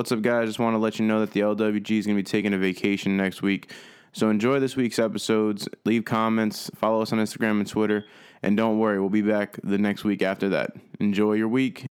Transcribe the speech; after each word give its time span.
What's 0.00 0.12
up, 0.12 0.22
guys? 0.22 0.48
Just 0.48 0.58
want 0.58 0.72
to 0.72 0.78
let 0.78 0.98
you 0.98 1.04
know 1.04 1.20
that 1.20 1.32
the 1.32 1.40
LWG 1.40 1.98
is 1.98 2.06
going 2.06 2.16
to 2.16 2.22
be 2.22 2.26
taking 2.26 2.54
a 2.54 2.58
vacation 2.58 3.18
next 3.18 3.42
week. 3.42 3.70
So 4.12 4.30
enjoy 4.30 4.58
this 4.58 4.74
week's 4.74 4.98
episodes. 4.98 5.68
Leave 5.84 6.06
comments, 6.06 6.70
follow 6.74 7.02
us 7.02 7.12
on 7.12 7.18
Instagram 7.18 7.60
and 7.60 7.66
Twitter, 7.66 8.06
and 8.42 8.56
don't 8.56 8.78
worry, 8.78 8.98
we'll 8.98 9.10
be 9.10 9.20
back 9.20 9.58
the 9.62 9.76
next 9.76 10.02
week 10.02 10.22
after 10.22 10.48
that. 10.48 10.70
Enjoy 11.00 11.34
your 11.34 11.48
week. 11.48 11.84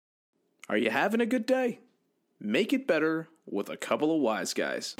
Are 0.69 0.77
you 0.77 0.89
having 0.89 1.21
a 1.21 1.27
good 1.27 1.47
day? 1.47 1.81
Make 2.39 2.73
it 2.73 2.87
better 2.87 3.27
with 3.45 3.69
a 3.69 3.77
couple 3.77 4.15
of 4.15 4.21
wise 4.21 4.55
guys. 4.55 4.95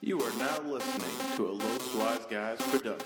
You 0.00 0.20
are 0.20 0.32
now 0.36 0.60
listening 0.62 1.36
to 1.36 1.46
a 1.46 1.52
Los 1.52 1.94
Wise 1.94 2.26
Guys 2.28 2.58
production. 2.72 2.99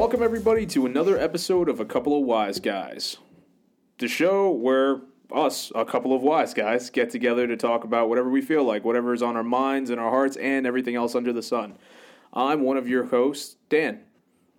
Welcome, 0.00 0.22
everybody, 0.22 0.64
to 0.64 0.86
another 0.86 1.18
episode 1.18 1.68
of 1.68 1.78
A 1.78 1.84
Couple 1.84 2.16
of 2.16 2.24
Wise 2.24 2.58
Guys, 2.58 3.18
the 3.98 4.08
show 4.08 4.50
where 4.50 5.02
us, 5.30 5.70
a 5.74 5.84
couple 5.84 6.14
of 6.14 6.22
wise 6.22 6.54
guys, 6.54 6.88
get 6.88 7.10
together 7.10 7.46
to 7.46 7.54
talk 7.54 7.84
about 7.84 8.08
whatever 8.08 8.30
we 8.30 8.40
feel 8.40 8.64
like, 8.64 8.82
whatever 8.82 9.12
is 9.12 9.22
on 9.22 9.36
our 9.36 9.42
minds 9.42 9.90
and 9.90 10.00
our 10.00 10.08
hearts, 10.08 10.38
and 10.38 10.66
everything 10.66 10.94
else 10.94 11.14
under 11.14 11.34
the 11.34 11.42
sun. 11.42 11.74
I'm 12.32 12.62
one 12.62 12.78
of 12.78 12.88
your 12.88 13.04
hosts, 13.04 13.56
Dan, 13.68 14.00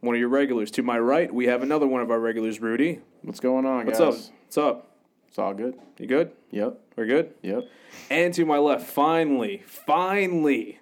one 0.02 0.14
of 0.14 0.20
your 0.20 0.30
regulars. 0.30 0.70
To 0.72 0.84
my 0.84 1.00
right, 1.00 1.34
we 1.34 1.48
have 1.48 1.64
another 1.64 1.88
one 1.88 2.04
of 2.04 2.12
our 2.12 2.20
regulars, 2.20 2.60
Rudy. 2.62 3.00
What's 3.24 3.40
going 3.40 3.66
on, 3.66 3.88
What's 3.88 3.98
guys? 3.98 4.28
up? 4.28 4.34
What's 4.44 4.58
up? 4.60 4.92
It's 5.28 5.40
all 5.40 5.56
good. 5.56 5.74
You 5.98 6.06
good? 6.06 6.34
Yep. 6.52 6.80
We're 6.96 7.08
good? 7.08 7.34
Yep. 7.42 7.64
And 8.12 8.32
to 8.36 8.46
my 8.46 8.60
left, 8.60 8.88
finally, 8.88 9.64
finally, 9.66 10.82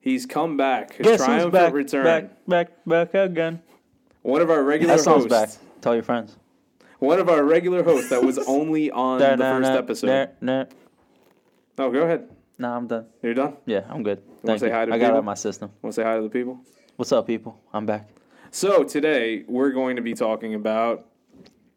he's 0.00 0.26
come 0.26 0.56
back. 0.56 0.94
His 0.94 1.06
Guess 1.06 1.20
who's 1.20 1.26
triumphant 1.26 1.52
back, 1.52 1.72
return. 1.72 2.04
back, 2.04 2.46
back, 2.48 2.84
back 2.84 3.14
again. 3.14 3.62
One 4.26 4.40
of 4.40 4.50
our 4.50 4.64
regular 4.64 4.96
That 4.96 5.02
song's 5.04 5.32
hosts. 5.32 5.56
back. 5.56 5.80
Tell 5.80 5.94
your 5.94 6.02
friends. 6.02 6.36
One 6.98 7.20
of 7.20 7.28
our 7.28 7.44
regular 7.44 7.84
hosts 7.84 8.10
that 8.10 8.24
was 8.24 8.38
only 8.48 8.90
on 8.90 9.20
the 9.20 9.36
first 9.36 9.70
episode. 9.70 10.30
No, 10.40 10.66
go 11.76 12.02
ahead. 12.02 12.28
nah, 12.58 12.76
I'm 12.76 12.88
done. 12.88 13.06
You're 13.22 13.34
done? 13.34 13.56
Yeah, 13.66 13.84
I'm 13.88 14.02
good. 14.02 14.18
wanna 14.26 14.40
Thank 14.44 14.60
say 14.60 14.66
you. 14.66 14.72
hi 14.72 14.84
to 14.86 14.92
I 14.92 14.94
got 14.94 14.94
it 14.96 14.98
people? 15.02 15.14
out 15.14 15.18
of 15.20 15.24
my 15.26 15.34
system. 15.34 15.70
Want 15.80 15.94
to 15.94 16.00
say 16.02 16.04
hi 16.04 16.16
to 16.16 16.22
the 16.22 16.28
people? 16.28 16.58
What's 16.96 17.12
up, 17.12 17.24
people? 17.28 17.60
I'm 17.72 17.86
back. 17.86 18.08
So 18.50 18.82
today 18.82 19.44
we're 19.46 19.70
going 19.70 19.94
to 19.94 20.02
be 20.02 20.14
talking 20.14 20.54
about 20.54 21.06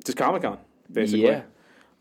just 0.03 0.17
Comic 0.17 0.41
Con, 0.41 0.57
basically. 0.91 1.25
Yeah. 1.25 1.43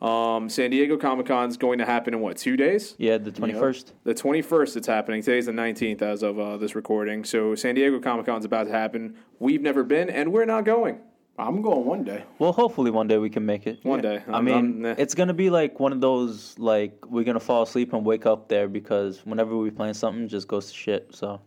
Um, 0.01 0.49
San 0.49 0.71
Diego 0.71 0.97
Comic 0.97 1.27
Con 1.27 1.49
is 1.49 1.57
going 1.57 1.79
to 1.79 1.85
happen 1.85 2.15
in 2.15 2.21
what 2.21 2.37
two 2.37 2.57
days? 2.57 2.95
Yeah, 2.99 3.19
the 3.19 3.33
21st. 3.33 3.93
The 4.05 4.15
21st 4.15 4.77
it's 4.77 4.87
happening. 4.87 5.23
Today's 5.23 5.47
the 5.47 5.53
19th 5.53 6.03
as 6.03 6.23
of 6.23 6.39
uh, 6.39 6.57
this 6.57 6.77
recording. 6.77 7.25
So 7.25 7.55
San 7.57 7.75
Diego 7.75 7.99
Comic 7.99 8.27
Con 8.27 8.39
is 8.39 8.45
about 8.45 8.65
to 8.65 8.71
happen. 8.71 9.17
We've 9.41 9.61
never 9.61 9.83
been, 9.83 10.09
and 10.09 10.33
we're 10.33 10.45
not 10.45 10.65
going. 10.65 11.01
I'm 11.37 11.63
going 11.63 11.85
one 11.85 12.03
day. 12.05 12.25
Well, 12.41 12.53
hopefully 12.53 12.91
one 12.91 13.07
day 13.07 13.19
we 13.19 13.31
can 13.31 13.47
make 13.47 13.67
it. 13.67 13.79
One 13.85 14.01
day. 14.01 14.23
I 14.29 14.33
I'm- 14.33 14.45
mean, 14.45 14.55
I'm- 14.55 14.81
nah. 14.83 14.95
it's 14.99 15.15
gonna 15.15 15.35
be 15.35 15.51
like 15.51 15.79
one 15.79 15.93
of 15.93 16.01
those 16.01 16.59
like 16.59 17.05
we're 17.07 17.25
gonna 17.25 17.39
fall 17.41 17.63
asleep 17.63 17.93
and 17.93 18.05
wake 18.05 18.27
up 18.27 18.49
there 18.49 18.67
because 18.69 19.21
whenever 19.25 19.57
we 19.57 19.71
plan 19.71 19.95
something, 19.95 20.27
just 20.29 20.49
goes 20.49 20.69
to 20.69 20.75
shit. 20.75 21.15
So 21.15 21.41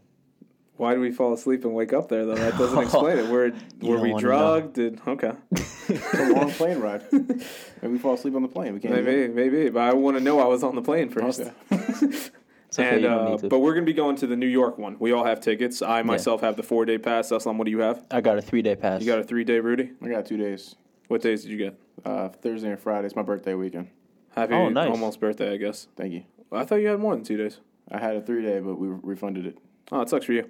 Why 0.81 0.95
do 0.95 0.99
we 0.99 1.11
fall 1.11 1.31
asleep 1.31 1.63
and 1.63 1.75
wake 1.75 1.93
up 1.93 2.09
there 2.09 2.25
though? 2.25 2.33
That 2.33 2.57
doesn't 2.57 2.81
explain 2.81 3.19
it. 3.19 3.27
Were 3.27 3.53
were 3.83 4.01
we 4.01 4.15
drugged? 4.15 4.73
Did 4.73 4.99
okay? 5.07 5.33
It's 5.87 6.13
a 6.13 6.33
long 6.33 6.49
plane 6.49 6.79
ride. 6.79 7.03
Maybe 7.11 7.37
we 7.83 7.99
fall 7.99 8.15
asleep 8.15 8.33
on 8.33 8.41
the 8.41 8.47
plane. 8.47 8.73
We 8.73 8.79
can't. 8.79 8.95
do 8.95 9.03
Maybe, 9.03 9.31
maybe. 9.31 9.69
But 9.69 9.81
I 9.81 9.93
want 9.93 10.17
to 10.17 10.23
know 10.23 10.39
I 10.39 10.45
was 10.45 10.63
on 10.63 10.73
the 10.73 10.81
plane 10.81 11.09
first. 11.09 11.41
Okay. 11.41 11.51
it's 11.71 12.31
okay. 12.79 12.95
And, 12.95 13.05
uh, 13.05 13.37
but 13.43 13.59
we're 13.59 13.73
going 13.73 13.85
to 13.85 13.91
be 13.91 13.93
going 13.93 14.15
to 14.15 14.25
the 14.27 14.35
New 14.35 14.47
York 14.47 14.79
one. 14.79 14.95
We 14.99 15.11
all 15.11 15.23
have 15.23 15.39
tickets. 15.39 15.83
I 15.83 16.01
myself 16.01 16.41
have 16.41 16.55
the 16.55 16.63
four 16.63 16.85
day 16.85 16.97
pass. 16.97 17.29
Aslam, 17.29 17.57
what 17.57 17.65
do 17.65 17.71
you 17.71 17.79
have? 17.79 18.03
I 18.09 18.21
got 18.21 18.39
a 18.39 18.41
three 18.41 18.63
day 18.63 18.75
pass. 18.75 19.01
You 19.01 19.07
got 19.07 19.19
a 19.19 19.23
three 19.23 19.43
day, 19.43 19.59
Rudy. 19.59 19.91
I 20.01 20.07
got 20.07 20.25
two 20.25 20.37
days. 20.37 20.77
What 21.09 21.21
days 21.21 21.43
did 21.43 21.51
you 21.51 21.57
get? 21.57 21.79
Uh, 22.03 22.29
Thursday 22.29 22.71
and 22.71 22.79
Friday. 22.79 23.05
It's 23.05 23.15
my 23.15 23.21
birthday 23.21 23.53
weekend. 23.53 23.89
Happy 24.35 24.55
Oh, 24.55 24.69
nice. 24.69 24.89
almost 24.89 25.19
birthday, 25.19 25.53
I 25.53 25.57
guess. 25.57 25.89
Thank 25.95 26.13
you. 26.13 26.23
I 26.51 26.65
thought 26.65 26.77
you 26.77 26.87
had 26.87 26.99
more 26.99 27.13
than 27.13 27.23
two 27.23 27.37
days. 27.37 27.59
I 27.91 27.99
had 27.99 28.15
a 28.15 28.21
three 28.21 28.41
day, 28.41 28.59
but 28.61 28.79
we 28.79 28.87
refunded 28.87 29.45
it. 29.45 29.59
Oh, 29.91 30.01
it 30.01 30.09
sucks 30.09 30.25
for 30.25 30.33
you. 30.33 30.49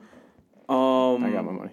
Um, 0.76 1.24
I 1.26 1.32
got 1.32 1.46
my 1.46 1.52
money. 1.52 1.72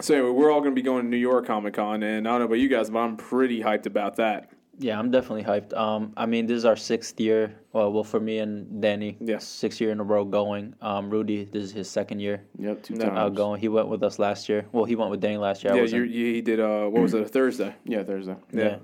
So 0.00 0.14
anyway, 0.14 0.30
we're 0.30 0.50
all 0.52 0.60
going 0.60 0.70
to 0.72 0.74
be 0.76 0.82
going 0.82 1.02
to 1.04 1.08
New 1.08 1.16
York 1.16 1.46
Comic 1.46 1.74
Con, 1.74 2.02
and 2.02 2.26
I 2.26 2.30
don't 2.30 2.40
know 2.40 2.44
about 2.46 2.58
you 2.60 2.68
guys, 2.68 2.88
but 2.88 3.00
I'm 3.00 3.16
pretty 3.16 3.60
hyped 3.60 3.86
about 3.86 4.16
that. 4.16 4.50
Yeah, 4.80 4.96
I'm 4.96 5.10
definitely 5.10 5.42
hyped. 5.42 5.76
Um, 5.76 6.12
I 6.16 6.24
mean, 6.26 6.46
this 6.46 6.56
is 6.56 6.64
our 6.64 6.76
sixth 6.76 7.18
year. 7.20 7.58
Well, 7.72 7.92
well, 7.92 8.04
for 8.04 8.20
me 8.20 8.38
and 8.38 8.80
Danny, 8.80 9.16
Yeah. 9.20 9.38
sixth 9.38 9.80
year 9.80 9.90
in 9.90 9.98
a 9.98 10.04
row 10.04 10.24
going. 10.24 10.72
Um, 10.80 11.10
Rudy, 11.10 11.42
this 11.44 11.64
is 11.64 11.72
his 11.72 11.90
second 11.90 12.20
year 12.20 12.44
Yep, 12.60 12.82
two 12.84 12.96
times. 12.96 13.18
uh, 13.18 13.28
going. 13.28 13.60
He 13.60 13.66
went 13.66 13.88
with 13.88 14.04
us 14.04 14.20
last 14.20 14.48
year. 14.48 14.66
Well, 14.70 14.84
he 14.84 14.94
went 14.94 15.10
with 15.10 15.20
Danny 15.20 15.36
last 15.36 15.64
year. 15.64 15.74
Yeah, 15.74 15.80
wasn't. 15.82 16.08
you, 16.10 16.26
you, 16.26 16.34
he 16.34 16.40
did. 16.42 16.60
Uh, 16.60 16.86
what 16.86 17.02
was 17.02 17.12
it? 17.12 17.22
A 17.22 17.24
Thursday. 17.38 17.74
Yeah, 17.84 18.04
Thursday. 18.04 18.36
yeah. 18.52 18.76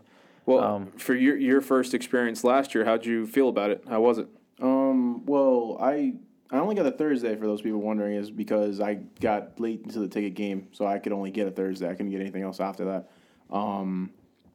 Well, 0.47 0.65
Um, 0.65 0.87
for 0.99 1.15
your 1.15 1.37
your 1.37 1.61
first 1.61 1.95
experience 1.95 2.43
last 2.43 2.75
year, 2.75 2.85
how'd 2.85 3.07
you 3.07 3.25
feel 3.25 3.49
about 3.49 3.71
it? 3.71 3.85
How 3.89 4.01
was 4.01 4.19
it? 4.19 4.27
Um. 4.61 5.25
Well, 5.27 5.79
I 5.81 6.15
I 6.55 6.59
only 6.61 6.77
got 6.77 6.87
a 6.87 6.93
Thursday 6.93 7.35
for 7.35 7.47
those 7.47 7.61
people 7.61 7.81
wondering 7.81 8.15
is 8.15 8.31
because 8.31 8.81
I 8.81 8.95
got 9.21 9.59
late 9.59 9.83
into 9.83 9.99
the 9.99 10.09
ticket 10.09 10.35
game, 10.35 10.69
so 10.73 10.87
I 10.87 10.99
could 10.99 11.13
only 11.13 11.31
get 11.31 11.49
a 11.49 11.51
Thursday. 11.51 11.89
I 11.89 11.95
couldn't 11.95 12.11
get 12.11 12.21
anything 12.21 12.43
else 12.43 12.61
after 12.61 12.85
that. 12.85 13.11
Um. 13.51 14.11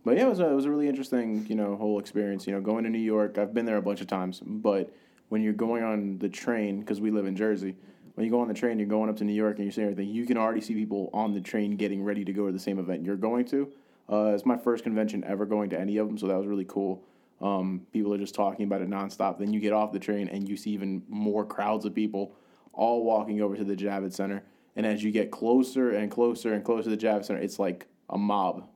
But 0.06 0.16
yeah, 0.16 0.28
it 0.28 0.30
was 0.30 0.40
a, 0.40 0.50
it 0.50 0.54
was 0.54 0.64
a 0.64 0.72
really 0.72 0.88
interesting 0.88 1.46
you 1.48 1.56
know 1.56 1.76
whole 1.76 2.00
experience. 2.00 2.48
You 2.48 2.54
know, 2.54 2.62
going 2.62 2.86
to 2.86 2.90
New 2.90 3.00
York. 3.00 3.38
I've 3.38 3.54
been 3.54 3.66
there 3.66 3.78
a 3.78 3.82
bunch 3.82 4.00
of 4.00 4.08
times, 4.08 4.42
but 4.44 4.92
when 5.28 5.42
you're 5.42 5.54
going 5.54 5.84
on 5.84 6.18
the 6.20 6.30
train 6.30 6.80
because 6.80 7.00
we 7.00 7.12
live 7.12 7.26
in 7.26 7.36
Jersey. 7.36 7.76
When 8.16 8.26
you 8.26 8.32
go 8.32 8.42
on 8.42 8.50
the 8.50 8.54
train, 8.54 8.80
you're 8.80 8.88
going 8.88 9.10
up 9.10 9.16
to 9.18 9.24
New 9.24 9.34
York 9.34 9.58
and 9.58 9.66
you're 9.66 9.72
seeing 9.72 9.88
everything. 9.88 10.14
You 10.14 10.26
can 10.26 10.36
already 10.36 10.60
see 10.60 10.74
people 10.74 11.10
on 11.14 11.34
the 11.34 11.40
train 11.40 11.78
getting 11.78 12.04
ready 12.04 12.26
to 12.26 12.34
go 12.34 12.48
to 12.48 12.52
the 12.52 12.60
same 12.60 12.78
event 12.78 13.06
you're 13.06 13.16
going 13.16 13.46
to. 13.46 13.72
Uh, 14.12 14.32
it's 14.34 14.46
my 14.46 14.58
first 14.58 14.84
convention 14.84 15.24
ever 15.24 15.46
going 15.46 15.70
to 15.70 15.80
any 15.80 15.96
of 15.98 16.08
them, 16.08 16.18
so 16.18 16.28
that 16.28 16.38
was 16.38 16.46
really 16.46 16.66
cool. 16.66 17.02
Um, 17.42 17.86
people 17.94 18.14
are 18.14 18.18
just 18.18 18.36
talking 18.36 18.66
about 18.66 18.82
it 18.82 18.90
nonstop. 18.90 19.40
Then 19.40 19.54
you 19.54 19.60
get 19.60 19.72
off 19.74 19.92
the 19.94 20.00
train 20.00 20.28
and 20.28 20.48
you 20.48 20.58
see 20.58 20.72
even 20.72 21.04
more 21.08 21.46
crowds 21.46 21.86
of 21.86 21.96
people 21.96 22.36
all 22.74 23.04
walking 23.04 23.42
over 23.42 23.56
to 23.56 23.64
the 23.64 23.76
Javits 23.76 24.14
Center. 24.14 24.44
And 24.76 24.86
as 24.86 25.04
you 25.04 25.12
get 25.12 25.32
closer 25.32 25.92
and 25.92 26.12
closer 26.12 26.54
and 26.54 26.64
closer 26.64 26.84
to 26.90 26.90
the 26.96 26.98
Javits 26.98 27.26
Center, 27.26 27.40
it's 27.42 27.58
like 27.60 27.88
a 28.10 28.18
mob, 28.18 28.68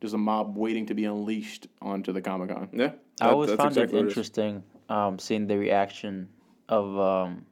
just 0.00 0.14
a 0.14 0.18
mob 0.18 0.56
waiting 0.56 0.86
to 0.86 0.94
be 0.94 1.04
unleashed 1.04 1.66
onto 1.82 2.12
the 2.12 2.20
Comic 2.22 2.50
Con. 2.50 2.68
Yeah, 2.72 2.92
I 3.20 3.26
that- 3.26 3.32
always 3.32 3.50
that's 3.50 3.58
found 3.58 3.72
exactly 3.72 3.98
it 3.98 4.02
what 4.02 4.06
is. 4.08 4.12
interesting 4.12 4.62
um, 4.88 5.18
seeing 5.18 5.46
the 5.46 5.58
reaction 5.58 6.28
of 6.68 6.98
um, 6.98 7.44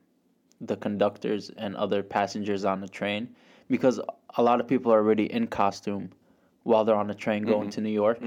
the 0.60 0.76
conductors 0.76 1.50
and 1.58 1.76
other 1.76 2.02
passengers 2.02 2.64
on 2.64 2.80
the 2.80 2.88
train 2.88 3.28
because 3.68 4.00
a 4.36 4.42
lot 4.42 4.60
of 4.60 4.66
people 4.68 4.92
are 4.92 4.98
already 4.98 5.30
in 5.32 5.46
costume 5.46 6.10
while 6.62 6.84
they're 6.84 6.96
on 6.96 7.06
the 7.06 7.14
train 7.14 7.42
Mm-hmm. 7.42 7.52
going 7.52 7.70
to 7.70 7.80
New 7.82 7.90
York. 7.90 8.18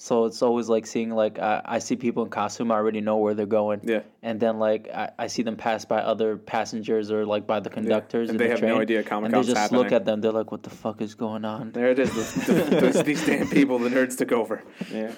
So 0.00 0.26
it's 0.26 0.42
always 0.42 0.68
like 0.68 0.86
seeing 0.86 1.10
like 1.10 1.40
I, 1.40 1.60
I 1.64 1.78
see 1.80 1.96
people 1.96 2.22
in 2.22 2.30
costume 2.30 2.70
I 2.70 2.76
already 2.76 3.00
know 3.00 3.16
where 3.16 3.34
they're 3.34 3.46
going. 3.46 3.80
Yeah. 3.82 4.02
And 4.22 4.38
then 4.38 4.60
like 4.60 4.88
I, 4.94 5.10
I 5.18 5.26
see 5.26 5.42
them 5.42 5.56
pass 5.56 5.84
by 5.84 5.98
other 5.98 6.36
passengers 6.36 7.10
or 7.10 7.26
like 7.26 7.48
by 7.48 7.58
the 7.58 7.68
conductors 7.68 8.30
And 8.30 8.38
they 8.38 8.44
the 8.44 8.50
have 8.52 8.62
no 8.62 8.68
train. 8.68 8.80
idea 8.82 8.98
and 8.98 9.06
they 9.06 9.10
Comic-Con's 9.10 9.46
just 9.48 9.72
look 9.72 9.90
at 9.90 10.04
them. 10.04 10.20
They're 10.20 10.30
like, 10.30 10.52
"What 10.52 10.62
the 10.62 10.70
fuck 10.70 11.00
is 11.02 11.16
going 11.16 11.44
on?" 11.44 11.72
There 11.72 11.88
it 11.90 11.98
is. 11.98 12.10
The, 12.46 12.52
the, 12.52 12.80
those- 12.80 13.02
these 13.02 13.26
damn 13.26 13.48
people, 13.48 13.78
the 13.80 13.88
nerds 13.90 14.16
took 14.16 14.30
over. 14.30 14.62
Yeah. 14.92 15.12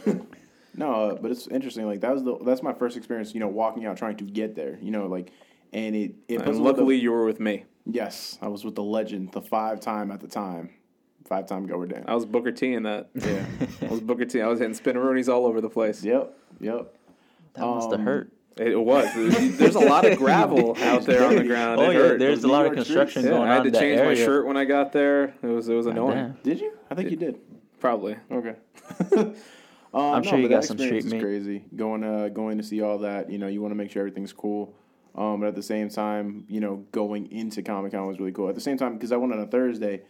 no, 0.74 0.92
uh, 1.10 1.14
but 1.16 1.30
it's 1.30 1.46
interesting. 1.48 1.84
Like 1.86 2.00
that 2.00 2.12
was 2.14 2.24
the 2.24 2.38
that's 2.42 2.62
my 2.62 2.72
first 2.72 2.96
experience. 2.96 3.34
You 3.34 3.40
know, 3.40 3.48
walking 3.48 3.84
out 3.84 3.98
trying 3.98 4.16
to 4.16 4.24
get 4.24 4.54
there. 4.56 4.78
You 4.80 4.92
know, 4.92 5.06
like, 5.08 5.30
and 5.74 5.94
it 5.94 6.14
it 6.28 6.36
And 6.36 6.46
little 6.46 6.54
bit- 6.54 6.62
luckily, 6.62 6.96
you 6.96 7.10
were 7.12 7.26
with 7.26 7.38
me. 7.38 7.64
yes, 7.84 8.38
I 8.40 8.48
was 8.48 8.64
with 8.64 8.76
the 8.76 8.82
legend, 8.82 9.32
the 9.32 9.42
five 9.42 9.80
time 9.80 10.10
at 10.10 10.20
the 10.20 10.28
time, 10.28 10.70
five 11.26 11.46
time 11.46 11.66
goer 11.66 11.86
Dan. 11.86 12.04
I 12.08 12.14
was 12.14 12.24
Booker 12.26 12.52
T 12.52 12.72
in 12.72 12.82
that. 12.84 13.08
Yeah. 13.14 13.44
I 13.82 13.90
was 13.90 14.00
Booker 14.00 14.24
T. 14.24 14.40
I 14.40 14.46
was 14.48 14.58
hitting 14.60 14.74
spinneroonies 14.74 15.32
all 15.32 15.46
over 15.46 15.60
the 15.60 15.70
place. 15.70 16.02
yep. 16.04 16.36
Yep. 16.60 16.94
That 17.54 17.62
must 17.66 17.90
have 17.90 18.00
Um, 18.00 18.06
hurt. 18.06 18.32
It 18.56 18.78
was. 18.78 19.06
There's 19.56 19.74
a 19.76 19.80
lot 19.80 20.04
of 20.04 20.18
gravel 20.18 20.76
out 20.82 21.04
there 21.06 21.24
on 21.24 21.36
the 21.36 21.44
ground. 21.46 21.80
Oh 21.80 21.84
it 21.90 21.94
yeah, 21.94 21.98
hurt. 22.00 22.18
there's 22.18 22.44
a 22.44 22.48
lot 22.48 22.66
of 22.66 22.72
construction. 22.74 23.22
Yeah, 23.24 23.30
going 23.30 23.42
on. 23.42 23.48
I 23.48 23.54
had 23.54 23.62
to 23.62 23.68
in 23.68 23.72
that 23.72 23.80
change 23.80 24.00
my 24.02 24.14
shirt 24.14 24.46
when 24.46 24.56
I 24.56 24.64
got 24.66 24.92
there. 24.92 25.34
It 25.42 25.46
was 25.46 25.68
it 25.68 25.74
was 25.74 25.86
annoying. 25.86 26.16
Damn. 26.16 26.38
Did 26.42 26.60
you? 26.60 26.72
I 26.90 26.94
think 26.94 27.10
you 27.10 27.16
did. 27.16 27.38
Probably. 27.78 28.16
Okay. 28.30 28.56
um, 29.16 29.34
I'm 29.94 30.22
sure 30.22 30.38
you 30.38 30.48
got 30.48 30.64
some 30.64 30.76
experience 30.76 31.06
street 31.06 31.18
meat. 31.18 31.22
Crazy 31.22 31.64
going 31.74 32.04
uh 32.04 32.28
going 32.28 32.58
to 32.58 32.64
see 32.64 32.82
all 32.82 32.98
that. 32.98 33.30
You 33.30 33.38
know, 33.38 33.46
you 33.46 33.62
want 33.62 33.72
to 33.72 33.76
make 33.76 33.90
sure 33.90 34.00
everything's 34.00 34.32
cool. 34.32 34.74
Um, 35.14 35.40
but 35.40 35.48
at 35.48 35.54
the 35.56 35.62
same 35.62 35.88
time, 35.88 36.44
you 36.48 36.60
know, 36.60 36.84
going 36.92 37.32
into 37.32 37.62
Comic 37.62 37.92
Con 37.92 38.06
was 38.06 38.18
really 38.20 38.30
cool. 38.32 38.48
At 38.48 38.54
the 38.54 38.60
same 38.60 38.76
time, 38.76 38.94
because 38.94 39.10
I 39.10 39.16
went 39.16 39.32
on 39.32 39.40
a 39.40 39.46
Thursday, 39.46 40.02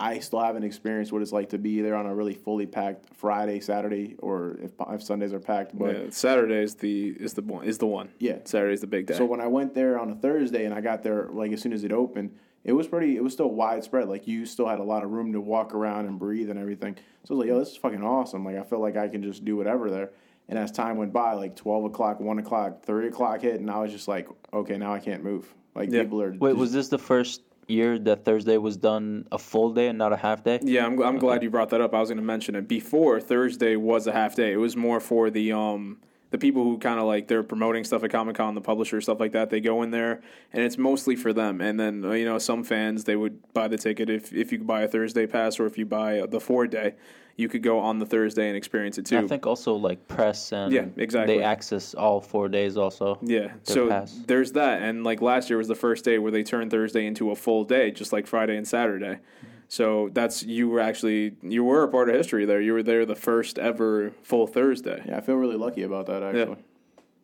I 0.00 0.18
still 0.20 0.40
haven't 0.40 0.64
experienced 0.64 1.12
what 1.12 1.20
it's 1.20 1.30
like 1.30 1.50
to 1.50 1.58
be 1.58 1.82
there 1.82 1.94
on 1.94 2.06
a 2.06 2.14
really 2.14 2.32
fully 2.34 2.66
packed 2.66 3.14
Friday, 3.14 3.60
Saturday, 3.60 4.16
or 4.18 4.56
if, 4.62 4.72
if 4.90 5.02
Sundays 5.02 5.32
are 5.34 5.38
packed. 5.40 5.78
But 5.78 5.94
yeah, 5.96 6.04
Saturday 6.10 6.62
is 6.62 6.74
the 6.76 7.08
is 7.10 7.34
the 7.34 7.42
one 7.42 7.64
is 7.66 7.78
the 7.78 7.86
one. 7.86 8.08
Yeah. 8.18 8.38
Saturday's 8.44 8.80
the 8.80 8.86
big 8.86 9.06
day. 9.06 9.14
So 9.14 9.26
when 9.26 9.40
I 9.40 9.46
went 9.46 9.74
there 9.74 9.98
on 9.98 10.10
a 10.10 10.14
Thursday 10.14 10.64
and 10.64 10.74
I 10.74 10.80
got 10.80 11.02
there 11.02 11.28
like 11.30 11.52
as 11.52 11.60
soon 11.60 11.74
as 11.74 11.84
it 11.84 11.92
opened, 11.92 12.34
it 12.64 12.72
was 12.72 12.88
pretty. 12.88 13.16
It 13.16 13.22
was 13.22 13.34
still 13.34 13.50
widespread. 13.50 14.08
Like 14.08 14.26
you 14.26 14.46
still 14.46 14.66
had 14.66 14.80
a 14.80 14.84
lot 14.84 15.04
of 15.04 15.10
room 15.10 15.32
to 15.34 15.40
walk 15.40 15.74
around 15.74 16.06
and 16.06 16.18
breathe 16.18 16.48
and 16.50 16.58
everything. 16.58 16.96
So 17.24 17.34
I 17.34 17.36
was 17.36 17.38
like, 17.40 17.48
yo, 17.48 17.58
this 17.58 17.70
is 17.72 17.76
fucking 17.76 18.02
awesome. 18.02 18.44
Like 18.44 18.56
I 18.56 18.62
feel 18.62 18.80
like 18.80 18.96
I 18.96 19.08
can 19.08 19.22
just 19.22 19.44
do 19.44 19.56
whatever 19.56 19.90
there. 19.90 20.10
And 20.48 20.58
as 20.58 20.72
time 20.72 20.96
went 20.96 21.12
by, 21.12 21.34
like 21.34 21.56
twelve 21.56 21.84
o'clock, 21.84 22.20
one 22.20 22.38
o'clock, 22.38 22.84
three 22.84 23.06
o'clock 23.08 23.42
hit, 23.42 23.60
and 23.60 23.70
I 23.70 23.78
was 23.78 23.92
just 23.92 24.08
like, 24.08 24.28
okay, 24.52 24.76
now 24.78 24.92
I 24.94 24.98
can't 24.98 25.22
move. 25.22 25.52
Like 25.74 25.90
Yeah. 25.90 26.02
people 26.02 26.22
are. 26.22 26.32
Wait, 26.32 26.50
just- 26.52 26.58
was 26.60 26.72
this 26.72 26.88
the 26.88 26.98
first 26.98 27.42
year 27.70 27.98
that 28.00 28.24
Thursday 28.24 28.56
was 28.58 28.76
done 28.76 29.26
a 29.32 29.38
full 29.38 29.72
day 29.72 29.88
and 29.88 29.98
not 29.98 30.12
a 30.12 30.16
half 30.16 30.44
day? 30.44 30.58
Yeah, 30.62 30.86
I'm, 30.86 31.00
I'm 31.02 31.18
glad 31.18 31.42
you 31.42 31.50
brought 31.50 31.70
that 31.70 31.80
up. 31.80 31.94
I 31.94 32.00
was 32.00 32.08
going 32.08 32.18
to 32.18 32.24
mention 32.24 32.54
it. 32.54 32.68
Before 32.68 33.20
Thursday 33.20 33.76
was 33.76 34.06
a 34.06 34.12
half 34.12 34.34
day. 34.34 34.52
It 34.52 34.58
was 34.58 34.76
more 34.76 35.00
for 35.00 35.30
the 35.30 35.52
um 35.52 35.98
the 36.30 36.38
people 36.38 36.62
who 36.62 36.78
kind 36.78 37.00
of 37.00 37.06
like 37.06 37.26
they're 37.26 37.42
promoting 37.42 37.84
stuff 37.84 38.04
at 38.04 38.10
Comic 38.10 38.36
Con, 38.36 38.54
the 38.54 38.60
publisher 38.60 39.00
stuff 39.00 39.18
like 39.18 39.32
that. 39.32 39.50
They 39.50 39.60
go 39.60 39.82
in 39.82 39.90
there 39.90 40.20
and 40.52 40.62
it's 40.62 40.78
mostly 40.78 41.16
for 41.16 41.32
them. 41.32 41.60
And 41.60 41.78
then 41.78 42.04
uh, 42.04 42.12
you 42.12 42.24
know 42.24 42.38
some 42.38 42.64
fans 42.64 43.04
they 43.04 43.16
would 43.16 43.52
buy 43.52 43.68
the 43.68 43.78
ticket 43.78 44.08
if 44.08 44.32
if 44.32 44.52
you 44.52 44.58
could 44.58 44.66
buy 44.66 44.82
a 44.82 44.88
Thursday 44.88 45.26
pass 45.26 45.58
or 45.58 45.66
if 45.66 45.76
you 45.76 45.86
buy 45.86 46.24
the 46.28 46.40
four 46.40 46.66
day, 46.66 46.94
you 47.40 47.48
could 47.48 47.62
go 47.62 47.80
on 47.80 47.98
the 47.98 48.06
Thursday 48.06 48.48
and 48.48 48.56
experience 48.56 48.98
it 48.98 49.06
too. 49.06 49.18
I 49.18 49.26
think 49.26 49.46
also 49.46 49.74
like 49.74 50.06
press 50.06 50.52
and 50.52 50.72
Yeah, 50.72 50.84
exactly. 50.96 51.38
they 51.38 51.42
access 51.42 51.94
all 51.94 52.20
four 52.20 52.48
days 52.48 52.76
also. 52.76 53.18
Yeah. 53.22 53.52
So 53.62 53.88
pass. 53.88 54.16
there's 54.26 54.52
that, 54.52 54.82
and 54.82 55.02
like 55.02 55.20
last 55.22 55.50
year 55.50 55.56
was 55.56 55.68
the 55.68 55.74
first 55.74 56.04
day 56.04 56.18
where 56.18 56.30
they 56.30 56.42
turned 56.42 56.70
Thursday 56.70 57.06
into 57.06 57.30
a 57.30 57.36
full 57.36 57.64
day, 57.64 57.90
just 57.90 58.12
like 58.12 58.26
Friday 58.26 58.56
and 58.56 58.68
Saturday. 58.68 59.14
Mm-hmm. 59.14 59.46
So 59.68 60.10
that's 60.12 60.42
you 60.42 60.68
were 60.68 60.80
actually 60.80 61.36
you 61.42 61.64
were 61.64 61.84
a 61.84 61.88
part 61.88 62.08
of 62.08 62.14
history 62.14 62.44
there. 62.44 62.60
You 62.60 62.72
were 62.74 62.82
there 62.82 63.06
the 63.06 63.16
first 63.16 63.58
ever 63.58 64.12
full 64.22 64.46
Thursday. 64.46 65.02
Yeah, 65.06 65.16
I 65.16 65.20
feel 65.20 65.36
really 65.36 65.56
lucky 65.56 65.82
about 65.82 66.06
that 66.06 66.22
actually. 66.22 66.58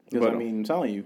Because 0.08 0.26
But, 0.26 0.34
I 0.34 0.36
mean, 0.36 0.58
I'm 0.58 0.64
telling 0.64 0.94
you, 0.94 1.04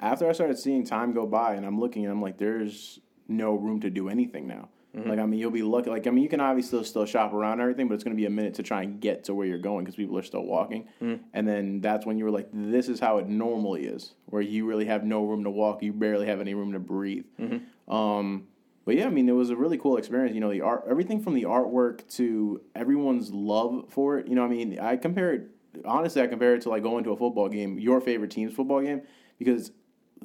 after 0.00 0.28
I 0.28 0.32
started 0.32 0.58
seeing 0.58 0.84
time 0.84 1.12
go 1.12 1.26
by, 1.26 1.54
and 1.54 1.64
I'm 1.64 1.80
looking, 1.80 2.04
and 2.04 2.12
I'm 2.12 2.20
like, 2.20 2.36
there's 2.36 3.00
no 3.26 3.54
room 3.54 3.80
to 3.80 3.88
do 3.88 4.10
anything 4.10 4.46
now. 4.46 4.68
Mm-hmm. 4.94 5.10
Like, 5.10 5.18
I 5.18 5.26
mean, 5.26 5.40
you'll 5.40 5.50
be 5.50 5.62
lucky. 5.62 5.90
Like, 5.90 6.06
I 6.06 6.10
mean, 6.10 6.22
you 6.22 6.28
can 6.28 6.40
obviously 6.40 6.84
still 6.84 7.04
shop 7.04 7.32
around 7.32 7.54
and 7.54 7.62
everything, 7.62 7.88
but 7.88 7.94
it's 7.94 8.04
going 8.04 8.16
to 8.16 8.20
be 8.20 8.26
a 8.26 8.30
minute 8.30 8.54
to 8.54 8.62
try 8.62 8.82
and 8.82 9.00
get 9.00 9.24
to 9.24 9.34
where 9.34 9.46
you're 9.46 9.58
going 9.58 9.84
because 9.84 9.96
people 9.96 10.16
are 10.16 10.22
still 10.22 10.44
walking. 10.44 10.88
Mm-hmm. 11.02 11.22
And 11.32 11.48
then 11.48 11.80
that's 11.80 12.06
when 12.06 12.16
you 12.16 12.24
were 12.24 12.30
like, 12.30 12.48
this 12.52 12.88
is 12.88 13.00
how 13.00 13.18
it 13.18 13.28
normally 13.28 13.86
is, 13.86 14.12
where 14.26 14.42
you 14.42 14.66
really 14.66 14.84
have 14.84 15.04
no 15.04 15.24
room 15.24 15.44
to 15.44 15.50
walk, 15.50 15.82
you 15.82 15.92
barely 15.92 16.26
have 16.26 16.40
any 16.40 16.54
room 16.54 16.72
to 16.72 16.78
breathe. 16.78 17.24
Mm-hmm. 17.40 17.92
Um, 17.92 18.46
but 18.84 18.96
yeah, 18.96 19.06
I 19.06 19.10
mean, 19.10 19.28
it 19.28 19.32
was 19.32 19.50
a 19.50 19.56
really 19.56 19.78
cool 19.78 19.96
experience. 19.96 20.34
You 20.34 20.40
know, 20.40 20.50
the 20.50 20.60
art, 20.60 20.84
everything 20.88 21.22
from 21.22 21.34
the 21.34 21.44
artwork 21.44 22.06
to 22.16 22.60
everyone's 22.74 23.32
love 23.32 23.86
for 23.88 24.18
it. 24.18 24.28
You 24.28 24.34
know, 24.34 24.44
I 24.44 24.48
mean, 24.48 24.78
I 24.78 24.96
compare 24.96 25.32
it. 25.32 25.50
Honestly, 25.84 26.22
I 26.22 26.28
compare 26.28 26.54
it 26.54 26.60
to 26.62 26.68
like 26.68 26.82
going 26.84 27.02
to 27.04 27.10
a 27.10 27.16
football 27.16 27.48
game, 27.48 27.80
your 27.80 28.00
favorite 28.00 28.30
team's 28.30 28.54
football 28.54 28.80
game, 28.80 29.02
because 29.38 29.72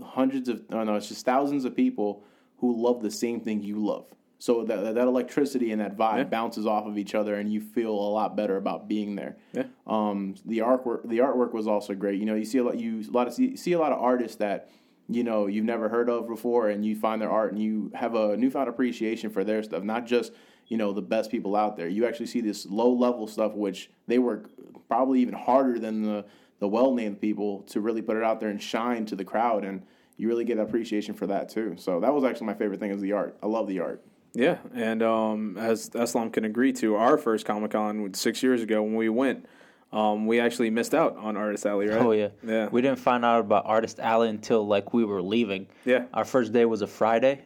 hundreds 0.04 0.48
of, 0.48 0.69
no, 0.69 0.95
it's 0.95 1.07
just 1.07 1.25
thousands 1.25 1.66
of 1.66 1.75
people 1.75 2.24
who 2.57 2.75
love 2.75 3.01
the 3.01 3.10
same 3.10 3.39
thing 3.39 3.63
you 3.63 3.77
love. 3.83 4.13
So 4.42 4.64
that 4.64 4.96
that 4.96 5.08
electricity 5.08 5.72
and 5.72 5.82
that 5.82 5.98
vibe 5.98 6.18
Yeah. 6.18 6.24
bounces 6.24 6.66
off 6.66 6.88
of 6.88 6.98
each 6.98 7.14
other, 7.14 7.36
and 7.36 7.52
you 7.52 7.60
feel 7.60 7.92
a 7.92 8.10
lot 8.12 8.38
better 8.38 8.56
about 8.56 8.88
being 8.88 9.16
there. 9.16 9.36
Yeah. 9.54 9.64
Um, 9.86 10.36
the 10.46 10.60
artwork, 10.60 11.08
the 11.08 11.18
artwork 11.20 11.54
was 11.54 11.68
also 11.68 11.94
great. 11.94 12.20
You 12.20 12.26
know, 12.26 12.36
you 12.36 12.46
see 12.46 12.58
a 12.58 12.64
lot, 12.64 12.80
you 12.80 13.02
a 13.08 13.12
lot 13.12 13.28
of 13.28 13.34
see, 13.34 13.58
see 13.58 13.74
a 13.74 13.80
lot 13.80 13.92
of 13.92 14.00
artists 14.00 14.38
that 14.38 14.70
you 15.10 15.24
know 15.26 15.48
you've 15.48 15.66
never 15.66 15.90
heard 15.90 16.10
of 16.10 16.28
before, 16.28 16.70
and 16.70 16.86
you 16.86 16.96
find 16.96 17.22
their 17.22 17.30
art, 17.30 17.52
and 17.52 17.62
you 17.62 17.92
have 17.94 18.16
a 18.16 18.38
newfound 18.38 18.70
appreciation 18.70 19.30
for 19.30 19.44
their 19.44 19.62
stuff. 19.62 19.84
Not 19.84 20.06
just 20.08 20.32
you 20.68 20.78
know 20.78 20.94
the 20.94 21.02
best 21.02 21.30
people 21.32 21.54
out 21.58 21.76
there. 21.76 21.90
You 21.90 22.08
actually 22.08 22.28
see 22.28 22.40
this 22.40 22.66
low 22.66 22.92
level 22.94 23.28
stuff, 23.28 23.54
which 23.56 23.90
they 24.08 24.20
work 24.20 24.50
probably 24.88 25.20
even 25.20 25.34
harder 25.34 25.80
than 25.80 26.04
the 26.04 26.24
the 26.60 26.68
well 26.70 26.94
named 26.94 27.20
people 27.20 27.64
to 27.64 27.82
really 27.82 28.02
put 28.02 28.16
it 28.16 28.24
out 28.24 28.40
there 28.40 28.50
and 28.50 28.62
shine 28.62 29.06
to 29.08 29.18
the 29.18 29.26
crowd, 29.26 29.66
and 29.66 29.82
you 30.16 30.30
really 30.30 30.46
get 30.46 30.60
appreciation 30.60 31.14
for 31.14 31.28
that 31.28 31.50
too. 31.50 31.76
So 31.78 32.00
that 32.00 32.14
was 32.14 32.24
actually 32.24 32.48
my 32.48 32.54
favorite 32.54 32.80
thing 32.80 32.92
is 32.92 33.02
the 33.02 33.12
art. 33.12 33.38
I 33.44 33.48
love 33.48 33.68
the 33.68 33.80
art. 33.82 34.02
Yeah, 34.34 34.58
and 34.74 35.02
um, 35.02 35.58
as 35.58 35.90
Eslam 35.90 36.31
can 36.31 36.46
agree 36.46 36.72
to, 36.74 36.96
our 36.96 37.18
first 37.18 37.46
Comic 37.46 37.72
Con 37.72 38.14
six 38.14 38.44
years 38.44 38.62
ago 38.62 38.81
when 38.84 38.96
we 38.96 39.10
went, 39.10 39.46
um, 39.92 40.28
we 40.28 40.40
actually 40.40 40.70
missed 40.70 40.94
out 40.94 41.18
on 41.18 41.36
Artist 41.36 41.66
Alley, 41.66 41.88
right? 41.88 42.00
Oh 42.00 42.12
yeah. 42.12 42.30
yeah, 42.46 42.68
We 42.72 42.81
didn't 42.81 43.00
find 43.00 43.26
out 43.26 43.40
about 43.40 43.66
Artist 43.66 44.00
Alley 44.00 44.30
until 44.30 44.68
like 44.68 44.94
we 44.94 45.04
were 45.04 45.22
leaving. 45.22 45.68
yeah, 45.84 46.06
Our 46.14 46.26
first 46.26 46.54
day 46.54 46.66
was 46.66 46.81
a 46.84 46.88
Friday. 46.88 47.46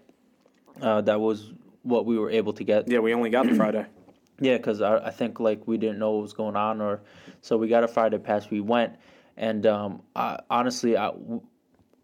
Uh, 0.82 1.02
that 1.02 1.22
was 1.22 1.54
what 1.84 2.06
we 2.06 2.18
were 2.18 2.30
able 2.32 2.52
to 2.54 2.64
get. 2.64 2.90
yeah. 2.90 3.00
We 3.00 3.14
only 3.14 3.30
got 3.30 3.48
the 3.48 3.56
Friday. 3.56 3.86
Yeah, 4.40 4.58
because 4.58 4.82
I, 4.82 4.98
I 4.98 5.12
think 5.12 5.40
like 5.40 5.68
we 5.68 5.78
didn't 5.78 6.00
know 6.00 6.14
what 6.14 6.24
was 6.24 6.34
going 6.34 6.56
on, 6.56 6.82
or 6.82 7.02
so 7.42 7.56
we 7.56 7.68
got 7.68 7.84
a 7.84 7.88
Friday 7.88 8.18
pass. 8.18 8.50
We 8.50 8.62
went, 8.62 8.96
and 9.38 9.66
um, 9.68 10.02
I, 10.16 10.40
honestly, 10.50 10.98
I, 10.98 11.12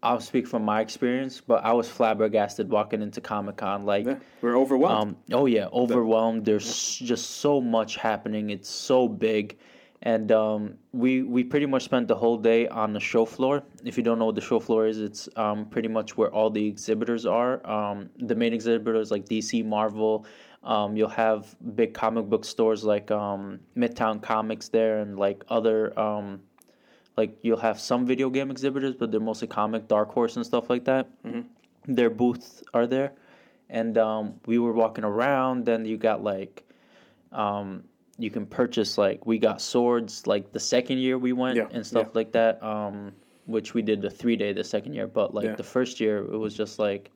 I'll 0.02 0.20
speak 0.20 0.46
from 0.46 0.64
my 0.64 0.80
experience, 0.80 1.40
but 1.40 1.62
I 1.64 1.72
was 1.72 1.88
flabbergasted 1.88 2.70
walking 2.70 3.02
into 3.02 3.20
Comic 3.20 3.56
Con. 3.58 3.84
Like, 3.84 4.06
Yeah, 4.06 4.16
we're 4.40 4.56
overwhelmed. 4.58 5.16
um, 5.16 5.16
oh 5.32 5.46
yeah, 5.46 5.66
overwhelmed. 5.72 6.44
There's 6.46 6.96
just 6.96 7.32
so 7.42 7.60
much 7.60 7.96
happening. 7.96 8.48
It's 8.50 8.68
so 8.70 9.08
big, 9.08 9.58
and 10.00 10.32
um, 10.32 10.74
we 10.92 11.22
we 11.22 11.44
pretty 11.44 11.66
much 11.66 11.82
spent 11.84 12.08
the 12.08 12.14
whole 12.16 12.38
day 12.38 12.66
on 12.68 12.94
the 12.94 13.00
show 13.00 13.26
floor. 13.26 13.62
If 13.84 13.98
you 13.98 14.02
don't 14.02 14.18
know 14.18 14.26
what 14.26 14.36
the 14.36 14.40
show 14.40 14.58
floor 14.58 14.86
is, 14.86 14.98
it's 15.00 15.28
um, 15.36 15.66
pretty 15.66 15.88
much 15.88 16.16
where 16.16 16.30
all 16.32 16.48
the 16.48 16.66
exhibitors 16.66 17.26
are. 17.26 17.60
Um, 17.70 18.08
the 18.16 18.34
main 18.34 18.54
exhibitors 18.54 19.10
like 19.10 19.26
DC, 19.26 19.64
Marvel. 19.66 20.24
Um, 20.62 20.94
you'll 20.96 21.08
have 21.08 21.54
big 21.74 21.94
comic 21.94 22.26
book 22.26 22.44
stores 22.44 22.84
like 22.84 23.10
um, 23.10 23.60
Midtown 23.76 24.22
Comics 24.22 24.68
there, 24.68 25.00
and 25.00 25.18
like 25.18 25.44
other 25.48 25.98
um, 25.98 26.40
like 27.20 27.32
you'll 27.44 27.64
have 27.70 27.78
some 27.90 28.02
video 28.12 28.28
game 28.36 28.50
exhibitors, 28.50 28.94
but 29.00 29.06
they're 29.10 29.28
mostly 29.32 29.48
comic, 29.60 29.82
Dark 29.88 30.10
Horse 30.16 30.36
and 30.36 30.44
stuff 30.52 30.70
like 30.70 30.84
that. 30.84 31.04
Their 31.86 32.10
booths 32.10 32.62
are 32.72 32.86
there, 32.86 33.12
and 33.68 33.98
um, 33.98 34.24
we 34.46 34.56
were 34.58 34.72
walking 34.72 35.04
around. 35.04 35.64
Then 35.70 35.84
you 35.90 35.96
got 35.96 36.22
like, 36.22 36.54
um, 37.32 37.84
you 38.18 38.30
can 38.30 38.44
purchase 38.46 38.96
like 38.98 39.26
we 39.26 39.38
got 39.38 39.60
swords 39.60 40.26
like 40.26 40.44
the 40.52 40.60
second 40.60 40.98
year 40.98 41.16
we 41.18 41.32
went 41.32 41.56
Yeah, 41.56 41.68
and 41.76 41.84
stuff 41.92 42.08
yeah. 42.08 42.18
like 42.20 42.32
that. 42.32 42.62
Um, 42.62 43.12
which 43.46 43.74
we 43.74 43.82
did 43.82 44.00
the 44.00 44.10
three 44.20 44.36
day 44.36 44.52
the 44.52 44.62
second 44.62 44.92
year, 44.94 45.08
but 45.08 45.34
like 45.34 45.44
Yeah. 45.46 45.56
the 45.56 45.64
first 45.76 45.98
year 45.98 46.18
it 46.18 46.38
was 46.46 46.54
just 46.54 46.78
like, 46.78 47.10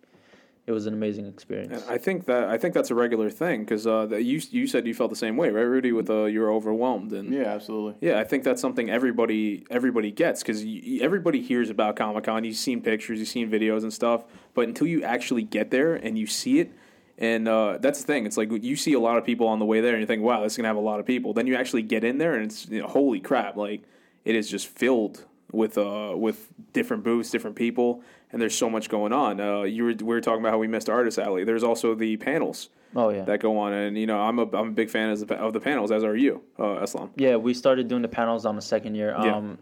it 0.66 0.72
was 0.72 0.86
an 0.86 0.94
amazing 0.94 1.26
experience. 1.26 1.82
And 1.82 1.90
I 1.90 1.98
think 1.98 2.24
that 2.24 2.44
I 2.44 2.56
think 2.56 2.72
that's 2.72 2.90
a 2.90 2.94
regular 2.94 3.28
thing 3.28 3.60
because 3.60 3.86
uh, 3.86 4.08
you 4.08 4.40
you 4.50 4.66
said 4.66 4.86
you 4.86 4.94
felt 4.94 5.10
the 5.10 5.16
same 5.16 5.36
way, 5.36 5.50
right, 5.50 5.62
Rudy? 5.62 5.92
With 5.92 6.08
uh, 6.08 6.24
you 6.24 6.40
were 6.40 6.50
overwhelmed 6.50 7.12
and 7.12 7.32
Yeah, 7.32 7.44
absolutely. 7.44 7.96
Yeah, 8.00 8.18
I 8.18 8.24
think 8.24 8.44
that's 8.44 8.62
something 8.62 8.88
everybody 8.88 9.66
everybody 9.70 10.10
gets 10.10 10.42
because 10.42 10.64
everybody 11.00 11.42
hears 11.42 11.68
about 11.68 11.96
Comic 11.96 12.24
Con. 12.24 12.44
You've 12.44 12.56
seen 12.56 12.80
pictures, 12.80 13.18
you've 13.18 13.28
seen 13.28 13.50
videos 13.50 13.82
and 13.82 13.92
stuff, 13.92 14.24
but 14.54 14.66
until 14.66 14.86
you 14.86 15.02
actually 15.02 15.42
get 15.42 15.70
there 15.70 15.94
and 15.94 16.18
you 16.18 16.26
see 16.26 16.60
it, 16.60 16.72
and 17.18 17.46
uh, 17.46 17.78
that's 17.78 18.00
the 18.00 18.06
thing. 18.06 18.24
It's 18.24 18.38
like 18.38 18.50
you 18.50 18.76
see 18.76 18.94
a 18.94 19.00
lot 19.00 19.18
of 19.18 19.24
people 19.24 19.46
on 19.46 19.58
the 19.58 19.66
way 19.66 19.82
there, 19.82 19.92
and 19.92 20.00
you 20.00 20.06
think, 20.06 20.22
"Wow, 20.22 20.42
this 20.42 20.54
is 20.54 20.56
gonna 20.56 20.68
have 20.68 20.76
a 20.76 20.80
lot 20.80 20.98
of 20.98 21.04
people." 21.04 21.34
Then 21.34 21.46
you 21.46 21.56
actually 21.56 21.82
get 21.82 22.04
in 22.04 22.16
there, 22.16 22.34
and 22.34 22.44
it's 22.44 22.68
you 22.68 22.80
know, 22.80 22.88
holy 22.88 23.20
crap! 23.20 23.56
Like 23.56 23.82
it 24.24 24.34
is 24.34 24.48
just 24.50 24.66
filled 24.66 25.26
with 25.52 25.76
uh 25.76 26.14
with 26.16 26.48
different 26.72 27.04
booths, 27.04 27.30
different 27.30 27.56
people, 27.56 28.02
and 28.34 28.42
there's 28.42 28.58
so 28.58 28.68
much 28.68 28.88
going 28.88 29.12
on. 29.12 29.40
Uh, 29.40 29.62
you 29.62 29.84
were 29.84 29.94
we 29.94 30.04
were 30.06 30.20
talking 30.20 30.40
about 30.40 30.50
how 30.50 30.58
we 30.58 30.66
missed 30.66 30.90
Artist 30.90 31.20
Alley. 31.20 31.44
There's 31.44 31.62
also 31.62 31.94
the 31.94 32.16
panels 32.16 32.68
oh 32.96 33.10
yeah. 33.10 33.22
that 33.24 33.38
go 33.38 33.56
on, 33.58 33.72
and 33.72 33.96
you 33.96 34.06
know 34.06 34.18
I'm 34.18 34.40
a 34.40 34.42
I'm 34.56 34.68
a 34.68 34.72
big 34.72 34.90
fan 34.90 35.10
of 35.10 35.26
the, 35.26 35.36
of 35.36 35.52
the 35.52 35.60
panels, 35.60 35.92
as 35.92 36.02
are 36.02 36.16
you, 36.16 36.42
uh, 36.58 36.82
Islam. 36.82 37.12
Yeah, 37.14 37.36
we 37.36 37.54
started 37.54 37.86
doing 37.86 38.02
the 38.02 38.08
panels 38.08 38.44
on 38.44 38.56
the 38.56 38.62
second 38.62 38.96
year. 38.96 39.14
Yeah. 39.16 39.36
Um, 39.36 39.58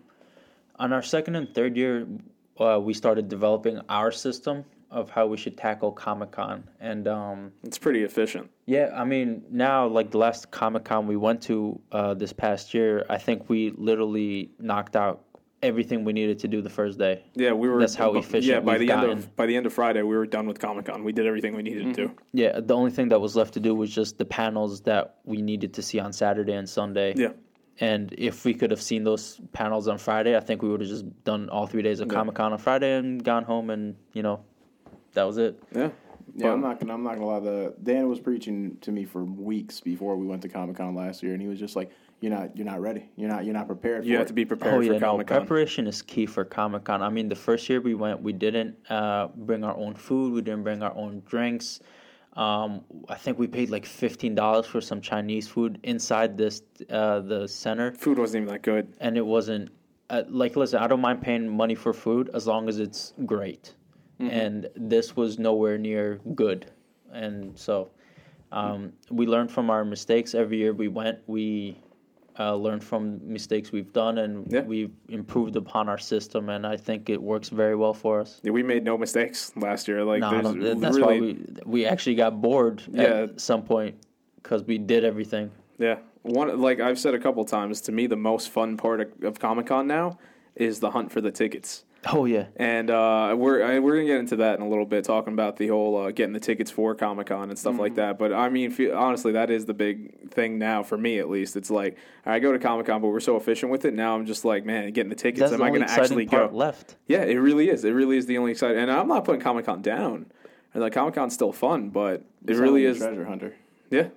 on 0.76 0.94
our 0.94 1.02
second 1.02 1.36
and 1.36 1.54
third 1.54 1.76
year, 1.76 2.06
uh, 2.58 2.80
we 2.82 2.94
started 2.94 3.28
developing 3.28 3.78
our 3.90 4.10
system 4.10 4.64
of 4.90 5.10
how 5.10 5.26
we 5.26 5.36
should 5.36 5.58
tackle 5.58 5.92
Comic 5.92 6.32
Con, 6.32 6.64
and 6.80 7.06
um, 7.06 7.52
It's 7.62 7.78
pretty 7.78 8.04
efficient. 8.04 8.50
yeah, 8.64 8.90
I 8.94 9.04
mean 9.04 9.44
now 9.50 9.86
like 9.86 10.10
the 10.12 10.18
last 10.18 10.50
Comic 10.50 10.84
Con 10.84 11.06
we 11.06 11.16
went 11.16 11.42
to 11.42 11.78
uh, 11.92 12.14
this 12.14 12.32
past 12.32 12.72
year, 12.72 13.04
I 13.10 13.18
think 13.18 13.50
we 13.50 13.74
literally 13.76 14.50
knocked 14.58 14.96
out 14.96 15.24
everything 15.62 16.04
we 16.04 16.12
needed 16.12 16.38
to 16.40 16.48
do 16.48 16.60
the 16.60 16.70
first 16.70 16.98
day. 16.98 17.22
Yeah, 17.34 17.52
we 17.52 17.68
were. 17.68 17.78
That's 17.80 17.94
how 17.94 18.14
efficient 18.14 18.44
Yeah, 18.44 18.60
by 18.60 18.78
we've 18.78 18.88
the 18.88 18.92
end 18.94 19.10
of 19.10 19.36
by 19.36 19.46
the 19.46 19.56
end 19.56 19.66
of 19.66 19.72
Friday, 19.72 20.02
we 20.02 20.16
were 20.16 20.26
done 20.26 20.46
with 20.46 20.58
Comic 20.58 20.86
Con. 20.86 21.04
We 21.04 21.12
did 21.12 21.26
everything 21.26 21.54
we 21.54 21.62
needed 21.62 21.94
to. 21.94 22.08
Mm-hmm. 22.08 22.14
Yeah, 22.32 22.60
the 22.60 22.74
only 22.74 22.90
thing 22.90 23.08
that 23.10 23.20
was 23.20 23.36
left 23.36 23.54
to 23.54 23.60
do 23.60 23.74
was 23.74 23.94
just 23.94 24.18
the 24.18 24.24
panels 24.24 24.82
that 24.82 25.16
we 25.24 25.40
needed 25.40 25.72
to 25.74 25.82
see 25.82 26.00
on 26.00 26.12
Saturday 26.12 26.52
and 26.54 26.68
Sunday. 26.68 27.14
Yeah, 27.16 27.32
And 27.80 28.12
if 28.18 28.44
we 28.44 28.54
could 28.54 28.70
have 28.70 28.82
seen 28.82 29.04
those 29.04 29.40
panels 29.52 29.88
on 29.88 29.98
Friday, 29.98 30.36
I 30.36 30.40
think 30.40 30.62
we 30.62 30.68
would 30.68 30.80
have 30.80 30.90
just 30.90 31.24
done 31.24 31.48
all 31.48 31.66
three 31.66 31.82
days 31.82 32.00
of 32.00 32.08
Yeah. 32.08 32.14
Comic 32.14 32.34
Con 32.34 32.52
on 32.52 32.58
Friday 32.58 32.96
and 32.96 33.22
gone 33.22 33.44
home, 33.44 33.70
and 33.70 33.96
you 34.12 34.22
know, 34.22 34.40
that 35.14 35.24
was 35.24 35.38
it. 35.38 35.62
yeah, 35.74 35.82
Yeah, 35.82 35.90
But- 36.48 36.52
I'm 36.54 36.60
not 36.60 36.80
gonna. 36.80 36.94
I'm 36.94 37.02
not 37.04 37.14
gonna 37.14 37.26
lie. 37.26 37.40
The 37.40 37.74
Dan 37.82 38.08
was 38.08 38.18
preaching 38.20 38.78
to 38.80 38.90
me 38.90 39.04
for 39.04 39.22
weeks 39.24 39.80
before 39.80 40.16
we 40.16 40.26
went 40.26 40.42
to 40.42 40.48
Comic 40.48 40.76
Con 40.76 40.94
last 40.94 41.22
year, 41.22 41.32
and 41.34 41.42
he 41.42 41.48
was 41.48 41.58
just 41.60 41.76
like, 41.76 41.90
"You're 42.22 42.30
not. 42.32 42.56
You're 42.56 42.64
not 42.64 42.80
ready. 42.80 43.10
You're 43.16 43.28
not. 43.28 43.44
You're 43.44 43.52
not 43.52 43.66
prepared. 43.66 44.04
You 44.06 44.12
for 44.14 44.18
have 44.18 44.26
it. 44.26 44.28
to 44.28 44.32
be 44.34 44.44
prepared 44.46 44.74
oh 44.74 44.78
for 44.78 44.84
yeah, 44.84 44.98
no, 44.98 45.10
Comic 45.10 45.26
Con. 45.26 45.38
preparation 45.40 45.86
is 45.86 46.00
key 46.00 46.24
for 46.24 46.44
Comic 46.44 46.84
Con. 46.84 47.02
I 47.02 47.10
mean, 47.10 47.28
the 47.28 47.36
first 47.36 47.68
year 47.68 47.80
we 47.80 47.94
went, 47.94 48.22
we 48.22 48.32
didn't 48.32 48.76
uh, 48.88 49.26
bring 49.36 49.64
our 49.64 49.76
own 49.76 49.94
food, 49.94 50.32
we 50.32 50.40
didn't 50.40 50.62
bring 50.62 50.82
our 50.82 50.94
own 50.96 51.22
drinks. 51.26 51.80
Um, 52.34 52.84
I 53.10 53.16
think 53.16 53.38
we 53.38 53.46
paid 53.46 53.68
like 53.68 53.84
fifteen 53.84 54.34
dollars 54.34 54.64
for 54.66 54.80
some 54.80 55.00
Chinese 55.02 55.48
food 55.48 55.78
inside 55.82 56.38
this 56.38 56.62
uh, 56.88 57.20
the 57.20 57.46
center. 57.46 57.92
Food 57.92 58.18
wasn't 58.18 58.44
even 58.44 58.54
that 58.54 58.62
good. 58.62 58.94
and 59.00 59.18
it 59.18 59.26
wasn't 59.26 59.68
uh, 60.08 60.22
like 60.28 60.56
listen 60.56 60.78
i 60.78 60.86
don't 60.86 61.00
mind 61.00 61.20
paying 61.22 61.48
money 61.48 61.74
for 61.74 61.92
food 61.92 62.30
as 62.34 62.46
long 62.46 62.68
as 62.68 62.78
it's 62.78 63.12
great 63.26 63.74
Mm-hmm. 64.20 64.30
and 64.30 64.68
this 64.76 65.16
was 65.16 65.38
nowhere 65.38 65.78
near 65.78 66.20
good 66.34 66.70
and 67.12 67.58
so 67.58 67.90
um, 68.52 68.92
we 69.10 69.26
learned 69.26 69.50
from 69.50 69.70
our 69.70 69.84
mistakes. 69.84 70.34
Every 70.34 70.58
year 70.58 70.72
we 70.74 70.88
went, 70.88 71.18
we 71.26 71.80
uh, 72.38 72.54
learned 72.54 72.82
from 72.82 73.20
mistakes 73.30 73.72
we've 73.72 73.92
done, 73.92 74.18
and 74.18 74.50
Yeah. 74.50 74.62
we've 74.62 74.90
improved 75.08 75.56
upon 75.56 75.88
our 75.88 75.98
system. 75.98 76.48
And 76.48 76.66
I 76.66 76.76
think 76.76 77.10
it 77.10 77.20
works 77.22 77.48
very 77.50 77.76
well 77.76 77.94
for 77.94 78.20
us. 78.20 78.40
Yeah, 78.42 78.52
we 78.52 78.62
made 78.62 78.84
no 78.84 78.96
mistakes 78.96 79.52
last 79.56 79.88
year. 79.88 80.04
Like 80.04 80.20
No, 80.20 80.52
that's 80.74 80.96
really, 80.96 81.02
why 81.02 81.20
we 81.20 81.38
we 81.66 81.86
actually 81.86 82.16
got 82.16 82.40
bored 82.40 82.82
Yeah. 82.90 83.02
at 83.02 83.40
some 83.40 83.62
point 83.62 83.96
because 84.36 84.64
we 84.64 84.78
did 84.78 85.04
everything. 85.04 85.50
Yeah, 85.78 85.98
one 86.22 86.60
like 86.60 86.80
I've 86.80 86.98
said 86.98 87.14
a 87.14 87.18
couple 87.18 87.44
times. 87.44 87.80
To 87.82 87.92
me, 87.92 88.06
the 88.06 88.16
most 88.16 88.48
fun 88.50 88.76
part 88.76 89.00
of, 89.00 89.08
of 89.24 89.38
Comic 89.38 89.66
Con 89.66 89.86
now 89.86 90.18
is 90.56 90.80
the 90.80 90.90
hunt 90.90 91.10
for 91.12 91.20
the 91.20 91.30
tickets. 91.30 91.84
Oh 92.04 92.24
yeah, 92.24 92.46
And 92.56 92.90
uh, 92.90 93.34
we're 93.38 93.62
I, 93.62 93.78
we're 93.78 93.94
gonna 93.94 94.06
get 94.08 94.18
into 94.18 94.36
that 94.36 94.58
in 94.58 94.64
a 94.66 94.68
little 94.68 94.84
bit, 94.84 95.04
talking 95.04 95.32
about 95.34 95.56
the 95.56 95.68
whole 95.68 95.96
uh, 95.96 96.10
getting 96.10 96.32
the 96.32 96.40
tickets 96.40 96.68
for 96.68 96.96
Comic 96.96 97.28
Con 97.28 97.48
and 97.48 97.56
stuff 97.56 97.78
like 97.78 97.94
that. 97.94 98.18
But 98.18 98.32
I 98.32 98.48
mean, 98.48 98.72
fe- 98.72 98.90
honestly, 98.90 99.30
that 99.32 99.50
is 99.50 99.66
the 99.66 99.74
big 99.74 100.30
thing 100.30 100.58
now 100.58 100.82
for 100.82 100.98
me, 100.98 101.20
at 101.20 101.30
least. 101.30 101.54
It's 101.56 101.70
like 101.70 101.96
I 102.26 102.40
go 102.40 102.50
to 102.50 102.58
Comic 102.58 102.86
Con, 102.86 103.00
but 103.02 103.08
we're 103.08 103.20
so 103.20 103.36
efficient 103.36 103.70
with 103.70 103.84
it 103.84 103.94
now. 103.94 104.16
I'm 104.16 104.26
just 104.26 104.44
like, 104.44 104.64
man, 104.64 104.90
getting 104.92 105.10
the 105.10 105.14
tickets. 105.14 105.40
that's 105.40 105.52
am 105.52 105.60
the 105.60 105.64
I 105.64 105.70
gonna 105.70 105.86
actually 105.88 106.26
part 106.26 106.50
go? 106.50 106.56
left. 106.56 106.96
Yeah, 107.06 107.22
it 107.22 107.36
really 107.36 107.68
is. 107.68 107.84
It 107.84 107.92
really 107.92 108.16
is 108.16 108.26
the 108.26 108.36
only 108.38 108.50
exciting. 108.50 108.78
And 108.78 108.90
I'm 108.90 109.06
not 109.06 109.24
putting 109.24 109.40
Comic 109.40 109.66
Con 109.66 109.80
down. 109.80 110.26
And 110.74 110.82
like 110.82 110.94
Comic 110.94 111.14
Con's 111.14 111.34
still 111.34 111.52
fun, 111.52 111.90
but 111.90 112.24
it 112.46 112.54
Sound 112.54 112.60
really 112.60 112.84
is. 112.84 112.98
treasure 112.98 113.26
hunter. 113.26 113.54
Yeah, 113.90 114.08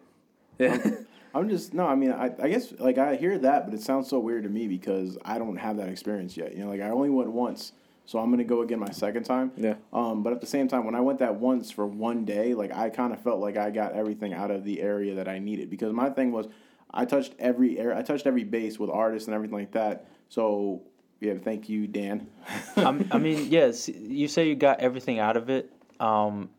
yeah. 0.57 0.77
I'm 1.35 1.49
just 1.49 1.73
no. 1.73 1.85
I 1.85 1.95
mean, 1.95 2.11
I, 2.11 2.31
I 2.41 2.47
guess 2.47 2.73
like 2.79 2.97
I 2.97 3.17
hear 3.17 3.37
that, 3.39 3.65
but 3.65 3.73
it 3.73 3.81
sounds 3.81 4.07
so 4.09 4.19
weird 4.19 4.43
to 4.43 4.49
me 4.49 4.67
because 4.67 5.17
I 5.25 5.37
don't 5.37 5.57
have 5.57 5.77
that 5.77 5.89
experience 5.89 6.37
yet. 6.37 6.55
You 6.55 6.63
know, 6.63 6.69
like 6.69 6.81
I 6.81 6.89
only 6.89 7.09
went 7.09 7.29
once, 7.29 7.73
so 8.05 8.19
I'm 8.19 8.31
gonna 8.31 8.45
go 8.45 8.61
again 8.61 8.79
my 8.79 8.91
second 8.91 9.23
time. 9.23 9.51
Yeah. 9.57 9.75
Um, 9.91 10.23
but 10.23 10.31
at 10.31 10.39
the 10.39 10.47
same 10.47 10.69
time, 10.69 10.85
when 10.85 10.95
I 10.95 11.01
went 11.01 11.19
that 11.19 11.35
once 11.35 11.69
for 11.71 11.85
one 11.85 12.23
day, 12.23 12.53
like 12.53 12.73
I 12.73 12.89
kind 12.89 13.11
of 13.11 13.21
felt 13.21 13.41
like 13.41 13.57
I 13.57 13.69
got 13.69 13.91
everything 13.93 14.33
out 14.33 14.49
of 14.49 14.63
the 14.63 14.81
area 14.81 15.15
that 15.15 15.27
I 15.27 15.39
needed 15.39 15.69
because 15.69 15.91
my 15.91 16.09
thing 16.09 16.31
was 16.31 16.47
I 16.89 17.03
touched 17.03 17.35
every 17.37 17.77
air, 17.77 17.93
I 17.93 18.01
touched 18.01 18.25
every 18.25 18.45
base 18.45 18.79
with 18.79 18.89
artists 18.89 19.27
and 19.27 19.35
everything 19.35 19.57
like 19.57 19.73
that. 19.73 20.07
So 20.29 20.83
yeah, 21.19 21.33
thank 21.43 21.67
you, 21.67 21.85
Dan. 21.87 22.29
I 22.77 23.17
mean, 23.17 23.47
yes, 23.51 23.89
you 23.89 24.29
say 24.29 24.47
you 24.47 24.55
got 24.55 24.79
everything 24.79 25.19
out 25.19 25.35
of 25.35 25.49
it. 25.49 25.69
Um, 25.99 26.49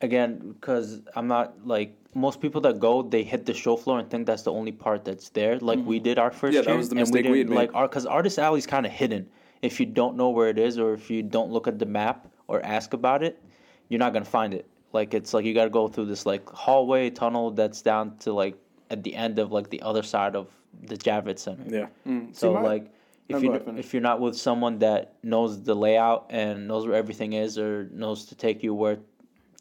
again, 0.00 0.52
because 0.52 1.00
I'm 1.16 1.26
not 1.26 1.66
like 1.66 1.96
most 2.14 2.40
people 2.40 2.60
that 2.62 2.78
go, 2.78 3.02
they 3.02 3.22
hit 3.22 3.46
the 3.46 3.54
show 3.54 3.76
floor 3.76 3.98
and 3.98 4.10
think 4.10 4.26
that's 4.26 4.42
the 4.42 4.52
only 4.52 4.72
part 4.72 5.04
that's 5.04 5.30
there. 5.30 5.58
Like 5.58 5.78
we 5.84 5.98
did 5.98 6.18
our 6.18 6.30
first 6.30 6.54
Mm-hmm. 6.54 6.56
Yeah, 6.56 6.60
that 6.62 6.68
year, 6.68 6.76
was 6.76 6.88
the 6.88 6.96
and 6.96 7.00
mistake 7.00 7.24
we 7.24 7.30
we 7.30 7.38
didn't 7.38 7.52
had 7.52 7.58
like 7.58 7.74
our 7.74 7.88
because 7.88 8.06
Artist 8.06 8.38
Alley's 8.38 8.66
kind 8.66 8.84
of 8.86 8.92
hidden. 8.92 9.28
If 9.62 9.78
you 9.80 9.86
don't 9.86 10.16
know 10.16 10.30
where 10.30 10.48
it 10.48 10.58
is, 10.58 10.78
or 10.78 10.92
if 10.92 11.10
you 11.10 11.22
don't 11.22 11.50
look 11.50 11.66
at 11.68 11.78
the 11.78 11.86
map 11.86 12.28
or 12.48 12.60
ask 12.64 12.92
about 12.92 13.22
it, 13.22 13.42
you're 13.88 14.00
not 14.00 14.12
gonna 14.12 14.24
find 14.24 14.52
it. 14.52 14.66
Like 14.92 15.14
it's 15.14 15.32
like 15.32 15.44
you 15.44 15.54
got 15.54 15.64
to 15.64 15.70
go 15.70 15.88
through 15.88 16.06
this 16.06 16.26
like 16.26 16.48
hallway 16.50 17.08
tunnel 17.10 17.50
that's 17.50 17.80
down 17.80 18.16
to 18.18 18.32
like 18.32 18.56
at 18.90 19.02
the 19.02 19.14
end 19.14 19.38
of 19.38 19.52
like 19.52 19.70
the 19.70 19.80
other 19.82 20.02
side 20.02 20.36
of 20.36 20.48
the 20.82 20.96
Javits 20.96 21.38
Center. 21.40 21.64
yeah. 21.68 21.86
So 22.32 22.48
See, 22.48 22.54
my- 22.54 22.60
like, 22.60 22.92
if 23.28 23.42
you 23.42 23.52
ahead, 23.52 23.78
if 23.78 23.94
you're 23.94 24.02
not 24.02 24.20
with 24.20 24.36
someone 24.36 24.78
that 24.80 25.14
knows 25.22 25.62
the 25.62 25.74
layout 25.74 26.26
and 26.28 26.68
knows 26.68 26.86
where 26.86 26.96
everything 26.96 27.32
is, 27.32 27.56
or 27.56 27.88
knows 27.92 28.26
to 28.26 28.34
take 28.34 28.62
you 28.62 28.74
where 28.74 28.98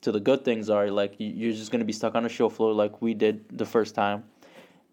to 0.01 0.11
the 0.11 0.19
good 0.19 0.43
things 0.43 0.69
are, 0.69 0.89
like 0.89 1.19
you- 1.19 1.31
you're 1.35 1.53
just 1.53 1.71
gonna 1.71 1.85
be 1.85 1.93
stuck 1.93 2.15
on 2.15 2.25
a 2.25 2.29
show 2.29 2.49
floor 2.49 2.73
like 2.73 3.01
we 3.01 3.13
did 3.13 3.45
the 3.57 3.65
first 3.65 3.95
time, 3.95 4.23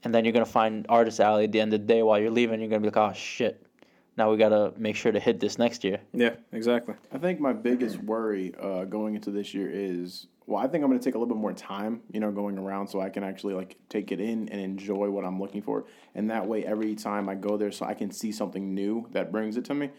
and 0.04 0.14
then 0.14 0.24
you're 0.24 0.32
gonna 0.32 0.44
find 0.44 0.86
Artist 0.88 1.20
Alley 1.20 1.44
at 1.44 1.52
the 1.52 1.60
end 1.60 1.72
of 1.72 1.80
the 1.80 1.86
day 1.86 2.02
while 2.02 2.18
you're 2.20 2.30
leaving. 2.30 2.60
You're 2.60 2.68
gonna 2.68 2.80
be 2.80 2.88
like, 2.88 2.96
oh 2.96 3.12
shit, 3.14 3.62
now 4.16 4.30
we 4.30 4.36
gotta 4.36 4.72
make 4.76 4.96
sure 4.96 5.10
to 5.12 5.20
hit 5.20 5.40
this 5.40 5.58
next 5.58 5.82
year. 5.82 6.00
Yeah, 6.12 6.34
exactly. 6.52 6.94
I 7.12 7.18
think 7.18 7.40
my 7.40 7.52
biggest 7.52 8.02
worry 8.02 8.54
uh, 8.60 8.84
going 8.84 9.14
into 9.14 9.30
this 9.30 9.54
year 9.54 9.70
is 9.70 10.26
well, 10.46 10.64
I 10.64 10.66
think 10.66 10.82
I'm 10.82 10.88
going 10.88 10.98
to 10.98 11.04
take 11.04 11.14
a 11.14 11.18
little 11.18 11.34
bit 11.34 11.38
more 11.38 11.52
time, 11.52 12.00
you 12.10 12.20
know, 12.20 12.30
going 12.30 12.56
around 12.56 12.86
so 12.88 13.02
I 13.02 13.10
can 13.10 13.22
actually 13.22 13.52
like 13.52 13.76
take 13.90 14.12
it 14.12 14.18
in 14.18 14.48
and 14.48 14.58
enjoy 14.58 15.10
what 15.10 15.26
I'm 15.26 15.38
looking 15.38 15.60
for, 15.60 15.84
and 16.14 16.30
that 16.30 16.46
way 16.46 16.64
every 16.64 16.94
time 16.94 17.28
I 17.28 17.34
go 17.34 17.58
there, 17.58 17.70
so 17.70 17.84
I 17.84 17.92
can 17.92 18.10
see 18.10 18.32
something 18.32 18.72
new 18.74 19.06
that 19.12 19.30
brings 19.30 19.58
it 19.58 19.66
to 19.66 19.74
me. 19.74 19.90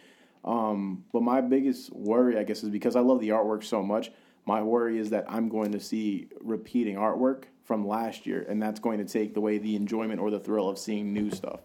Um, 0.43 1.03
but 1.13 1.21
my 1.21 1.39
biggest 1.41 1.93
worry, 1.93 2.35
I 2.35 2.43
guess, 2.43 2.63
is 2.63 2.69
because 2.69 2.95
I 2.95 3.01
love 3.01 3.19
the 3.19 3.29
artwork 3.29 3.63
so 3.63 3.83
much. 3.83 4.11
My 4.49 4.63
worry 4.63 4.97
is 4.97 5.11
that 5.11 5.25
I'm 5.29 5.47
going 5.47 5.71
to 5.73 5.79
see 5.79 6.27
repeating 6.41 6.95
artwork 6.95 7.43
from 7.65 7.87
last 7.87 8.25
year, 8.25 8.47
and 8.49 8.59
that's 8.59 8.79
going 8.79 8.97
to 8.97 9.05
take 9.05 9.37
away 9.37 9.59
the 9.59 9.75
enjoyment 9.75 10.19
or 10.19 10.31
the 10.31 10.39
thrill 10.39 10.67
of 10.67 10.79
seeing 10.79 11.13
new 11.13 11.29
stuff. 11.29 11.59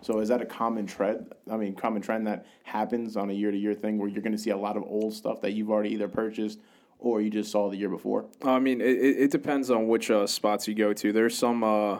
So 0.00 0.20
is 0.20 0.30
that 0.30 0.40
a 0.40 0.46
common 0.46 0.86
trend? 0.86 1.34
I 1.50 1.58
mean, 1.58 1.74
common 1.74 2.00
trend 2.00 2.26
that 2.26 2.46
happens 2.62 3.18
on 3.18 3.28
a 3.28 3.34
year 3.34 3.50
to 3.50 3.58
year 3.58 3.74
thing 3.74 3.98
where 3.98 4.08
you're 4.08 4.22
going 4.22 4.32
to 4.32 4.38
see 4.38 4.48
a 4.48 4.56
lot 4.56 4.78
of 4.78 4.84
old 4.84 5.12
stuff 5.12 5.42
that 5.42 5.52
you've 5.52 5.70
already 5.70 5.90
either 5.90 6.08
purchased 6.08 6.60
or 6.98 7.20
you 7.20 7.28
just 7.28 7.52
saw 7.52 7.68
the 7.68 7.76
year 7.76 7.90
before. 7.90 8.24
I 8.42 8.58
mean, 8.58 8.80
it, 8.80 8.84
it 8.84 9.30
depends 9.30 9.70
on 9.70 9.86
which 9.86 10.10
uh, 10.10 10.26
spots 10.26 10.66
you 10.66 10.74
go 10.74 10.94
to. 10.94 11.12
There's 11.12 11.36
some. 11.36 11.62
Uh, 11.62 11.98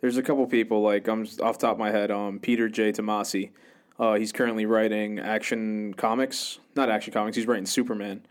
there's 0.00 0.18
a 0.18 0.22
couple 0.22 0.46
people 0.46 0.82
like 0.82 1.08
I'm 1.08 1.22
off 1.42 1.58
the 1.58 1.66
top 1.66 1.72
of 1.72 1.78
my 1.78 1.90
head. 1.90 2.12
Um, 2.12 2.38
Peter 2.38 2.68
J. 2.68 2.92
Tomasi. 2.92 3.50
Uh, 3.98 4.14
he's 4.14 4.30
currently 4.30 4.66
writing 4.66 5.18
action 5.18 5.94
comics, 5.94 6.60
not 6.76 6.90
action 6.90 7.12
comics. 7.12 7.36
He's 7.36 7.46
writing 7.46 7.66
Superman, 7.66 8.22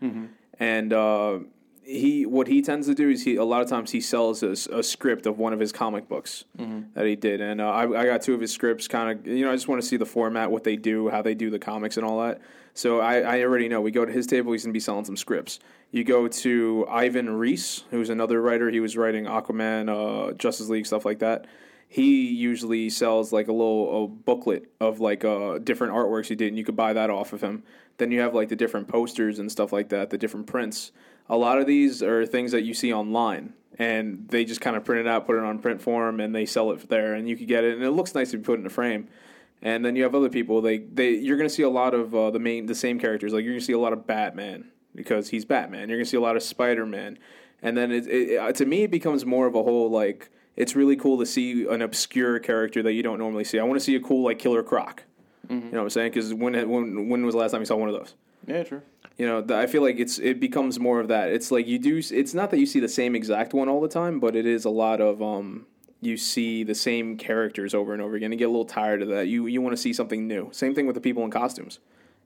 and 0.58 0.92
uh, 0.92 1.38
he 1.82 2.24
what 2.24 2.48
he 2.48 2.62
tends 2.62 2.86
to 2.86 2.94
do 2.94 3.10
is 3.10 3.24
he 3.24 3.36
a 3.36 3.44
lot 3.44 3.62
of 3.62 3.68
times 3.68 3.90
he 3.90 4.00
sells 4.00 4.42
a 4.42 4.82
script 4.82 5.26
of 5.26 5.38
one 5.38 5.52
of 5.52 5.60
his 5.60 5.72
comic 5.72 6.08
books 6.08 6.44
that 6.94 7.06
he 7.06 7.16
did, 7.16 7.40
and 7.40 7.60
uh, 7.60 7.68
I, 7.68 8.02
I 8.02 8.06
got 8.06 8.22
two 8.22 8.34
of 8.34 8.40
his 8.40 8.52
scripts. 8.52 8.88
Kind 8.88 9.18
of, 9.18 9.26
you 9.26 9.44
know, 9.44 9.50
I 9.52 9.54
just 9.54 9.68
want 9.68 9.82
to 9.82 9.86
see 9.86 9.96
the 9.96 10.06
format, 10.06 10.50
what 10.50 10.64
they 10.64 10.76
do, 10.76 11.08
how 11.10 11.22
they 11.22 11.34
do 11.34 11.50
the 11.50 11.58
comics, 11.58 11.96
and 11.96 12.06
all 12.06 12.20
that. 12.22 12.40
So 12.72 13.00
I, 13.00 13.20
I 13.20 13.42
already 13.42 13.68
know. 13.68 13.80
We 13.80 13.90
go 13.90 14.04
to 14.04 14.12
his 14.12 14.26
table. 14.26 14.52
He's 14.52 14.64
gonna 14.64 14.72
be 14.72 14.80
selling 14.80 15.04
some 15.04 15.16
scripts. 15.16 15.60
You 15.90 16.02
go 16.04 16.26
to 16.26 16.86
Ivan 16.88 17.30
Reis, 17.36 17.84
who's 17.90 18.10
another 18.10 18.40
writer. 18.40 18.70
He 18.70 18.80
was 18.80 18.96
writing 18.96 19.26
Aquaman, 19.26 19.88
uh, 19.88 20.32
Justice 20.32 20.68
League, 20.68 20.86
stuff 20.86 21.04
like 21.04 21.20
that. 21.20 21.46
He 21.94 22.26
usually 22.26 22.90
sells 22.90 23.32
like 23.32 23.46
a 23.46 23.52
little 23.52 24.02
a 24.02 24.08
booklet 24.08 24.68
of 24.80 24.98
like 24.98 25.24
uh, 25.24 25.58
different 25.58 25.92
artworks 25.92 26.26
he 26.26 26.34
did, 26.34 26.48
and 26.48 26.58
you 26.58 26.64
could 26.64 26.74
buy 26.74 26.92
that 26.92 27.08
off 27.08 27.32
of 27.32 27.40
him. 27.40 27.62
Then 27.98 28.10
you 28.10 28.18
have 28.18 28.34
like 28.34 28.48
the 28.48 28.56
different 28.56 28.88
posters 28.88 29.38
and 29.38 29.48
stuff 29.48 29.72
like 29.72 29.90
that, 29.90 30.10
the 30.10 30.18
different 30.18 30.48
prints. 30.48 30.90
A 31.28 31.36
lot 31.36 31.60
of 31.60 31.68
these 31.68 32.02
are 32.02 32.26
things 32.26 32.50
that 32.50 32.64
you 32.64 32.74
see 32.74 32.92
online, 32.92 33.52
and 33.78 34.26
they 34.28 34.44
just 34.44 34.60
kind 34.60 34.74
of 34.74 34.84
print 34.84 35.06
it 35.06 35.08
out, 35.08 35.24
put 35.24 35.36
it 35.36 35.44
on 35.44 35.60
print 35.60 35.80
form, 35.80 36.18
and 36.18 36.34
they 36.34 36.46
sell 36.46 36.72
it 36.72 36.88
there, 36.88 37.14
and 37.14 37.28
you 37.28 37.36
could 37.36 37.46
get 37.46 37.62
it, 37.62 37.74
and 37.74 37.84
it 37.84 37.92
looks 37.92 38.12
nice 38.12 38.32
to 38.32 38.38
be 38.38 38.42
put 38.42 38.58
in 38.58 38.66
a 38.66 38.70
frame. 38.70 39.06
And 39.62 39.84
then 39.84 39.94
you 39.94 40.02
have 40.02 40.16
other 40.16 40.28
people. 40.28 40.60
They 40.60 40.78
they 40.78 41.10
you're 41.10 41.36
going 41.36 41.48
to 41.48 41.54
see 41.54 41.62
a 41.62 41.70
lot 41.70 41.94
of 41.94 42.12
uh, 42.12 42.32
the 42.32 42.40
main 42.40 42.66
the 42.66 42.74
same 42.74 42.98
characters. 42.98 43.32
Like 43.32 43.44
you're 43.44 43.52
going 43.52 43.60
to 43.60 43.66
see 43.66 43.72
a 43.72 43.78
lot 43.78 43.92
of 43.92 44.04
Batman 44.04 44.64
because 44.96 45.28
he's 45.28 45.44
Batman. 45.44 45.88
You're 45.88 45.98
going 45.98 46.06
to 46.06 46.10
see 46.10 46.16
a 46.16 46.20
lot 46.20 46.34
of 46.34 46.42
Spider 46.42 46.86
Man, 46.86 47.20
and 47.62 47.76
then 47.76 47.92
it, 47.92 48.08
it, 48.08 48.56
to 48.56 48.66
me 48.66 48.82
it 48.82 48.90
becomes 48.90 49.24
more 49.24 49.46
of 49.46 49.54
a 49.54 49.62
whole 49.62 49.92
like 49.92 50.30
it's 50.56 50.76
really 50.76 50.96
cool 50.96 51.18
to 51.18 51.26
see 51.26 51.66
an 51.66 51.82
obscure 51.82 52.38
character 52.38 52.82
that 52.82 52.92
you 52.92 53.02
don't 53.02 53.18
normally 53.18 53.44
see. 53.44 53.58
I 53.58 53.64
want 53.64 53.78
to 53.78 53.84
see 53.84 53.96
a 53.96 54.00
cool 54.00 54.24
like 54.24 54.38
Killer 54.38 54.62
Croc. 54.62 55.02
You 55.50 55.56
know 55.56 55.78
what 55.78 55.82
I'm 55.82 55.90
saying? 55.90 56.10
Because 56.12 56.32
when 56.32 56.54
when 56.68 57.08
when 57.08 57.26
was 57.26 57.34
the 57.34 57.38
last 57.38 57.50
time 57.50 57.60
you 57.60 57.66
saw 57.66 57.76
one 57.76 57.88
of 57.88 57.94
those? 57.94 58.14
Yeah, 58.46 58.62
true. 58.62 58.82
You 59.18 59.26
know, 59.26 59.56
I 59.56 59.66
feel 59.66 59.82
like 59.82 59.98
it's 59.98 60.18
it 60.18 60.40
becomes 60.40 60.80
more 60.80 61.00
of 61.00 61.08
that. 61.08 61.28
It's 61.28 61.50
like 61.50 61.66
you 61.66 61.78
do. 61.78 62.00
It's 62.10 62.34
not 62.34 62.50
that 62.50 62.58
you 62.58 62.66
see 62.66 62.80
the 62.80 62.88
same 62.88 63.14
exact 63.14 63.52
one 63.52 63.68
all 63.68 63.80
the 63.80 63.88
time, 63.88 64.20
but 64.20 64.34
it 64.34 64.46
is 64.46 64.64
a 64.64 64.70
lot 64.70 65.00
of 65.00 65.22
um. 65.22 65.66
You 66.00 66.18
see 66.18 66.64
the 66.64 66.74
same 66.74 67.16
characters 67.16 67.72
over 67.74 67.94
and 67.94 68.02
over 68.02 68.14
again. 68.14 68.30
You 68.30 68.36
get 68.36 68.44
a 68.44 68.48
little 68.48 68.66
tired 68.66 69.00
of 69.00 69.08
that. 69.08 69.26
You 69.26 69.46
you 69.46 69.62
want 69.62 69.74
to 69.74 69.80
see 69.80 69.92
something 69.92 70.26
new. 70.26 70.48
Same 70.52 70.74
thing 70.74 70.86
with 70.86 70.94
the 70.94 71.00
people 71.00 71.24
in 71.24 71.30
costumes. 71.30 71.78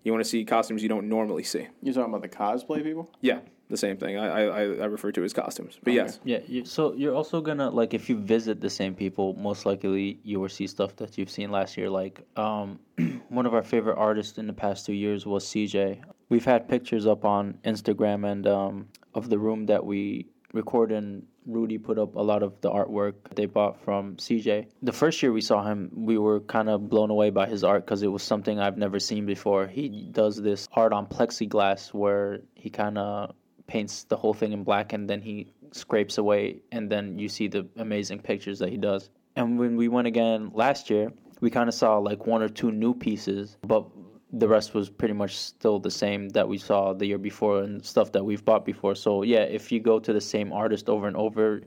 You 0.03 0.13
want 0.13 0.25
to 0.25 0.29
see 0.29 0.45
costumes 0.45 0.83
you 0.83 0.89
don't 0.89 1.09
normally 1.09 1.45
see. 1.45 1.69
You're 1.83 1.95
talking 1.95 2.15
about 2.15 2.23
the 2.23 2.29
cosplay 2.29 2.83
people? 2.83 3.11
Yeah, 3.21 3.41
the 3.69 3.77
same 3.77 3.97
thing. 3.97 4.17
I 4.17 4.47
I, 4.47 4.63
I 4.63 4.85
refer 4.87 5.13
to 5.13 5.25
as 5.25 5.33
costumes. 5.33 5.79
But 5.83 5.93
yes, 5.93 6.21
Yeah, 6.25 6.41
you, 6.47 6.65
so 6.65 6.95
you're 6.95 7.15
also 7.15 7.41
gonna 7.41 7.71
like 7.71 7.95
if 7.95 8.09
you 8.09 8.17
visit 8.17 8.61
the 8.61 8.71
same 8.71 8.95
people, 8.95 9.35
most 9.35 9.67
likely 9.67 10.21
you 10.25 10.41
will 10.41 10.49
see 10.49 10.67
stuff 10.67 10.97
that 10.97 11.19
you've 11.19 11.31
seen 11.31 11.51
last 11.51 11.77
year. 11.77 11.91
Like 11.91 12.23
um, 12.37 12.81
one 13.29 13.47
of 13.47 13.55
our 13.55 13.63
favorite 13.63 13.97
artists 13.97 14.39
in 14.39 14.47
the 14.47 14.53
past 14.53 14.87
two 14.87 14.95
years 14.95 15.27
was 15.27 15.45
CJ. 15.45 16.01
We've 16.31 16.45
had 16.45 16.69
pictures 16.69 17.07
up 17.07 17.25
on 17.25 17.59
Instagram 17.65 18.31
and 18.31 18.47
um, 18.47 18.89
of 19.15 19.31
the 19.31 19.39
room 19.39 19.67
that 19.67 19.85
we 19.85 20.27
record 20.53 20.93
in. 20.93 21.27
Rudy 21.47 21.79
put 21.79 21.99
up 21.99 22.15
a 22.15 22.21
lot 22.21 22.43
of 22.43 22.61
the 22.61 22.71
artwork 22.71 23.15
they 23.35 23.47
bought 23.47 23.83
from 23.83 24.17
CJ. 24.17 24.67
The 24.83 24.93
first 24.93 25.23
year 25.23 25.33
we 25.33 25.41
saw 25.41 25.65
him, 25.65 25.91
we 25.95 26.19
were 26.19 26.41
kind 26.41 26.69
of 26.69 26.91
blown 26.91 27.09
away 27.09 27.31
by 27.31 27.47
his 27.47 27.65
art 27.65 27.87
because 27.87 28.03
it 28.03 28.09
was 28.09 28.23
something 28.23 28.61
I've 28.61 28.77
never 28.77 28.99
seen 29.01 29.25
before. 29.25 29.67
He 29.67 29.89
does 30.13 30.37
this 30.37 30.69
art 30.75 30.93
on 30.93 31.07
plexiglass 31.07 31.95
where 31.95 32.41
he 32.55 32.69
kind 32.69 32.99
of 32.99 33.35
paints 33.69 34.05
the 34.05 34.17
whole 34.17 34.35
thing 34.35 34.53
in 34.53 34.65
black 34.65 34.93
and 34.93 35.09
then 35.09 35.21
he 35.23 35.47
scrapes 35.71 36.19
away 36.19 36.61
and 36.73 36.91
then 36.91 37.19
you 37.19 37.29
see 37.29 37.47
the 37.47 37.65
amazing 37.77 38.19
pictures 38.19 38.59
that 38.59 38.71
he 38.71 38.77
does. 38.77 39.11
And 39.37 39.59
when 39.59 39.77
we 39.77 39.87
went 39.87 40.09
again 40.09 40.51
last 40.53 40.91
year, 40.91 41.13
we 41.41 41.51
kind 41.51 41.69
of 41.69 41.75
saw 41.75 41.99
like 41.99 42.27
one 42.27 42.43
or 42.43 42.49
two 42.49 42.73
new 42.73 42.93
pieces, 42.93 43.57
but 43.63 43.87
the 44.33 44.49
rest 44.49 44.75
was 44.75 44.91
pretty 44.91 45.15
much 45.15 45.37
still 45.37 45.79
the 45.79 45.91
same 45.91 46.29
that 46.31 46.49
we 46.49 46.59
saw 46.59 46.93
the 46.93 47.07
year 47.07 47.19
before 47.19 47.63
and 47.63 47.85
stuff 47.85 48.11
that 48.13 48.25
we've 48.25 48.45
bought 48.45 48.65
before. 48.65 48.95
So 48.95 49.23
yeah, 49.23 49.43
if 49.43 49.71
you 49.71 49.81
go 49.81 50.01
to 50.01 50.13
the 50.13 50.21
same 50.21 50.53
artist 50.53 50.89
over 50.89 51.07
and 51.07 51.17
over, 51.17 51.63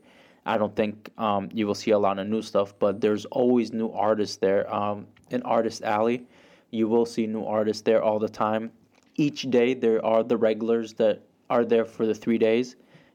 I 0.45 0.57
don't 0.57 0.75
think 0.75 1.09
um, 1.17 1.49
you 1.53 1.65
will 1.67 1.75
see 1.75 1.91
a 1.91 1.99
lot 1.99 2.19
of 2.19 2.27
new 2.27 2.41
stuff. 2.41 2.73
But 2.77 3.01
there's 3.01 3.25
always 3.25 3.71
new 3.71 3.91
artists 3.91 4.37
there. 4.37 4.71
Um, 4.73 5.07
in 5.29 5.41
Artist 5.43 5.83
Alley, 5.83 6.27
you 6.71 6.87
will 6.87 7.05
see 7.05 7.25
new 7.25 7.45
artists 7.45 7.83
there 7.83 8.03
all 8.03 8.19
the 8.19 8.29
time. 8.29 8.71
Each 9.15 9.49
day 9.49 9.73
there 9.73 10.03
are 10.05 10.23
the 10.23 10.37
regulars 10.37 10.93
that 10.93 11.21
are 11.51 11.65
there 11.65 11.85
for 11.85 12.03
the 12.05 12.15
three 12.23 12.37
days, 12.49 12.67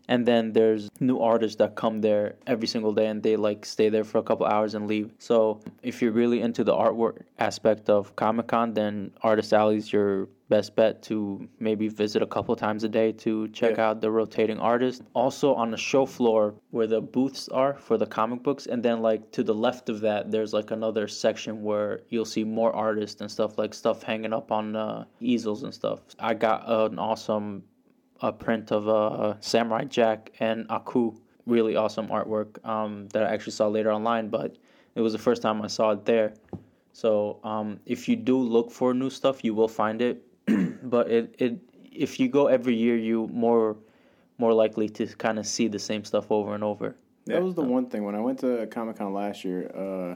and 0.09 0.25
then 0.31 0.53
there's 0.53 0.89
new 1.01 1.19
artists 1.33 1.57
that 1.61 1.75
come 1.75 1.97
there 2.01 2.37
every 2.47 2.69
single 2.75 2.93
day 3.01 3.07
and 3.13 3.23
they 3.27 3.35
like 3.49 3.61
stay 3.67 3.89
there 3.89 4.05
for 4.05 4.19
a 4.19 4.23
couple 4.23 4.47
hours 4.47 4.75
and 4.77 4.87
leave. 4.87 5.09
So 5.19 5.61
if 5.83 5.95
you're 6.01 6.13
really 6.23 6.41
into 6.43 6.63
the 6.63 6.73
artwork 6.85 7.17
aspect 7.41 7.91
of 7.91 8.15
comic-con 8.15 8.73
then 8.75 9.11
artist 9.31 9.53
alley's 9.53 9.93
your 9.93 10.29
best 10.49 10.77
bet 10.77 11.03
to 11.03 11.17
maybe 11.59 11.89
visit 11.89 12.23
a 12.23 12.27
couple 12.37 12.55
times 12.55 12.85
a 12.85 12.89
day 13.01 13.11
to 13.25 13.49
check 13.49 13.75
Yeah. 13.79 13.87
out 13.87 14.01
the 14.01 14.13
rotating 14.21 14.61
artists. 14.61 15.03
Also 15.13 15.53
on 15.63 15.69
the 15.73 15.77
show 15.91 16.07
floor 16.07 16.55
where 16.71 16.87
the 16.87 17.01
booths 17.01 17.49
are 17.63 17.75
for 17.87 17.97
the 17.99 18.07
comic 18.19 18.41
books 18.45 18.65
and 18.73 18.81
then 18.87 19.03
like 19.03 19.23
to 19.37 19.43
the 19.43 19.55
left 19.67 19.89
of 19.89 19.99
that 20.07 20.31
there's 20.31 20.53
like 20.59 20.71
another 20.71 21.09
section 21.09 21.53
where 21.69 21.91
you'll 22.11 22.33
see 22.37 22.45
more 22.45 22.73
artists 22.89 23.21
and 23.23 23.29
stuff 23.29 23.59
like 23.59 23.75
stuff 23.75 24.05
hanging 24.05 24.33
up 24.33 24.53
on 24.53 24.77
uh, 24.77 25.05
easels 25.21 25.65
and 25.65 25.75
stuff. 25.75 25.99
I 26.21 26.35
got 26.35 26.59
an 26.69 27.01
awesome 27.01 27.65
a 28.21 28.33
print 28.33 28.73
of 28.73 28.89
uh, 28.89 29.35
Samurai 29.41 29.85
Jack 29.85 30.33
and 30.41 30.67
Aku. 30.71 31.13
Really 31.47 31.77
awesome 31.77 32.09
artwork 32.09 32.65
um, 32.67 33.09
that 33.13 33.23
I 33.23 33.33
actually 33.33 33.53
saw 33.53 33.69
later 33.69 33.93
online, 33.93 34.29
but 34.29 34.57
it 34.97 35.01
was 35.01 35.13
the 35.13 35.19
first 35.19 35.43
time 35.43 35.63
I 35.63 35.69
saw 35.69 35.91
it 35.93 36.05
there. 36.05 36.35
So 36.93 37.39
um, 37.45 37.79
if 37.87 38.09
you 38.09 38.17
do 38.17 38.39
look 38.39 38.73
for 38.73 38.95
new 38.95 39.11
stuff, 39.11 39.45
you 39.45 39.55
will 39.55 39.69
find 39.69 40.03
it. 40.03 40.25
but 40.83 41.11
it, 41.11 41.35
it 41.39 41.59
if 41.93 42.19
you 42.19 42.29
go 42.29 42.47
every 42.47 42.75
year, 42.75 42.97
you 42.97 43.29
more 43.33 43.77
more 44.39 44.53
likely 44.53 44.89
to 44.89 45.07
kind 45.07 45.39
of 45.39 45.47
see 45.47 45.69
the 45.69 45.79
same 45.79 46.05
stuff 46.05 46.31
over 46.31 46.55
and 46.55 46.65
over. 46.65 46.97
That 47.27 47.43
was 47.43 47.55
the 47.55 47.63
one 47.63 47.87
thing 47.87 48.05
when 48.05 48.15
I 48.15 48.21
went 48.21 48.39
to 48.41 48.67
Comic 48.67 48.97
Con 48.99 49.13
last 49.13 49.45
year. 49.45 49.71
Uh, 49.75 50.15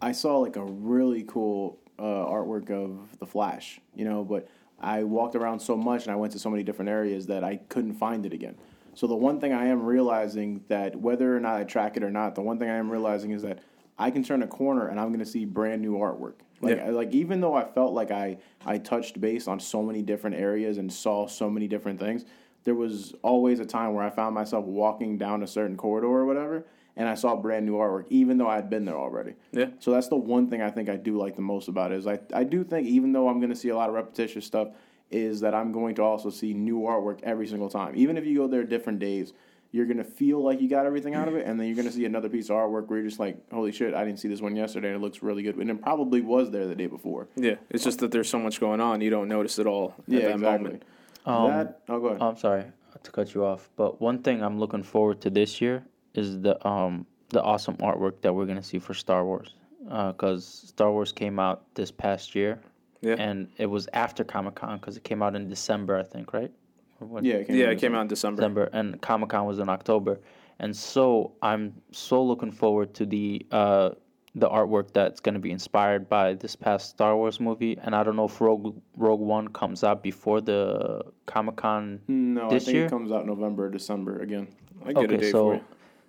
I 0.00 0.12
saw 0.12 0.38
like 0.38 0.56
a 0.56 0.64
really 0.64 1.24
cool 1.26 1.78
uh, 1.98 2.02
artwork 2.02 2.70
of 2.70 3.18
the 3.18 3.26
Flash, 3.26 3.80
you 3.94 4.04
know, 4.04 4.24
but 4.24 4.48
I 4.80 5.04
walked 5.04 5.34
around 5.34 5.60
so 5.60 5.76
much 5.76 6.04
and 6.04 6.12
I 6.12 6.16
went 6.16 6.32
to 6.32 6.38
so 6.38 6.50
many 6.50 6.62
different 6.62 6.90
areas 6.90 7.26
that 7.26 7.42
I 7.44 7.56
couldn't 7.68 7.94
find 7.94 8.26
it 8.26 8.32
again. 8.32 8.56
So 8.94 9.06
the 9.06 9.16
one 9.16 9.40
thing 9.40 9.52
I 9.52 9.66
am 9.66 9.82
realizing 9.84 10.64
that 10.68 10.96
whether 10.96 11.36
or 11.36 11.40
not 11.40 11.56
I 11.56 11.64
track 11.64 11.96
it 11.96 12.02
or 12.02 12.10
not, 12.10 12.34
the 12.34 12.42
one 12.42 12.58
thing 12.58 12.68
I 12.70 12.76
am 12.76 12.90
realizing 12.90 13.30
is 13.30 13.42
that 13.42 13.60
I 13.98 14.10
can 14.10 14.22
turn 14.22 14.42
a 14.42 14.46
corner 14.46 14.88
and 14.88 15.00
I'm 15.00 15.08
going 15.08 15.20
to 15.20 15.26
see 15.26 15.44
brand 15.44 15.82
new 15.82 15.96
artwork. 15.98 16.34
Like, 16.60 16.76
Yeah. 16.76 16.90
like 16.90 17.12
even 17.12 17.40
though 17.40 17.54
I 17.54 17.64
felt 17.64 17.92
like 17.92 18.10
I 18.10 18.38
I 18.64 18.78
touched 18.78 19.20
base 19.20 19.46
on 19.48 19.60
so 19.60 19.82
many 19.82 20.02
different 20.02 20.36
areas 20.36 20.78
and 20.78 20.90
saw 20.92 21.26
so 21.26 21.50
many 21.50 21.68
different 21.68 22.00
things, 22.00 22.24
there 22.64 22.74
was 22.74 23.14
always 23.22 23.60
a 23.60 23.66
time 23.66 23.94
where 23.94 24.04
I 24.04 24.10
found 24.10 24.34
myself 24.34 24.64
walking 24.64 25.18
down 25.18 25.42
a 25.42 25.46
certain 25.46 25.76
corridor 25.76 26.08
or 26.08 26.24
whatever, 26.24 26.64
and 26.96 27.08
I 27.08 27.14
saw 27.14 27.36
brand 27.36 27.66
new 27.66 27.74
artwork, 27.74 28.06
even 28.10 28.38
though 28.38 28.48
I 28.48 28.56
had 28.56 28.70
been 28.70 28.84
there 28.84 28.96
already. 28.96 29.34
Yeah. 29.52 29.66
So 29.78 29.90
that's 29.90 30.08
the 30.08 30.16
one 30.16 30.48
thing 30.48 30.62
I 30.62 30.70
think 30.70 30.88
I 30.88 30.96
do 30.96 31.18
like 31.18 31.36
the 31.36 31.42
most 31.42 31.68
about 31.68 31.92
it 31.92 31.98
is 31.98 32.06
I 32.06 32.18
I 32.32 32.44
do 32.44 32.64
think 32.64 32.88
even 32.88 33.12
though 33.12 33.28
I'm 33.28 33.38
going 33.38 33.50
to 33.50 33.56
see 33.56 33.68
a 33.68 33.76
lot 33.76 33.88
of 33.88 33.94
repetitious 33.94 34.44
stuff, 34.46 34.68
is 35.10 35.40
that 35.40 35.54
I'm 35.54 35.72
going 35.72 35.94
to 35.96 36.02
also 36.02 36.30
see 36.30 36.52
new 36.54 36.80
artwork 36.80 37.20
every 37.22 37.46
single 37.46 37.68
time. 37.68 37.92
Even 37.96 38.16
if 38.16 38.24
you 38.26 38.36
go 38.36 38.48
there 38.48 38.64
different 38.64 38.98
days, 38.98 39.32
you're 39.72 39.84
going 39.86 39.98
to 39.98 40.04
feel 40.04 40.42
like 40.42 40.60
you 40.60 40.68
got 40.68 40.86
everything 40.86 41.14
out 41.14 41.28
of 41.28 41.34
it, 41.36 41.46
and 41.46 41.60
then 41.60 41.66
you're 41.66 41.76
going 41.76 41.86
to 41.88 41.92
see 41.92 42.06
another 42.06 42.28
piece 42.28 42.46
of 42.50 42.56
artwork 42.56 42.86
where 42.88 42.98
you're 43.00 43.08
just 43.08 43.20
like, 43.20 43.36
holy 43.52 43.72
shit, 43.72 43.94
I 43.94 44.04
didn't 44.04 44.18
see 44.20 44.28
this 44.28 44.40
one 44.40 44.56
yesterday, 44.56 44.88
and 44.88 44.96
it 44.96 45.00
looks 45.00 45.22
really 45.22 45.42
good, 45.42 45.56
and 45.56 45.68
it 45.70 45.82
probably 45.82 46.22
was 46.22 46.50
there 46.50 46.66
the 46.66 46.74
day 46.74 46.86
before. 46.86 47.28
Yeah, 47.36 47.56
it's 47.70 47.84
just 47.84 47.98
that 47.98 48.10
there's 48.10 48.28
so 48.30 48.38
much 48.38 48.58
going 48.58 48.80
on, 48.80 49.00
you 49.00 49.10
don't 49.10 49.28
notice 49.28 49.58
it 49.58 49.66
all 49.66 49.94
at 49.98 50.04
Yeah, 50.08 50.20
that 50.20 50.30
exactly. 50.36 50.64
moment. 50.64 50.82
Um, 51.26 51.50
that 51.50 51.80
oh 51.88 52.00
go 52.00 52.06
ahead. 52.08 52.22
I'm 52.22 52.36
sorry 52.36 52.64
to 53.02 53.10
cut 53.10 53.34
you 53.34 53.44
off, 53.44 53.68
but 53.76 54.00
one 54.00 54.22
thing 54.22 54.42
I'm 54.42 54.58
looking 54.58 54.82
forward 54.82 55.20
to 55.22 55.30
this 55.30 55.60
year 55.60 55.84
is 56.18 56.40
the 56.40 56.54
um 56.66 57.06
the 57.30 57.42
awesome 57.42 57.76
artwork 57.78 58.20
that 58.22 58.32
we're 58.34 58.46
gonna 58.46 58.62
see 58.62 58.78
for 58.78 58.94
Star 58.94 59.24
Wars, 59.24 59.54
because 59.84 60.44
Star 60.46 60.90
Wars 60.92 61.12
came 61.12 61.38
out 61.38 61.64
this 61.74 61.90
past 61.90 62.34
year, 62.34 62.60
Yeah. 63.02 63.16
and 63.18 63.48
it 63.58 63.66
was 63.66 63.88
after 63.92 64.22
Comic 64.24 64.54
Con 64.54 64.78
because 64.78 64.96
it 64.96 65.04
came 65.04 65.22
out 65.22 65.34
in 65.34 65.48
December, 65.48 65.96
I 65.98 66.02
think, 66.04 66.32
right? 66.32 66.52
When- 67.00 67.24
yeah, 67.24 67.34
it 67.34 67.46
came 67.48 67.56
Yeah, 67.56 67.66
out 67.66 67.72
it 67.72 67.78
came 67.80 67.94
out 67.94 68.02
in 68.02 68.08
December. 68.08 68.40
December, 68.42 68.70
and 68.72 69.00
Comic 69.02 69.30
Con 69.30 69.44
was 69.46 69.58
in 69.58 69.68
October, 69.68 70.20
and 70.60 70.74
so 70.74 71.32
I'm 71.42 71.74
so 71.90 72.22
looking 72.22 72.52
forward 72.52 72.94
to 72.94 73.06
the 73.06 73.44
uh, 73.50 73.90
the 74.38 74.48
artwork 74.50 74.92
that's 74.92 75.18
going 75.18 75.32
to 75.34 75.40
be 75.40 75.50
inspired 75.50 76.10
by 76.10 76.34
this 76.34 76.54
past 76.54 76.90
Star 76.90 77.16
Wars 77.16 77.40
movie. 77.40 77.78
And 77.82 77.94
I 77.96 78.02
don't 78.04 78.16
know 78.16 78.26
if 78.26 78.38
Rogue 78.38 78.76
Rogue 78.94 79.20
One 79.20 79.48
comes 79.48 79.82
out 79.82 80.02
before 80.02 80.42
the 80.42 81.02
Comic 81.24 81.56
Con 81.56 82.00
No, 82.06 82.50
this 82.50 82.64
I 82.64 82.66
think 82.66 82.74
year. 82.76 82.84
it 82.84 82.90
comes 82.90 83.10
out 83.12 83.24
November 83.26 83.64
or 83.66 83.70
December 83.70 84.20
again. 84.20 84.46
I 84.84 84.92
get 84.92 84.96
a 84.96 85.00
okay, 85.06 85.16
date 85.16 85.32
so 85.32 85.48
for 85.48 85.54
you. 85.54 85.60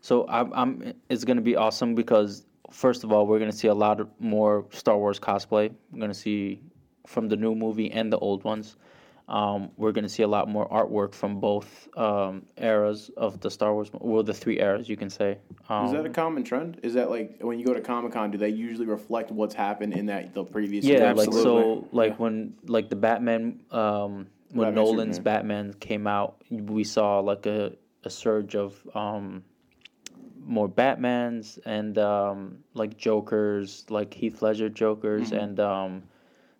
So 0.07 0.25
I'm, 0.29 0.53
I'm 0.53 0.93
it's 1.09 1.25
going 1.25 1.35
to 1.35 1.43
be 1.43 1.57
awesome 1.57 1.93
because 1.93 2.45
first 2.71 3.03
of 3.03 3.11
all 3.11 3.27
we're 3.27 3.39
going 3.39 3.51
to 3.51 3.57
see 3.57 3.67
a 3.67 3.73
lot 3.73 3.99
more 4.21 4.65
Star 4.71 4.97
Wars 4.97 5.19
cosplay. 5.19 5.69
We're 5.91 5.99
going 5.99 6.11
to 6.11 6.21
see 6.27 6.61
from 7.05 7.27
the 7.27 7.35
new 7.35 7.53
movie 7.53 7.91
and 7.91 8.11
the 8.13 8.17
old 8.17 8.45
ones. 8.45 8.77
Um, 9.27 9.71
we're 9.75 9.91
going 9.91 10.05
to 10.05 10.09
see 10.09 10.23
a 10.23 10.27
lot 10.27 10.47
more 10.47 10.65
artwork 10.69 11.13
from 11.13 11.41
both 11.41 11.89
um, 11.97 12.45
eras 12.55 13.11
of 13.17 13.41
the 13.41 13.51
Star 13.51 13.73
Wars, 13.73 13.89
well, 13.91 14.23
the 14.23 14.33
three 14.33 14.61
eras, 14.61 14.87
you 14.87 14.95
can 14.95 15.09
say. 15.09 15.39
Um, 15.67 15.87
Is 15.87 15.91
that 15.91 16.05
a 16.05 16.09
common 16.09 16.45
trend? 16.45 16.79
Is 16.83 16.93
that 16.93 17.09
like 17.09 17.39
when 17.41 17.59
you 17.59 17.65
go 17.65 17.73
to 17.73 17.81
Comic 17.81 18.13
Con, 18.13 18.31
do 18.31 18.37
they 18.37 18.47
usually 18.47 18.85
reflect 18.85 19.29
what's 19.29 19.55
happened 19.55 19.91
in 19.91 20.05
that 20.05 20.33
the 20.33 20.45
previous? 20.45 20.85
yeah, 20.85 20.99
year? 20.99 21.13
like 21.15 21.33
so, 21.33 21.85
like 21.91 22.11
Yeah. 22.11 22.23
when 22.23 22.53
like 22.65 22.87
the 22.89 22.95
Batman, 22.95 23.59
um, 23.71 24.27
when 24.53 24.67
Batman, 24.67 24.73
Nolan's 24.75 25.15
Superman. 25.17 25.35
Batman 25.35 25.73
came 25.73 26.07
out, 26.07 26.41
we 26.49 26.85
saw 26.85 27.19
like 27.19 27.45
a, 27.45 27.73
a 28.05 28.09
surge 28.09 28.55
of 28.55 28.71
um, 28.95 29.43
more 30.47 30.69
Batmans 30.69 31.59
and 31.65 31.97
um, 31.97 32.59
like 32.73 32.97
Jokers, 32.97 33.85
like 33.89 34.13
Heath 34.13 34.41
Ledger 34.41 34.69
Jokers 34.69 35.31
Mm-hmm. 35.31 35.43
and 35.43 35.59
um, 35.59 36.03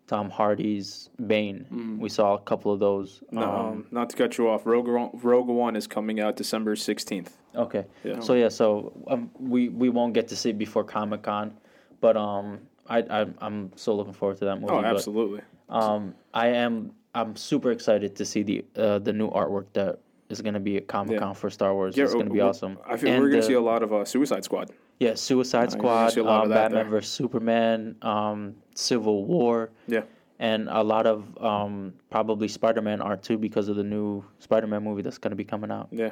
Tom 0.08 0.30
Hardy's 0.30 1.10
Bane. 1.26 1.98
We 2.00 2.10
saw 2.10 2.36
a 2.36 2.40
couple 2.40 2.72
of 2.72 2.80
those. 2.80 3.22
No, 3.32 3.42
um, 3.42 3.66
um, 3.66 3.88
not 3.92 4.10
to 4.12 4.16
cut 4.18 4.38
you 4.38 4.50
off. 4.50 4.66
Rogue 4.66 4.88
One, 4.88 5.10
Rogue 5.14 5.48
One 5.48 5.76
is 5.76 5.88
coming 5.88 6.20
out 6.20 6.36
December 6.36 6.76
16th. 6.76 7.30
Okay. 7.56 7.86
Yeah. 8.04 8.20
So 8.20 8.34
yeah, 8.34 8.50
so 8.50 8.94
um, 9.08 9.32
we 9.40 9.70
we 9.70 9.90
won't 9.90 10.14
get 10.14 10.28
to 10.30 10.36
see 10.36 10.52
it 10.52 10.58
before 10.58 10.84
Comic 10.84 11.24
Con, 11.24 11.58
but 12.00 12.16
um, 12.16 12.60
I, 12.88 13.00
I 13.00 13.26
I'm 13.40 13.72
so 13.76 13.96
looking 13.96 14.14
forward 14.14 14.38
to 14.40 14.46
that 14.46 14.62
movie. 14.62 14.74
Oh, 14.74 14.82
but, 14.82 14.86
absolutely. 14.86 15.42
um, 15.70 16.14
I 16.34 16.48
am 16.50 16.92
I'm 17.16 17.36
super 17.36 17.72
excited 17.72 18.16
to 18.18 18.26
see 18.26 18.44
the 18.44 18.66
uh, 18.76 19.00
the 19.00 19.12
new 19.12 19.30
artwork 19.32 19.66
that 19.74 20.00
is 20.30 20.42
going 20.42 20.54
to 20.54 20.60
be 20.60 20.78
at 20.78 20.88
Comic 20.88 21.20
Con 21.20 21.30
Yeah. 21.30 21.34
for 21.34 21.50
Star 21.50 21.74
Wars. 21.74 21.96
Yeah, 21.96 22.04
it's 22.06 22.14
going 22.14 22.28
to 22.28 22.34
be 22.34 22.42
awesome. 22.42 22.78
I 22.86 22.98
feel 22.98 23.12
And 23.14 23.22
we're 23.24 23.30
going 23.30 23.42
to 23.42 23.48
see 23.48 23.54
a 23.54 23.62
lot 23.62 23.84
of 23.84 23.94
uh, 23.94 24.06
Suicide 24.06 24.44
Squad. 24.44 24.72
yeah, 25.00 25.14
Suicide 25.16 25.70
gonna 25.70 25.80
Squad, 25.80 26.10
see 26.14 26.20
a 26.20 26.24
lot 26.24 26.46
of 26.46 26.52
um, 26.52 26.56
Batman 26.58 26.90
there. 26.90 27.00
vs 27.00 27.12
Superman, 27.12 27.96
um, 28.02 28.56
Civil 28.76 29.26
War, 29.26 29.70
Yeah. 29.88 30.02
and 30.40 30.68
a 30.70 30.84
lot 30.84 31.06
of 31.08 31.26
um, 31.42 31.94
probably 32.10 32.48
Spider 32.48 32.82
Man 32.82 33.02
art 33.02 33.24
too 33.24 33.38
because 33.38 33.70
of 33.70 33.76
the 33.76 33.84
new 33.84 34.24
Spider 34.40 34.68
Man 34.68 34.84
movie 34.84 35.02
that's 35.02 35.18
going 35.18 35.32
to 35.32 35.36
be 35.38 35.46
coming 35.46 35.72
out. 35.72 35.88
Yeah. 35.92 36.12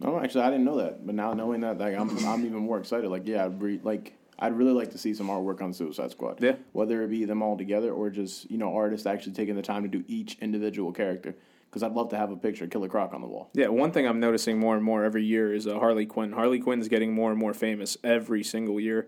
No, 0.00 0.20
actually, 0.20 0.42
I 0.42 0.50
didn't 0.50 0.64
know 0.64 0.76
that. 0.76 1.04
But 1.04 1.16
now 1.16 1.32
knowing 1.32 1.60
that, 1.62 1.78
like, 1.78 1.96
I'm 1.96 2.10
I'm 2.24 2.44
even 2.46 2.58
more 2.60 2.78
excited. 2.78 3.10
Like, 3.10 3.26
yeah, 3.26 3.44
I'd 3.44 3.60
re- 3.60 3.80
like 3.82 4.12
I'd 4.38 4.56
really 4.56 4.70
like 4.72 4.92
to 4.92 4.98
see 4.98 5.12
some 5.12 5.26
artwork 5.28 5.60
on 5.60 5.72
Suicide 5.72 6.12
Squad. 6.12 6.38
Yeah. 6.40 6.54
Whether 6.72 7.02
it 7.02 7.08
be 7.08 7.24
them 7.24 7.42
all 7.42 7.56
together 7.58 7.92
or 7.92 8.08
just 8.08 8.48
you 8.50 8.58
know 8.58 8.72
artists 8.76 9.06
actually 9.06 9.32
taking 9.32 9.56
the 9.56 9.62
time 9.62 9.82
to 9.82 9.88
do 9.88 10.04
each 10.06 10.38
individual 10.40 10.92
character. 10.92 11.34
Because 11.68 11.82
I'd 11.82 11.92
love 11.92 12.08
to 12.10 12.16
have 12.16 12.30
a 12.30 12.36
picture 12.36 12.64
of 12.64 12.70
Killer 12.70 12.88
Croc 12.88 13.12
on 13.12 13.20
the 13.20 13.26
wall. 13.26 13.50
Yeah, 13.52 13.68
one 13.68 13.90
thing 13.92 14.06
I'm 14.06 14.20
noticing 14.20 14.58
more 14.58 14.74
and 14.74 14.82
more 14.82 15.04
every 15.04 15.24
year 15.24 15.52
is 15.52 15.66
uh, 15.66 15.78
Harley 15.78 16.06
Quinn. 16.06 16.32
Harley 16.32 16.58
Quinn's 16.60 16.88
getting 16.88 17.12
more 17.12 17.30
and 17.30 17.38
more 17.38 17.52
famous 17.52 17.96
every 18.02 18.42
single 18.42 18.80
year, 18.80 19.06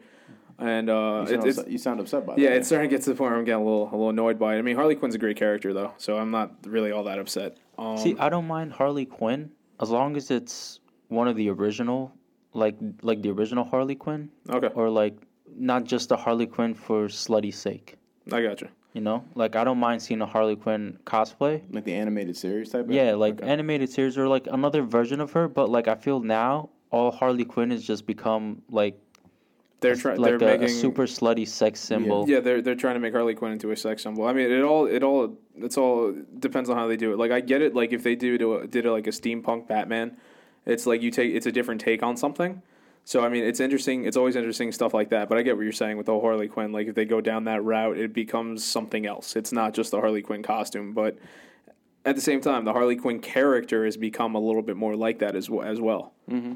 and 0.59 0.91
uh, 0.91 0.93
You 0.93 1.27
sound, 1.29 1.47
it's 1.47 1.59
upset, 1.59 1.73
you 1.73 1.79
sound 1.79 2.01
upset 2.01 2.27
by 2.27 2.35
that. 2.35 2.41
yeah, 2.41 2.51
that. 2.51 2.57
it's 2.59 2.67
starting 2.69 2.91
to 2.91 2.95
get 2.97 3.03
to 3.05 3.11
the 3.11 3.17
point 3.17 3.31
where 3.31 3.39
I'm 3.39 3.45
getting 3.47 3.63
a 3.63 3.65
little 3.65 3.89
a 3.89 3.93
little 3.93 4.11
annoyed 4.11 4.39
by 4.39 4.57
it. 4.57 4.59
I 4.59 4.63
mean, 4.63 4.77
Harley 4.77 4.95
Quinn's 4.95 5.15
a 5.15 5.19
great 5.19 5.37
character 5.39 5.73
though, 5.73 5.95
so 5.97 6.19
I'm 6.19 6.31
not 6.31 6.53
really 6.67 6.93
all 6.93 7.05
that 7.05 7.19
upset. 7.19 7.57
Um, 7.79 7.97
See, 7.97 8.15
I 8.19 8.29
don't 8.29 8.47
mind 8.47 8.73
Harley 8.75 9.07
Quinn 9.07 9.51
as 9.81 9.89
long 9.89 10.17
as 10.17 10.31
it's 10.31 10.81
one 11.09 11.29
of 11.29 11.37
the 11.37 11.49
original, 11.49 12.13
like 12.53 12.77
like 13.01 13.23
the 13.23 13.31
original 13.31 13.65
Harley 13.65 13.95
Quinn, 13.95 14.29
okay, 14.51 14.69
or 14.75 14.91
like 14.91 15.17
not 15.57 15.85
just 15.85 16.13
a 16.13 16.17
Harley 16.17 16.47
Quinn 16.47 16.75
for 16.75 17.07
slutty 17.09 17.55
sake. 17.55 17.97
I 18.31 18.43
got 18.43 18.61
you. 18.93 19.01
Know, 19.01 19.25
like 19.35 19.57
I 19.57 19.65
don't 19.65 19.79
mind 19.79 20.03
seeing 20.03 20.21
a 20.21 20.27
Harley 20.27 20.57
Quinn 20.57 20.99
cosplay. 21.05 21.63
like 21.71 21.85
the 21.85 21.95
animated 21.95 22.37
series 22.37 22.71
type. 22.71 22.87
of- 22.87 22.91
Yeah, 22.93 23.15
like 23.15 23.41
Okay. 23.41 23.49
animated 23.51 23.91
series 23.91 24.19
or 24.19 24.29
like 24.29 24.47
another 24.47 24.83
version 24.83 25.21
of 25.21 25.33
her. 25.33 25.49
But 25.49 25.71
like 25.71 25.89
I 25.89 25.95
feel 25.95 26.21
now 26.21 26.71
all 26.91 27.11
Harley 27.11 27.45
Quinn 27.45 27.71
has 27.71 27.85
just 27.85 28.05
become 28.07 28.63
like 28.71 28.99
They're 29.81 29.95
trying. 29.95 30.19
like 30.19 30.39
they're 30.39 30.49
a, 30.49 30.53
making 30.59 30.65
a 30.67 30.69
super 30.69 31.07
slutty 31.07 31.47
sex 31.47 31.79
symbol. 31.81 32.29
Yeah, 32.29 32.41
they're 32.41 32.61
they're 32.61 32.75
trying 32.75 32.95
to 32.95 33.01
make 33.01 33.13
Harley 33.15 33.35
Quinn 33.35 33.53
into 33.53 33.71
a 33.71 33.77
sex 33.77 34.03
symbol. 34.03 34.27
I 34.27 34.33
mean, 34.33 34.51
it 34.51 34.63
all 34.63 34.87
it 34.87 35.03
all 35.03 35.37
it's 35.57 35.79
all 35.79 36.13
depends 36.39 36.69
on 36.69 36.77
how 36.77 36.87
they 36.89 36.97
do 36.97 37.13
it. 37.13 37.19
Like 37.19 37.31
I 37.31 37.41
get 37.41 37.63
it. 37.63 37.75
Like 37.75 37.93
if 37.93 38.03
they 38.03 38.17
do 38.17 38.37
to 38.39 38.57
a, 38.57 38.67
did 38.67 38.87
it 38.87 38.91
like 38.91 39.07
a 39.07 39.11
steampunk 39.11 39.69
Batman, 39.69 40.17
it's 40.67 40.87
like 40.87 41.01
you 41.01 41.11
take 41.11 41.33
it's 41.35 41.47
a 41.47 41.53
different 41.53 41.81
take 41.81 42.03
on 42.03 42.17
something. 42.17 42.61
So 43.05 43.25
I 43.25 43.29
mean, 43.29 43.45
it's 43.45 43.61
interesting. 43.61 44.05
It's 44.05 44.17
always 44.17 44.37
interesting 44.37 44.73
stuff 44.73 44.95
like 44.95 45.11
that. 45.11 45.29
But 45.29 45.39
I 45.39 45.43
get 45.43 45.57
what 45.57 45.63
you're 45.63 45.73
saying 45.73 45.97
with 45.97 46.07
the 46.07 46.19
Harley 46.19 46.49
Quinn. 46.49 46.73
Like 46.73 46.87
if 46.87 46.95
they 46.95 47.05
go 47.05 47.21
down 47.21 47.45
that 47.45 47.65
route, 47.65 47.99
it 47.99 48.13
becomes 48.13 48.65
something 48.65 49.07
else. 49.07 49.37
It's 49.37 49.53
not 49.53 49.75
just 49.75 49.91
the 49.91 50.01
Harley 50.01 50.23
Quinn 50.23 50.43
costume, 50.43 50.93
but 50.93 51.19
at 52.05 52.15
the 52.15 52.23
same 52.23 52.41
time, 52.41 52.65
the 52.65 52.73
Harley 52.73 52.97
Quinn 52.97 53.21
character 53.21 53.85
has 53.85 53.97
become 53.97 54.35
a 54.35 54.41
little 54.41 54.63
bit 54.63 54.77
more 54.77 54.97
like 54.97 55.19
that 55.19 55.37
as 55.37 55.51
well. 55.51 55.67
As 55.67 55.81
well. 55.81 56.13
Mm-hmm. 56.31 56.55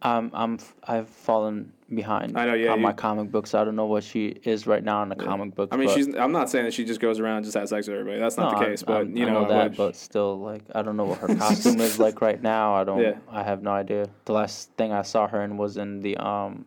I'm 0.00 0.30
I'm 0.32 0.58
I've 0.86 1.08
fallen 1.08 1.72
behind 1.92 2.36
I 2.38 2.46
know, 2.46 2.54
yeah, 2.54 2.70
on 2.70 2.78
you- 2.78 2.82
my 2.84 2.92
comic 2.92 3.32
books. 3.32 3.54
I 3.54 3.64
don't 3.64 3.74
know 3.74 3.86
what 3.86 4.04
she 4.04 4.26
is 4.44 4.66
right 4.66 4.82
now 4.84 5.02
in 5.02 5.08
the 5.08 5.16
comic 5.16 5.54
book. 5.54 5.70
I 5.72 5.76
mean, 5.76 5.88
she's. 5.88 6.14
I'm 6.14 6.30
not 6.32 6.48
saying 6.50 6.66
that 6.66 6.74
she 6.74 6.84
just 6.84 7.00
goes 7.00 7.18
around 7.18 7.38
and 7.38 7.44
just 7.44 7.56
has 7.56 7.70
sex 7.70 7.88
with 7.88 7.98
everybody. 7.98 8.20
That's 8.20 8.36
not 8.36 8.52
No, 8.52 8.58
the 8.60 8.64
case. 8.66 8.82
but 8.84 9.08
you 9.08 9.26
I 9.26 9.30
know, 9.30 9.48
that, 9.48 9.76
but 9.76 9.96
still, 9.96 10.38
like, 10.38 10.62
I 10.74 10.82
don't 10.82 10.96
know 10.96 11.04
what 11.04 11.18
her 11.18 11.34
costume 11.34 11.80
is 11.80 11.98
like 11.98 12.20
right 12.20 12.40
now. 12.40 12.74
I 12.74 12.84
don't. 12.84 13.00
Yeah. 13.00 13.18
I 13.28 13.42
have 13.42 13.62
no 13.62 13.70
idea. 13.72 14.08
The 14.26 14.32
last 14.32 14.70
thing 14.74 14.92
I 14.92 15.02
saw 15.02 15.26
her 15.26 15.42
in 15.42 15.56
was 15.56 15.76
in 15.76 16.00
the 16.00 16.16
um. 16.18 16.66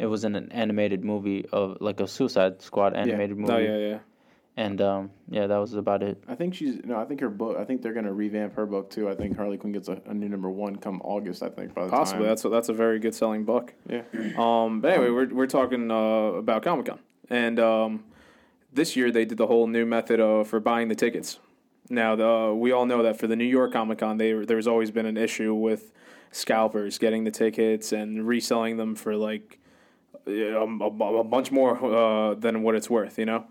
It 0.00 0.06
was 0.06 0.24
in 0.24 0.34
an 0.34 0.50
animated 0.50 1.04
movie 1.04 1.44
of 1.52 1.76
like 1.80 2.00
a 2.00 2.08
Suicide 2.08 2.62
Squad 2.62 2.94
animated 2.94 3.36
movie, 3.36 3.52
oh 3.52 3.58
yeah, 3.58 3.76
yeah. 3.76 3.98
And 4.60 4.78
um, 4.82 5.10
yeah, 5.30 5.46
that 5.46 5.56
was 5.56 5.72
about 5.72 6.02
it. 6.02 6.22
I 6.28 6.34
think 6.34 6.54
she's 6.54 6.84
no. 6.84 7.00
I 7.00 7.06
think 7.06 7.20
her 7.20 7.30
book. 7.30 7.56
I 7.56 7.64
think 7.64 7.80
they're 7.80 7.94
gonna 7.94 8.12
revamp 8.12 8.54
her 8.56 8.66
book 8.66 8.90
too. 8.90 9.08
I 9.08 9.14
think 9.14 9.34
Harley 9.34 9.56
Quinn 9.56 9.72
gets 9.72 9.88
a, 9.88 10.02
a 10.04 10.12
new 10.12 10.28
number 10.28 10.50
one 10.50 10.76
come 10.76 11.00
August. 11.02 11.42
I 11.42 11.48
think 11.48 11.72
by 11.72 11.84
the 11.86 11.90
Possibly. 11.90 12.24
time. 12.24 12.28
That's 12.28 12.44
a, 12.44 12.48
that's 12.50 12.68
a 12.68 12.74
very 12.74 12.98
good 12.98 13.14
selling 13.14 13.44
book. 13.44 13.72
yeah. 13.88 14.02
Um, 14.36 14.82
but 14.82 14.92
anyway, 14.92 15.08
we're 15.08 15.32
we're 15.32 15.46
talking 15.46 15.90
uh, 15.90 15.94
about 15.94 16.62
Comic 16.62 16.86
Con, 16.86 16.98
and 17.30 17.58
um, 17.58 18.04
this 18.70 18.96
year 18.96 19.10
they 19.10 19.24
did 19.24 19.38
the 19.38 19.46
whole 19.46 19.66
new 19.66 19.86
method 19.86 20.20
uh, 20.20 20.44
for 20.44 20.60
buying 20.60 20.88
the 20.88 20.94
tickets. 20.94 21.38
Now, 21.88 22.14
the, 22.14 22.54
we 22.54 22.70
all 22.70 22.84
know 22.84 23.02
that 23.02 23.18
for 23.18 23.26
the 23.26 23.36
New 23.36 23.44
York 23.46 23.72
Comic 23.72 23.98
Con, 23.98 24.18
they 24.18 24.34
there's 24.44 24.66
always 24.66 24.90
been 24.90 25.06
an 25.06 25.16
issue 25.16 25.54
with 25.54 25.90
scalpers 26.32 26.98
getting 26.98 27.24
the 27.24 27.30
tickets 27.30 27.92
and 27.92 28.28
reselling 28.28 28.76
them 28.76 28.94
for 28.94 29.16
like 29.16 29.58
a, 30.26 30.52
a, 30.52 30.64
a 30.64 31.24
bunch 31.24 31.50
more 31.50 31.82
uh, 31.82 32.34
than 32.34 32.62
what 32.62 32.74
it's 32.74 32.90
worth. 32.90 33.18
You 33.18 33.24
know. 33.24 33.46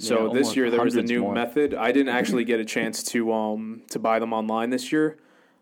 So 0.00 0.26
Yeah, 0.26 0.32
this 0.32 0.56
year 0.56 0.70
there 0.70 0.82
was 0.82 0.96
a 0.96 1.02
new 1.02 1.20
more. 1.20 1.34
method. 1.34 1.74
I 1.74 1.92
didn't 1.92 2.08
actually 2.08 2.44
get 2.44 2.58
a 2.58 2.64
chance 2.64 3.02
to 3.12 3.32
um 3.32 3.82
to 3.90 3.98
buy 3.98 4.18
them 4.18 4.32
online 4.32 4.70
this 4.70 4.90
year. 4.90 5.18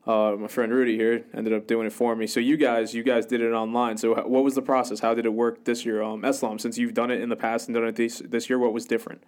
Uh, 0.07 0.37
my 0.39 0.47
friend 0.47 0.73
Rudy 0.73 0.97
here 0.97 1.25
ended 1.35 1.53
up 1.53 1.67
doing 1.67 1.87
it 1.87 1.93
for 1.93 2.17
me. 2.17 2.27
So 2.27 2.41
you 2.41 2.57
guys, 2.57 2.95
you 2.95 3.03
guys 3.03 3.27
did 3.27 3.43
it 3.43 3.53
online. 3.53 3.99
So 3.99 4.15
what 4.15 4.43
was 4.43 4.55
the 4.55 4.63
process? 4.63 5.01
How 5.01 5.13
did 5.13 5.27
it 5.27 5.35
work 5.35 5.65
this 5.65 5.85
year? 5.85 6.03
Um, 6.03 6.23
Eslam, 6.23 6.59
since 6.59 6.79
you've 6.79 6.95
done 6.95 7.11
it 7.11 7.21
in 7.21 7.29
the 7.29 7.37
past 7.37 7.69
and 7.69 7.75
done 7.75 7.85
it 7.85 7.97
this 7.97 8.23
this 8.35 8.49
year, 8.49 8.59
what 8.59 8.73
was 8.73 8.87
different? 8.87 9.23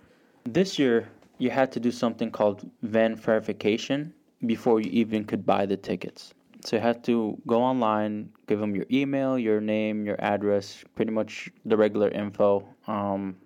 This 0.45 0.79
year, 0.79 1.09
you 1.39 1.51
had 1.51 1.71
to 1.73 1.81
do 1.81 1.91
something 1.91 2.31
called 2.31 2.71
fan 2.93 3.17
verification 3.17 4.15
before 4.47 4.81
you 4.81 4.91
even 4.93 5.25
could 5.25 5.45
buy 5.45 5.67
the 5.67 5.77
tickets. 5.77 6.33
So 6.65 6.77
you 6.77 6.83
had 6.83 7.03
to 7.05 7.37
go 7.47 7.63
online, 7.63 8.31
give 8.47 8.61
them 8.61 8.75
your 8.75 8.87
email, 8.91 9.39
your 9.39 9.61
name, 9.61 10.07
your 10.07 10.19
address, 10.21 10.85
pretty 10.95 11.11
much 11.11 11.51
the 11.65 11.77
regular 11.77 12.09
info. 12.09 12.67
Um, 12.87 13.37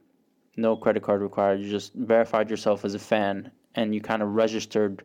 no 0.57 0.77
credit 0.77 1.03
card 1.03 1.23
required. 1.23 1.61
You 1.61 1.71
just 1.71 1.95
verified 1.95 2.51
yourself 2.51 2.85
as 2.85 2.95
a 2.95 2.99
fan, 2.99 3.51
and 3.75 3.95
you 3.95 4.01
kind 4.01 4.23
of 4.23 4.35
registered 4.35 5.03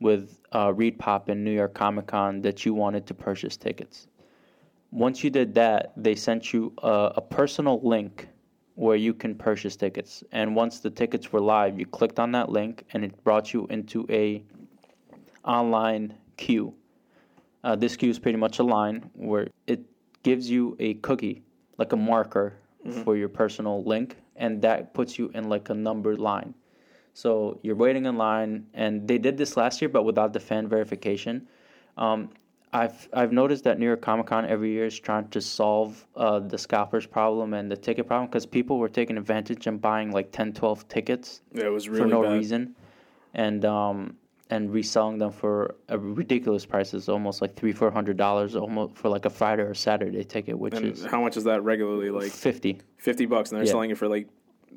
with 0.00 0.38
uh, 0.54 0.72
Reed 0.74 0.98
Pop 0.98 1.28
and 1.28 1.44
New 1.44 1.52
York 1.52 1.74
Comic 1.74 2.08
Con 2.08 2.40
that 2.42 2.64
you 2.64 2.74
wanted 2.74 3.06
to 3.06 3.14
purchase 3.14 3.56
tickets. 3.56 4.08
Once 4.90 5.24
you 5.24 5.30
did 5.30 5.54
that, 5.54 5.92
they 5.96 6.14
sent 6.14 6.52
you 6.52 6.72
a, 6.82 7.12
a 7.16 7.20
personal 7.20 7.80
link 7.82 8.28
where 8.74 8.96
you 8.96 9.14
can 9.14 9.34
purchase 9.34 9.76
tickets. 9.76 10.24
And 10.32 10.56
once 10.56 10.80
the 10.80 10.90
tickets 10.90 11.32
were 11.32 11.40
live, 11.40 11.78
you 11.78 11.86
clicked 11.86 12.18
on 12.18 12.32
that 12.32 12.50
link, 12.50 12.84
and 12.92 13.04
it 13.04 13.24
brought 13.24 13.52
you 13.52 13.66
into 13.68 14.06
a 14.10 14.42
online 15.44 16.14
queue. 16.36 16.74
Uh, 17.64 17.76
this 17.76 17.96
queue 17.96 18.10
is 18.10 18.18
pretty 18.18 18.38
much 18.38 18.58
a 18.58 18.62
line 18.62 19.08
where 19.14 19.48
it 19.66 19.80
gives 20.22 20.50
you 20.50 20.76
a 20.80 20.94
cookie, 20.94 21.42
like 21.78 21.92
a 21.92 21.96
marker 21.96 22.54
for 23.04 23.16
your 23.16 23.28
personal 23.28 23.84
link, 23.84 24.16
and 24.42 24.60
that 24.60 24.92
puts 24.92 25.18
you 25.18 25.30
in 25.34 25.48
like 25.48 25.70
a 25.70 25.74
numbered 25.74 26.18
line. 26.18 26.52
So 27.14 27.60
you're 27.62 27.76
waiting 27.76 28.06
in 28.06 28.16
line, 28.16 28.66
and 28.74 29.06
they 29.06 29.18
did 29.18 29.38
this 29.38 29.56
last 29.56 29.80
year, 29.80 29.88
but 29.88 30.02
without 30.02 30.32
the 30.32 30.40
fan 30.40 30.68
verification. 30.68 31.46
Um, 31.96 32.30
I've 32.74 33.06
I've 33.12 33.32
noticed 33.32 33.64
that 33.64 33.78
New 33.78 33.86
York 33.86 34.00
Comic 34.00 34.26
Con 34.26 34.46
every 34.46 34.70
year 34.72 34.86
is 34.86 34.98
trying 34.98 35.28
to 35.28 35.40
solve 35.40 36.06
uh, 36.16 36.40
the 36.40 36.56
scalpers 36.58 37.06
problem 37.06 37.52
and 37.54 37.70
the 37.70 37.76
ticket 37.76 38.06
problem 38.06 38.28
because 38.28 38.46
people 38.46 38.78
were 38.78 38.88
taking 38.88 39.18
advantage 39.18 39.66
and 39.66 39.80
buying 39.80 40.10
like 40.10 40.32
10, 40.32 40.54
12 40.54 40.88
tickets 40.88 41.42
Yeah, 41.52 41.66
it 41.66 41.68
was 41.68 41.88
really 41.88 42.04
for 42.04 42.06
no 42.08 42.22
bad. 42.22 42.32
reason, 42.32 42.74
and 43.34 43.64
um, 43.66 44.16
and 44.52 44.70
reselling 44.70 45.16
them 45.16 45.32
for 45.32 45.74
a 45.88 45.98
ridiculous 45.98 46.66
prices, 46.66 47.08
almost 47.08 47.40
like 47.40 47.56
three 47.56 47.72
four 47.72 47.90
hundred 47.90 48.18
dollars, 48.18 48.54
almost 48.54 48.94
for 48.96 49.08
like 49.08 49.24
a 49.24 49.30
Friday 49.30 49.62
or 49.62 49.72
Saturday 49.72 50.22
ticket, 50.24 50.58
which 50.58 50.74
And 50.74 50.84
is 50.92 51.04
how 51.06 51.22
much 51.22 51.38
is 51.38 51.44
that 51.44 51.62
regularly? 51.64 52.10
Like 52.10 52.30
fifty. 52.30 52.78
fifty 52.98 53.24
bucks, 53.24 53.50
and 53.50 53.56
they're 53.58 53.64
Yeah. 53.66 53.72
selling 53.72 53.90
it 53.90 53.96
for 53.96 54.08
like 54.08 54.28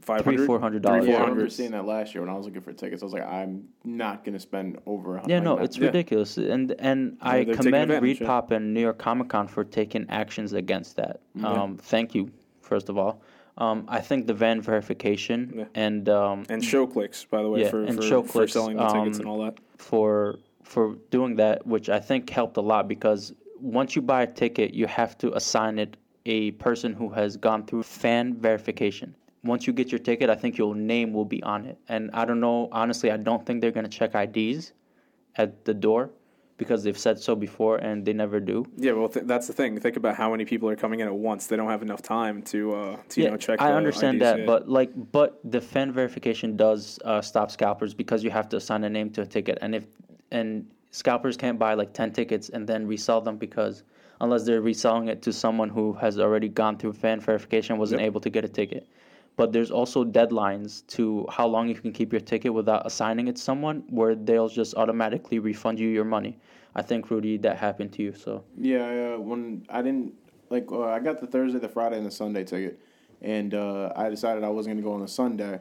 five 0.01 0.21
Three, 0.21 0.35
hundred, 0.35 0.45
four 0.47 0.59
hundred 0.61 0.81
dollars. 0.81 1.05
Yeah, 1.05 1.15
I 1.15 1.17
400. 1.17 1.31
remember 1.33 1.49
seeing 1.49 1.71
that 1.71 1.85
last 1.85 2.15
year 2.15 2.21
when 2.21 2.29
I 2.29 2.37
was 2.37 2.45
looking 2.45 2.61
for 2.61 2.71
tickets. 2.71 3.03
I 3.03 3.05
was 3.05 3.11
like, 3.13 3.27
I'm 3.27 3.67
not 3.83 4.23
gonna 4.23 4.39
spend 4.39 4.77
over. 4.85 5.17
a 5.17 5.19
hun- 5.19 5.29
Yeah, 5.29 5.35
like, 5.37 5.43
no, 5.43 5.55
not- 5.55 5.65
it's 5.65 5.77
Yeah. 5.77 5.87
ridiculous, 5.87 6.37
and 6.37 6.73
and 6.79 7.17
I 7.21 7.43
commend 7.43 7.57
advantage, 7.91 8.01
Reed 8.01 8.19
yeah. 8.21 8.27
Pop 8.27 8.51
and 8.51 8.73
New 8.73 8.79
York 8.81 8.97
Comic 8.97 9.27
Con 9.27 9.47
for 9.49 9.65
taking 9.65 10.05
actions 10.07 10.53
against 10.53 10.95
that. 10.95 11.19
Um, 11.43 11.75
thank 11.77 12.15
you, 12.15 12.31
first 12.61 12.87
of 12.87 12.97
all. 12.97 13.21
Um, 13.57 13.85
I 13.87 13.99
think 14.01 14.27
the 14.27 14.35
fan 14.35 14.59
verification 14.61 15.53
Yeah. 15.55 15.63
and 15.75 16.07
um, 16.09 16.43
and 16.49 16.63
show 16.63 16.85
clicks, 16.87 17.23
by 17.25 17.41
the 17.41 17.49
way, 17.49 17.61
Yeah, 17.61 17.69
for 17.69 17.83
and 17.83 17.95
for, 17.97 18.01
show 18.01 18.21
for 18.21 18.31
clicks, 18.31 18.53
selling 18.53 18.75
the 18.77 18.85
tickets 18.87 19.17
um, 19.19 19.21
and 19.21 19.29
all 19.29 19.39
that. 19.45 19.55
For 19.77 20.39
for 20.63 20.95
doing 21.11 21.35
that, 21.35 21.65
which 21.65 21.89
I 21.89 21.99
think 21.99 22.29
helped 22.29 22.57
a 22.57 22.61
lot 22.61 22.87
because 22.87 23.33
once 23.59 23.95
you 23.95 24.01
buy 24.01 24.23
a 24.23 24.27
ticket, 24.27 24.73
you 24.73 24.87
have 24.87 25.17
to 25.19 25.35
assign 25.35 25.79
it 25.79 25.97
a 26.25 26.51
person 26.51 26.93
who 26.93 27.09
has 27.09 27.37
gone 27.37 27.65
through 27.65 27.83
fan 27.83 28.35
verification. 28.35 29.15
Once 29.43 29.67
you 29.67 29.73
get 29.73 29.91
your 29.91 29.99
ticket, 29.99 30.29
I 30.29 30.35
think 30.35 30.57
your 30.57 30.73
name 30.73 31.13
will 31.13 31.25
be 31.25 31.41
on 31.43 31.65
it. 31.65 31.77
And 31.87 32.09
I 32.13 32.25
don't 32.25 32.39
know, 32.39 32.67
honestly, 32.71 33.11
I 33.11 33.17
don't 33.17 33.45
think 33.45 33.61
they're 33.61 33.71
going 33.71 33.87
to 33.87 33.97
check 33.97 34.15
IDs 34.15 34.73
at 35.35 35.65
the 35.65 35.73
door 35.73 36.09
because 36.57 36.83
they've 36.83 36.97
said 36.97 37.19
so 37.19 37.35
before 37.35 37.77
and 37.77 38.05
they 38.05 38.13
never 38.13 38.39
do. 38.39 38.65
Yeah, 38.77 38.93
well, 38.93 39.09
th- 39.09 39.25
that's 39.25 39.47
the 39.47 39.53
thing. 39.53 39.79
Think 39.79 39.97
about 39.97 40.15
how 40.15 40.31
many 40.31 40.45
people 40.45 40.69
are 40.69 40.75
coming 40.75 41.01
in 41.01 41.07
at 41.07 41.13
once. 41.13 41.47
They 41.47 41.55
don't 41.55 41.69
have 41.69 41.81
enough 41.81 42.01
time 42.01 42.41
to 42.43 42.73
uh, 42.73 42.97
to 43.09 43.21
you 43.21 43.29
know 43.29 43.37
check. 43.37 43.61
I 43.61 43.73
understand 43.73 44.17
IDs, 44.17 44.23
that, 44.23 44.39
yeah. 44.39 44.45
but 44.45 44.69
like, 44.69 44.91
but 45.11 45.39
the 45.43 45.59
fan 45.59 45.91
verification 45.91 46.55
does 46.55 46.99
uh, 47.03 47.21
stop 47.21 47.51
scalpers 47.51 47.93
because 47.93 48.23
you 48.23 48.31
have 48.31 48.47
to 48.49 48.57
assign 48.57 48.83
a 48.85 48.89
name 48.89 49.09
to 49.11 49.21
a 49.21 49.25
ticket, 49.25 49.57
and 49.61 49.75
if 49.75 49.85
and 50.31 50.65
scalpers 50.91 51.35
can't 51.35 51.59
buy 51.59 51.73
like 51.73 51.93
ten 51.93 52.11
tickets 52.11 52.49
and 52.49 52.65
then 52.67 52.87
resell 52.87 53.21
them 53.21 53.37
because 53.37 53.83
unless 54.21 54.45
they're 54.45 54.61
reselling 54.61 55.09
it 55.09 55.21
to 55.21 55.33
someone 55.33 55.67
who 55.67 55.91
has 55.93 56.19
already 56.19 56.47
gone 56.47 56.77
through 56.77 56.93
fan 56.93 57.19
verification 57.19 57.77
wasn't 57.77 57.99
Yep. 57.99 58.05
able 58.07 58.21
to 58.21 58.29
get 58.29 58.45
a 58.45 58.47
ticket. 58.47 58.87
But 59.37 59.51
there's 59.51 59.71
also 59.71 60.05
deadlines 60.05 60.85
to 60.87 61.25
how 61.29 61.47
long 61.47 61.67
you 61.67 61.75
can 61.75 61.91
keep 61.91 62.13
your 62.13 62.21
ticket 62.21 62.53
without 62.53 62.85
assigning 62.85 63.27
it 63.27 63.35
to 63.35 63.41
someone, 63.41 63.83
where 63.89 64.15
they'll 64.15 64.47
just 64.47 64.75
automatically 64.75 65.39
refund 65.39 65.79
you 65.79 65.89
your 65.89 66.05
money. 66.05 66.37
I 66.75 66.81
think 66.81 67.09
Rudy, 67.09 67.37
that 67.39 67.57
happened 67.57 67.93
to 67.93 68.03
you. 68.03 68.13
So 68.13 68.43
Yeah, 68.57 69.15
uh, 69.15 69.19
when 69.19 69.65
I 69.69 69.81
didn't 69.81 70.13
like, 70.49 70.71
uh, 70.71 70.85
I 70.85 70.99
got 70.99 71.19
the 71.19 71.27
Thursday, 71.27 71.59
the 71.59 71.69
Friday, 71.69 71.97
and 71.97 72.05
the 72.05 72.11
Sunday 72.11 72.43
ticket, 72.43 72.79
and 73.21 73.53
uh, 73.53 73.91
I 73.95 74.09
decided 74.09 74.43
I 74.43 74.49
wasn't 74.49 74.75
going 74.75 74.83
to 74.83 74.89
go 74.89 74.93
on 74.93 75.01
the 75.01 75.07
Sunday. 75.07 75.59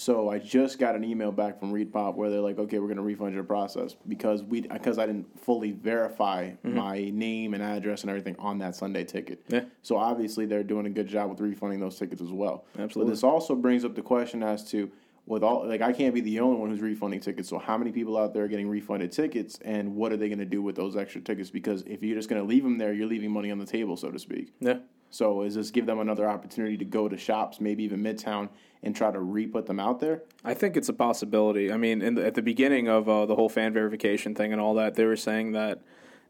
So 0.00 0.30
I 0.30 0.38
just 0.38 0.78
got 0.78 0.96
an 0.96 1.04
email 1.04 1.30
back 1.30 1.60
from 1.60 1.70
Reed 1.70 1.92
Pop 1.92 2.14
where 2.16 2.30
they're 2.30 2.40
like, 2.40 2.58
"Okay, 2.58 2.78
we're 2.78 2.86
going 2.86 2.96
to 2.96 3.02
refund 3.02 3.34
your 3.34 3.44
process 3.44 3.94
because 4.08 4.42
we 4.42 4.62
because 4.62 4.98
I 4.98 5.04
didn't 5.04 5.38
fully 5.38 5.72
verify 5.72 6.52
mm-hmm. 6.52 6.74
my 6.74 7.10
name 7.10 7.52
and 7.52 7.62
address 7.62 8.00
and 8.00 8.08
everything 8.08 8.34
on 8.38 8.56
that 8.60 8.74
Sunday 8.74 9.04
ticket." 9.04 9.44
Yeah. 9.48 9.64
So 9.82 9.98
obviously 9.98 10.46
they're 10.46 10.62
doing 10.62 10.86
a 10.86 10.90
good 10.90 11.06
job 11.06 11.28
with 11.28 11.40
refunding 11.40 11.80
those 11.80 11.98
tickets 11.98 12.22
as 12.22 12.32
well. 12.32 12.64
Absolutely. 12.78 13.10
But 13.10 13.14
this 13.14 13.22
also 13.22 13.54
brings 13.54 13.84
up 13.84 13.94
the 13.94 14.00
question 14.00 14.42
as 14.42 14.64
to 14.70 14.90
with 15.26 15.42
all 15.42 15.68
like 15.68 15.82
I 15.82 15.92
can't 15.92 16.14
be 16.14 16.22
the 16.22 16.40
only 16.40 16.58
one 16.58 16.70
who's 16.70 16.80
refunding 16.80 17.20
tickets. 17.20 17.50
So 17.50 17.58
how 17.58 17.76
many 17.76 17.92
people 17.92 18.16
out 18.16 18.32
there 18.32 18.44
are 18.44 18.48
getting 18.48 18.70
refunded 18.70 19.12
tickets, 19.12 19.58
and 19.66 19.96
what 19.96 20.12
are 20.12 20.16
they 20.16 20.28
going 20.28 20.38
to 20.38 20.46
do 20.46 20.62
with 20.62 20.76
those 20.76 20.96
extra 20.96 21.20
tickets? 21.20 21.50
Because 21.50 21.82
if 21.82 22.02
you're 22.02 22.16
just 22.16 22.30
going 22.30 22.40
to 22.40 22.48
leave 22.48 22.62
them 22.62 22.78
there, 22.78 22.94
you're 22.94 23.06
leaving 23.06 23.30
money 23.30 23.50
on 23.50 23.58
the 23.58 23.66
table, 23.66 23.98
so 23.98 24.10
to 24.10 24.18
speak. 24.18 24.54
yeah, 24.60 24.78
So 25.10 25.42
is 25.42 25.56
this 25.56 25.70
give 25.70 25.86
them 25.86 25.98
another 25.98 26.28
opportunity 26.28 26.76
to 26.76 26.84
go 26.84 27.08
to 27.08 27.16
shops, 27.16 27.60
maybe 27.60 27.82
even 27.84 28.02
Midtown, 28.02 28.48
and 28.82 28.94
try 28.94 29.10
to 29.10 29.20
re-put 29.20 29.66
them 29.66 29.80
out 29.80 30.00
there? 30.00 30.22
I 30.44 30.54
think 30.54 30.76
it's 30.76 30.88
a 30.88 30.92
possibility. 30.92 31.72
I 31.72 31.76
mean, 31.76 32.00
in 32.00 32.14
the, 32.14 32.24
at 32.24 32.34
the 32.34 32.42
beginning 32.42 32.88
of 32.88 33.08
uh, 33.08 33.26
the 33.26 33.34
whole 33.34 33.48
fan 33.48 33.72
verification 33.72 34.34
thing 34.34 34.52
and 34.52 34.60
all 34.60 34.74
that, 34.74 34.94
they 34.94 35.04
were 35.04 35.16
saying 35.16 35.52
that 35.52 35.82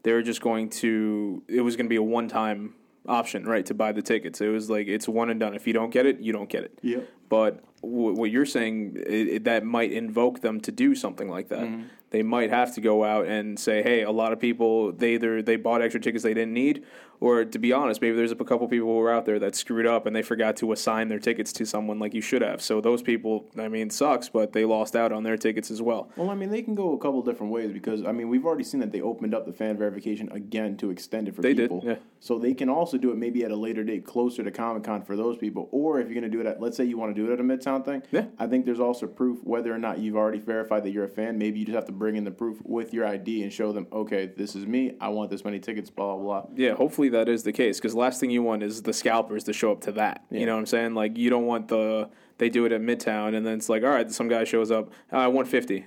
they 0.03 0.13
were 0.13 0.23
just 0.23 0.41
going 0.41 0.69
to. 0.69 1.43
It 1.47 1.61
was 1.61 1.75
going 1.75 1.85
to 1.85 1.89
be 1.89 1.95
a 1.95 2.03
one-time 2.03 2.73
option, 3.07 3.45
right, 3.45 3.65
to 3.67 3.73
buy 3.73 3.91
the 3.91 4.01
tickets. 4.01 4.41
It 4.41 4.49
was 4.49 4.69
like 4.69 4.87
it's 4.87 5.07
one 5.07 5.29
and 5.29 5.39
done. 5.39 5.53
If 5.53 5.67
you 5.67 5.73
don't 5.73 5.91
get 5.91 6.05
it, 6.05 6.19
you 6.19 6.33
don't 6.33 6.49
get 6.49 6.63
it. 6.63 6.79
Yep. 6.81 7.07
But 7.29 7.63
w- 7.81 8.13
what 8.13 8.31
you're 8.31 8.45
saying 8.45 8.97
it, 8.97 9.27
it, 9.27 9.43
that 9.45 9.63
might 9.63 9.91
invoke 9.91 10.41
them 10.41 10.59
to 10.61 10.71
do 10.71 10.95
something 10.95 11.29
like 11.29 11.49
that. 11.49 11.61
Mm-hmm. 11.61 11.83
They 12.09 12.23
might 12.23 12.49
have 12.49 12.75
to 12.75 12.81
go 12.81 13.03
out 13.03 13.27
and 13.27 13.57
say, 13.57 13.81
"Hey, 13.81 14.03
a 14.03 14.11
lot 14.11 14.33
of 14.33 14.39
people 14.39 14.91
they 14.91 15.13
either 15.13 15.41
they 15.41 15.55
bought 15.55 15.81
extra 15.81 16.01
tickets 16.01 16.23
they 16.23 16.33
didn't 16.33 16.53
need, 16.53 16.83
Or 17.21 17.45
to 17.45 17.59
be 17.59 17.71
honest, 17.71 18.01
maybe 18.01 18.15
there's 18.17 18.31
a 18.31 18.35
couple 18.35 18.67
people 18.67 18.87
who 18.87 18.95
were 18.95 19.11
out 19.13 19.25
there 19.25 19.37
that 19.39 19.55
screwed 19.55 19.85
up 19.85 20.07
and 20.07 20.15
they 20.15 20.23
forgot 20.23 20.57
to 20.57 20.71
assign 20.71 21.07
their 21.07 21.19
tickets 21.19 21.53
to 21.53 21.65
someone 21.67 21.99
like 21.99 22.15
you 22.15 22.19
should 22.21 22.41
have. 22.41 22.61
So 22.63 22.81
those 22.81 23.03
people, 23.03 23.45
I 23.57 23.67
mean, 23.67 23.91
sucks, 23.91 24.27
but 24.27 24.53
they 24.53 24.65
lost 24.65 24.95
out 24.95 25.11
on 25.11 25.21
their 25.21 25.37
tickets 25.37 25.69
as 25.69 25.83
well. 25.83 26.09
Well, 26.15 26.31
I 26.31 26.35
mean, 26.35 26.49
they 26.49 26.63
can 26.63 26.73
go 26.73 26.93
a 26.93 26.97
couple 26.97 27.21
different 27.21 27.53
ways 27.53 27.71
because 27.71 28.03
I 28.03 28.11
mean, 28.11 28.27
we've 28.27 28.45
already 28.45 28.63
seen 28.63 28.79
that 28.79 28.91
they 28.91 29.01
opened 29.01 29.35
up 29.35 29.45
the 29.45 29.53
fan 29.53 29.77
verification 29.77 30.31
again 30.31 30.77
to 30.77 30.89
extend 30.89 31.27
it 31.27 31.35
for 31.35 31.43
They 31.43 31.53
did, 31.53 31.69
people. 31.69 31.83
yeah. 31.85 31.95
So 32.19 32.39
they 32.39 32.55
can 32.55 32.69
also 32.69 32.97
do 32.97 33.11
it 33.11 33.17
maybe 33.17 33.43
at 33.45 33.51
a 33.51 33.55
later 33.55 33.83
date, 33.83 34.03
closer 34.03 34.43
to 34.43 34.49
Comic 34.51 34.83
Con 34.83 35.03
for 35.03 35.15
those 35.15 35.37
people. 35.37 35.69
Or 35.71 35.99
if 35.99 36.07
you're 36.07 36.19
going 36.19 36.29
to 36.31 36.35
do 36.35 36.41
it 36.41 36.47
at, 36.47 36.59
let's 36.59 36.75
say 36.75 36.85
you 36.85 36.97
want 36.97 37.15
to 37.15 37.19
do 37.21 37.29
it 37.29 37.33
at 37.33 37.39
a 37.39 37.43
Midtown 37.43 37.85
thing. 37.85 38.01
Yeah. 38.11 38.25
I 38.39 38.47
think 38.47 38.65
there's 38.65 38.79
also 38.79 39.05
proof 39.05 39.39
whether 39.43 39.71
or 39.73 39.77
not 39.77 39.99
you've 39.99 40.15
already 40.15 40.39
verified 40.39 40.83
that 40.85 40.89
you're 40.91 41.05
a 41.05 41.09
fan. 41.09 41.37
Maybe 41.37 41.59
you 41.59 41.65
just 41.65 41.75
have 41.75 41.85
to 41.85 41.91
bring 41.91 42.15
in 42.15 42.23
the 42.23 42.31
proof 42.31 42.57
with 42.63 42.93
your 42.95 43.05
ID 43.05 43.43
and 43.43 43.53
show 43.53 43.71
them, 43.71 43.85
okay, 43.93 44.25
this 44.35 44.55
is 44.55 44.65
me. 44.65 44.93
I 44.99 45.09
want 45.09 45.29
this 45.29 45.45
many 45.45 45.59
tickets. 45.59 45.91
Blah 45.91 46.15
blah 46.15 46.41
blah. 46.41 46.49
Yeah, 46.55 46.73
hopefully 46.73 47.09
that 47.11 47.29
is 47.29 47.43
the 47.43 47.53
case 47.53 47.77
because 47.77 47.95
last 47.95 48.19
thing 48.19 48.31
you 48.31 48.43
want 48.43 48.63
is 48.63 48.81
the 48.81 48.93
scalpers 48.93 49.43
to 49.45 49.53
show 49.53 49.71
up 49.71 49.81
to 49.81 49.91
that. 49.93 50.23
You 50.29 50.45
know 50.45 50.53
what 50.53 50.59
I'm 50.59 50.65
saying? 50.65 50.93
Like 50.95 51.17
you 51.17 51.29
don't 51.29 51.45
want 51.45 51.67
the 51.67 52.09
they 52.37 52.49
do 52.49 52.65
it 52.65 52.71
at 52.71 52.81
Midtown 52.81 53.35
and 53.35 53.45
then 53.45 53.53
it's 53.53 53.69
like, 53.69 53.83
all 53.83 53.89
right, 53.89 54.11
some 54.11 54.27
guy 54.27 54.43
shows 54.43 54.71
up, 54.71 54.89
"Ah, 55.11 55.23
I 55.23 55.27
want 55.27 55.47
50. 55.47 55.85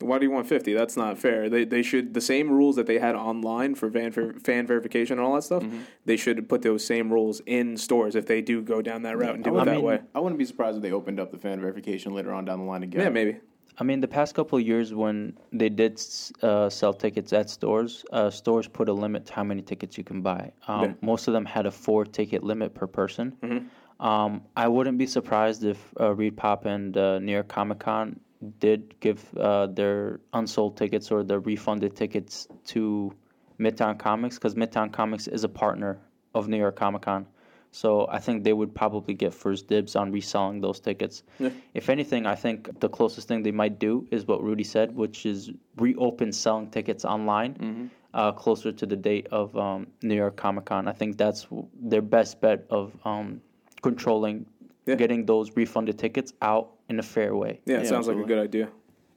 Why 0.00 0.18
do 0.18 0.24
you 0.24 0.30
want 0.30 0.46
50? 0.46 0.72
That's 0.72 0.96
not 0.96 1.18
fair. 1.18 1.50
They, 1.50 1.64
they 1.64 1.82
should 1.82 2.14
the 2.14 2.22
same 2.22 2.50
rules 2.50 2.76
that 2.76 2.86
they 2.86 2.98
had 2.98 3.14
online 3.14 3.74
for 3.74 3.90
fan 3.90 4.10
fan 4.40 4.66
verification 4.66 5.18
and 5.18 5.26
all 5.26 5.34
that 5.34 5.42
stuff. 5.42 5.62
They 6.06 6.16
should 6.16 6.48
put 6.48 6.62
those 6.62 6.84
same 6.84 7.12
rules 7.12 7.40
in 7.44 7.76
stores 7.76 8.14
if 8.14 8.26
they 8.26 8.40
do 8.40 8.62
go 8.62 8.80
down 8.80 9.02
that 9.02 9.18
route 9.18 9.34
and 9.34 9.44
do 9.44 9.56
I 9.58 9.62
it 9.62 9.64
that 9.66 9.82
way. 9.82 10.00
I 10.14 10.20
wouldn't 10.20 10.38
be 10.38 10.46
surprised 10.46 10.76
if 10.76 10.82
they 10.82 10.92
opened 10.92 11.20
up 11.20 11.30
the 11.30 11.38
fan 11.38 11.60
verification 11.60 12.14
later 12.14 12.32
on 12.32 12.46
down 12.46 12.60
the 12.60 12.64
line 12.64 12.82
again. 12.82 13.02
Yeah, 13.02 13.08
maybe. 13.10 13.40
I 13.80 13.82
mean, 13.82 14.00
the 14.00 14.08
past 14.08 14.34
couple 14.34 14.58
of 14.58 14.66
years 14.66 14.92
when 14.92 15.38
they 15.52 15.70
did 15.70 15.98
uh, 16.42 16.68
sell 16.68 16.92
tickets 16.92 17.32
at 17.32 17.48
stores, 17.48 18.04
uh, 18.12 18.28
stores 18.28 18.68
put 18.68 18.90
a 18.90 18.92
limit 18.92 19.24
to 19.26 19.32
how 19.32 19.42
many 19.42 19.62
tickets 19.62 19.96
you 19.96 20.04
can 20.04 20.20
buy. 20.20 20.52
Um, 20.68 20.82
Yeah. 20.82 20.92
Most 21.00 21.28
of 21.28 21.32
them 21.32 21.46
had 21.46 21.64
a 21.64 21.70
four 21.70 22.04
ticket 22.04 22.44
limit 22.44 22.74
per 22.74 22.86
person. 22.86 23.32
Mm-hmm. 23.42 24.06
Um, 24.06 24.42
I 24.54 24.68
wouldn't 24.68 24.98
be 24.98 25.06
surprised 25.06 25.64
if 25.64 25.78
uh, 25.98 26.14
Reed 26.14 26.36
Pop 26.36 26.66
and 26.66 26.96
uh, 26.96 27.18
New 27.18 27.32
York 27.32 27.48
Comic 27.48 27.80
Con 27.80 28.20
did 28.58 28.98
give 29.00 29.20
uh, 29.36 29.66
their 29.66 30.20
unsold 30.32 30.76
tickets 30.76 31.10
or 31.10 31.22
the 31.22 31.38
refunded 31.40 31.96
tickets 31.96 32.48
to 32.66 33.12
Midtown 33.58 33.98
Comics 33.98 34.36
because 34.36 34.54
Midtown 34.54 34.92
Comics 34.92 35.26
is 35.26 35.44
a 35.44 35.48
partner 35.48 35.98
of 36.34 36.48
New 36.48 36.56
York 36.56 36.76
Comic 36.76 37.02
Con. 37.02 37.26
So 37.72 38.08
I 38.10 38.18
think 38.18 38.42
they 38.42 38.52
would 38.52 38.74
probably 38.74 39.14
get 39.14 39.32
first 39.32 39.68
dibs 39.68 39.94
on 39.94 40.10
reselling 40.10 40.60
those 40.60 40.80
tickets. 40.80 41.22
If 41.74 41.88
anything, 41.88 42.26
I 42.26 42.34
think 42.34 42.80
the 42.80 42.88
closest 42.88 43.28
thing 43.28 43.42
they 43.42 43.52
might 43.52 43.78
do 43.78 44.06
is 44.10 44.26
what 44.26 44.42
Rudy 44.42 44.64
said, 44.64 44.94
which 44.94 45.24
is 45.24 45.50
reopen 45.76 46.32
selling 46.32 46.70
tickets 46.70 47.04
online 47.04 47.90
uh, 48.12 48.32
closer 48.32 48.72
to 48.72 48.86
the 48.86 48.96
date 48.96 49.28
of 49.30 49.56
um, 49.56 49.86
New 50.02 50.16
York 50.16 50.36
Comic 50.36 50.64
Con. 50.64 50.88
I 50.88 50.92
think 50.92 51.16
that's 51.16 51.46
their 51.80 52.02
best 52.02 52.40
bet 52.40 52.66
of 52.70 52.96
um, 53.04 53.40
controlling 53.82 54.46
Yeah. 54.86 54.96
getting 54.96 55.26
those 55.26 55.56
refunded 55.56 55.98
tickets 55.98 56.32
out 56.42 56.70
in 56.88 56.98
a 56.98 57.02
fair 57.02 57.36
way. 57.36 57.60
Yeah, 57.66 57.76
it 57.76 57.82
Yeah, 57.84 57.90
sounds 57.90 58.08
like 58.08 58.16
a 58.16 58.24
good 58.24 58.38
idea. 58.38 58.68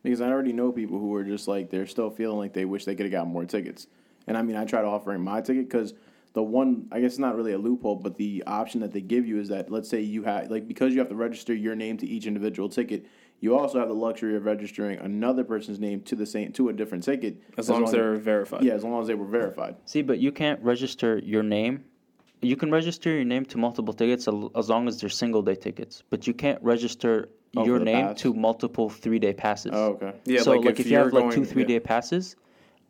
Because 0.04 0.22
I 0.22 0.30
already 0.30 0.54
know 0.54 0.72
people 0.72 1.00
who 1.00 1.16
are 1.16 1.24
just 1.24 1.48
like 1.48 1.70
they're 1.70 1.88
still 1.88 2.12
feeling 2.12 2.38
like 2.38 2.54
they 2.54 2.66
wish 2.66 2.86
they 2.86 2.94
could 2.94 3.06
have 3.06 3.12
got 3.12 3.28
more 3.28 3.46
tickets. 3.46 3.88
And 4.28 4.38
I 4.38 4.42
mean, 4.42 4.56
I 4.56 4.66
try 4.66 4.82
tried 4.82 4.86
offering 4.86 5.22
my 5.22 5.42
ticket 5.42 5.68
because 5.70 5.94
the 6.34 6.43
one 6.43 6.88
I 6.91 7.00
guess 7.00 7.12
it's 7.12 7.19
not 7.19 7.36
really 7.36 7.54
a 7.54 7.58
loophole, 7.58 7.96
but 7.96 8.17
the 8.17 8.43
option 8.48 8.82
that 8.82 8.91
they 8.91 9.02
give 9.02 9.26
you 9.26 9.39
is 9.39 9.50
that 9.50 9.72
let's 9.72 9.89
say 9.89 10.02
you 10.02 10.24
have 10.24 10.50
like 10.50 10.67
because 10.67 10.93
you 10.93 11.00
have 11.00 11.10
to 11.10 11.15
register 11.15 11.54
your 11.54 11.76
name 11.76 11.98
to 11.98 12.08
each 12.08 12.26
individual 12.26 12.69
ticket, 12.69 13.06
you 13.39 13.58
also 13.58 13.80
have 13.80 13.88
the 13.88 13.93
luxury 13.96 14.36
of 14.36 14.46
registering 14.46 14.98
another 15.00 15.43
person's 15.43 15.80
name 15.80 16.02
to 16.02 16.15
the 16.15 16.26
same 16.26 16.52
to 16.54 16.69
a 16.69 16.74
different 16.74 17.04
ticket 17.04 17.41
As, 17.58 17.69
long 17.69 17.84
as 17.84 17.91
they're 17.91 18.15
verified. 18.15 18.63
yeah, 18.63 18.74
as 18.74 18.84
long 18.84 19.00
as 19.02 19.08
they 19.08 19.15
were 19.15 19.28
verified. 19.28 19.76
See, 19.86 20.02
but 20.02 20.19
you 20.19 20.32
can't 20.32 20.60
register 20.62 21.19
your 21.24 21.43
name. 21.43 21.84
You 22.41 22.56
can 22.58 22.72
register 22.72 23.10
your 23.10 23.24
name 23.24 23.46
to 23.46 23.58
multiple 23.58 23.93
tickets 23.93 24.28
as 24.56 24.69
long 24.69 24.88
as 24.88 25.00
they're 25.00 25.10
single 25.10 25.41
day 25.41 25.56
tickets, 25.56 26.04
but 26.10 26.28
you 26.28 26.34
can't 26.34 26.62
register 26.62 27.30
Oh, 27.56 27.65
your 27.65 27.80
name 27.80 28.08
pass. 28.08 28.22
to 28.22 28.34
multiple 28.34 28.89
three 28.89 29.19
day 29.19 29.32
passes. 29.34 29.72
Oh, 29.76 29.91
okay. 29.91 30.13
Yeah, 30.26 30.41
so 30.41 30.52
like, 30.54 30.65
like, 30.65 30.80
if, 30.80 30.88
you 30.88 30.93
you're 30.93 31.04
have 31.04 31.13
like 31.13 31.32
two 31.32 31.46
three 31.46 31.62
yeah. 31.62 31.67
day 31.67 31.80
passes, 31.80 32.36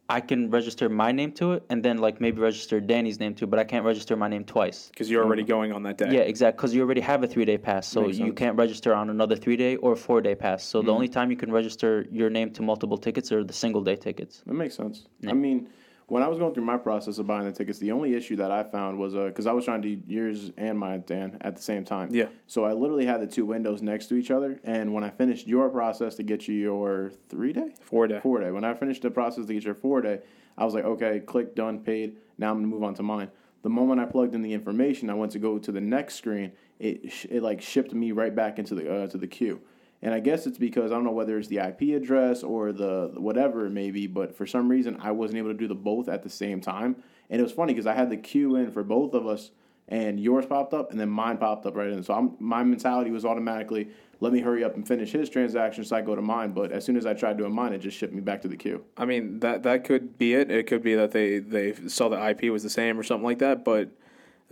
I 0.09 0.19
can 0.19 0.49
register 0.49 0.89
my 0.89 1.11
name 1.13 1.31
to 1.33 1.53
it, 1.53 1.63
and 1.69 1.81
then 1.83 1.97
like 1.97 2.19
maybe 2.19 2.41
register 2.41 2.81
Danny's 2.81 3.19
name 3.19 3.33
to, 3.35 3.45
it, 3.45 3.49
but 3.49 3.57
I 3.57 3.63
can't 3.63 3.85
register 3.85 4.15
my 4.17 4.27
name 4.27 4.43
twice. 4.43 4.89
because 4.89 5.09
you're 5.09 5.23
already 5.23 5.43
going 5.43 5.71
on 5.71 5.83
that 5.83 5.97
day. 5.97 6.07
Yeah, 6.11 6.19
exactly. 6.21 6.57
Because 6.57 6.75
you 6.75 6.81
already 6.81 7.01
have 7.01 7.23
a 7.23 7.27
three 7.27 7.45
day 7.45 7.57
pass, 7.57 7.87
so 7.87 8.01
Makes 8.01 8.17
you 8.17 8.25
sense. 8.27 8.37
can't 8.39 8.57
register 8.57 8.93
on 8.93 9.09
another 9.09 9.35
three 9.37 9.55
day 9.55 9.77
or 9.77 9.95
four 9.95 10.19
day 10.21 10.35
pass. 10.35 10.63
So 10.63 10.81
the 10.81 10.83
Mm-hmm. 10.87 10.95
only 10.95 11.07
time 11.07 11.31
you 11.31 11.37
can 11.37 11.51
register 11.51 12.05
your 12.11 12.29
name 12.29 12.51
to 12.51 12.61
multiple 12.61 12.97
tickets 12.97 13.31
are 13.31 13.43
the 13.45 13.53
single 13.53 13.81
day 13.81 13.95
tickets. 13.95 14.43
That 14.45 14.55
makes 14.55 14.75
sense. 14.75 15.05
I 15.25 15.33
mean, 15.33 15.69
when 16.07 16.21
I 16.23 16.27
was 16.27 16.37
going 16.37 16.53
through 16.53 16.65
my 16.65 16.77
process 16.77 17.17
of 17.17 17.27
buying 17.27 17.45
the 17.45 17.51
tickets, 17.51 17.79
the 17.79 17.91
only 17.91 18.13
issue 18.13 18.35
that 18.37 18.51
I 18.51 18.63
found 18.63 18.97
was 18.99 19.13
because 19.13 19.47
I 19.47 19.51
was 19.53 19.65
trying 19.65 19.81
to 19.83 19.95
do 19.95 20.01
yours 20.13 20.51
and 20.57 20.77
mine, 20.77 21.03
Dan, 21.07 21.37
at 21.41 21.55
the 21.55 21.61
same 21.61 21.85
time. 21.85 22.09
Yeah. 22.13 22.27
So 22.47 22.65
I 22.65 22.73
literally 22.73 23.05
had 23.05 23.21
the 23.21 23.27
two 23.27 23.45
windows 23.45 23.81
next 23.81 24.07
to 24.07 24.15
each 24.15 24.31
other, 24.31 24.59
and 24.63 24.93
when 24.93 25.03
I 25.03 25.09
finished 25.09 25.47
your 25.47 25.69
process 25.69 26.15
to 26.15 26.23
get 26.23 26.47
you 26.47 26.55
your 26.55 27.11
three 27.29 27.53
day, 27.53 27.73
Four 27.81 28.07
day. 28.07 28.19
four 28.21 28.39
day. 28.39 28.51
When 28.51 28.63
I 28.63 28.73
finished 28.73 29.01
the 29.01 29.11
process 29.11 29.45
to 29.47 29.53
get 29.53 29.63
your 29.63 29.75
four 29.75 30.01
day, 30.01 30.19
I 30.57 30.65
was 30.65 30.73
like, 30.73 30.83
okay, 30.85 31.19
click 31.19 31.55
done, 31.55 31.79
paid. 31.79 32.17
Now 32.37 32.51
I'm 32.51 32.57
gonna 32.57 32.67
move 32.67 32.83
on 32.83 32.93
to 32.95 33.03
mine. 33.03 33.29
The 33.63 33.69
moment 33.69 34.01
I 34.01 34.05
plugged 34.05 34.35
in 34.35 34.41
the 34.41 34.53
information, 34.53 35.09
I 35.09 35.13
went 35.13 35.31
to 35.31 35.39
go 35.39 35.57
to 35.57 35.71
the 35.71 35.79
next 35.81 36.15
screen. 36.15 36.51
It 36.79 37.11
sh- 37.11 37.27
it 37.29 37.41
like 37.41 37.61
shipped 37.61 37.93
me 37.93 38.11
right 38.11 38.35
back 38.35 38.59
into 38.59 38.75
the 38.75 38.93
uh, 39.03 39.07
to 39.07 39.17
the 39.17 39.27
queue. 39.27 39.61
And 40.03 40.13
I 40.13 40.19
guess 40.19 40.45
it's 40.45 40.57
because 40.57 40.91
I 40.91 40.95
don't 40.95 41.05
know 41.05 41.11
whether 41.11 41.37
it's 41.37 41.47
the 41.47 41.59
IP 41.59 41.95
address 41.95 42.43
or 42.43 42.73
the 42.73 43.11
whatever 43.15 43.65
it 43.65 43.69
may 43.69 43.89
be, 43.89 44.05
but 44.05 44.35
for 44.35 44.45
some 44.45 44.69
reason 44.69 44.97
I 45.01 45.11
wasn't 45.11 45.37
able 45.37 45.47
to 45.47 45.57
do 45.57 45.65
the 45.65 45.75
both 45.75 46.09
at 46.09 46.23
the 46.23 46.29
same 46.29 46.59
time. 46.59 46.97
And 47.29 47.39
it 47.39 47.43
was 47.43 47.53
funny 47.53 47.73
because 47.73 47.87
I 47.87 47.93
had 47.93 48.09
the 48.09 48.17
queue 48.17 48.57
in 48.57 48.69
for 48.69 48.83
both 48.83 49.13
of 49.13 49.25
us, 49.25 49.51
and 49.87 50.19
yours 50.19 50.45
popped 50.45 50.73
up, 50.73 50.91
and 50.91 50.99
then 50.99 51.09
mine 51.09 51.37
popped 51.37 51.65
up 51.65 51.77
right 51.77 51.87
in. 51.87 52.03
So 52.03 52.13
I'm, 52.13 52.35
my 52.39 52.63
mentality 52.63 53.11
was 53.11 53.23
automatically, 53.23 53.89
let 54.19 54.33
me 54.33 54.41
hurry 54.41 54.65
up 54.65 54.75
and 54.75 54.85
finish 54.85 55.11
his 55.11 55.29
transaction 55.29 55.85
so 55.85 55.95
I 55.95 56.01
go 56.01 56.15
to 56.15 56.21
mine. 56.21 56.51
But 56.51 56.73
as 56.73 56.83
soon 56.83 56.97
as 56.97 57.05
I 57.05 57.13
tried 57.13 57.37
doing 57.37 57.55
mine, 57.55 57.71
it 57.71 57.79
just 57.79 57.97
shipped 57.97 58.13
me 58.13 58.21
back 58.21 58.41
to 58.41 58.49
the 58.49 58.57
queue. 58.57 58.83
I 58.97 59.05
mean 59.05 59.39
that 59.39 59.63
that 59.63 59.85
could 59.85 60.17
be 60.17 60.33
it. 60.33 60.51
It 60.51 60.67
could 60.67 60.83
be 60.83 60.95
that 60.95 61.11
they 61.11 61.39
they 61.39 61.73
saw 61.87 62.09
the 62.09 62.29
IP 62.29 62.51
was 62.51 62.63
the 62.63 62.69
same 62.69 62.99
or 62.99 63.03
something 63.03 63.25
like 63.25 63.39
that. 63.39 63.63
But 63.63 63.91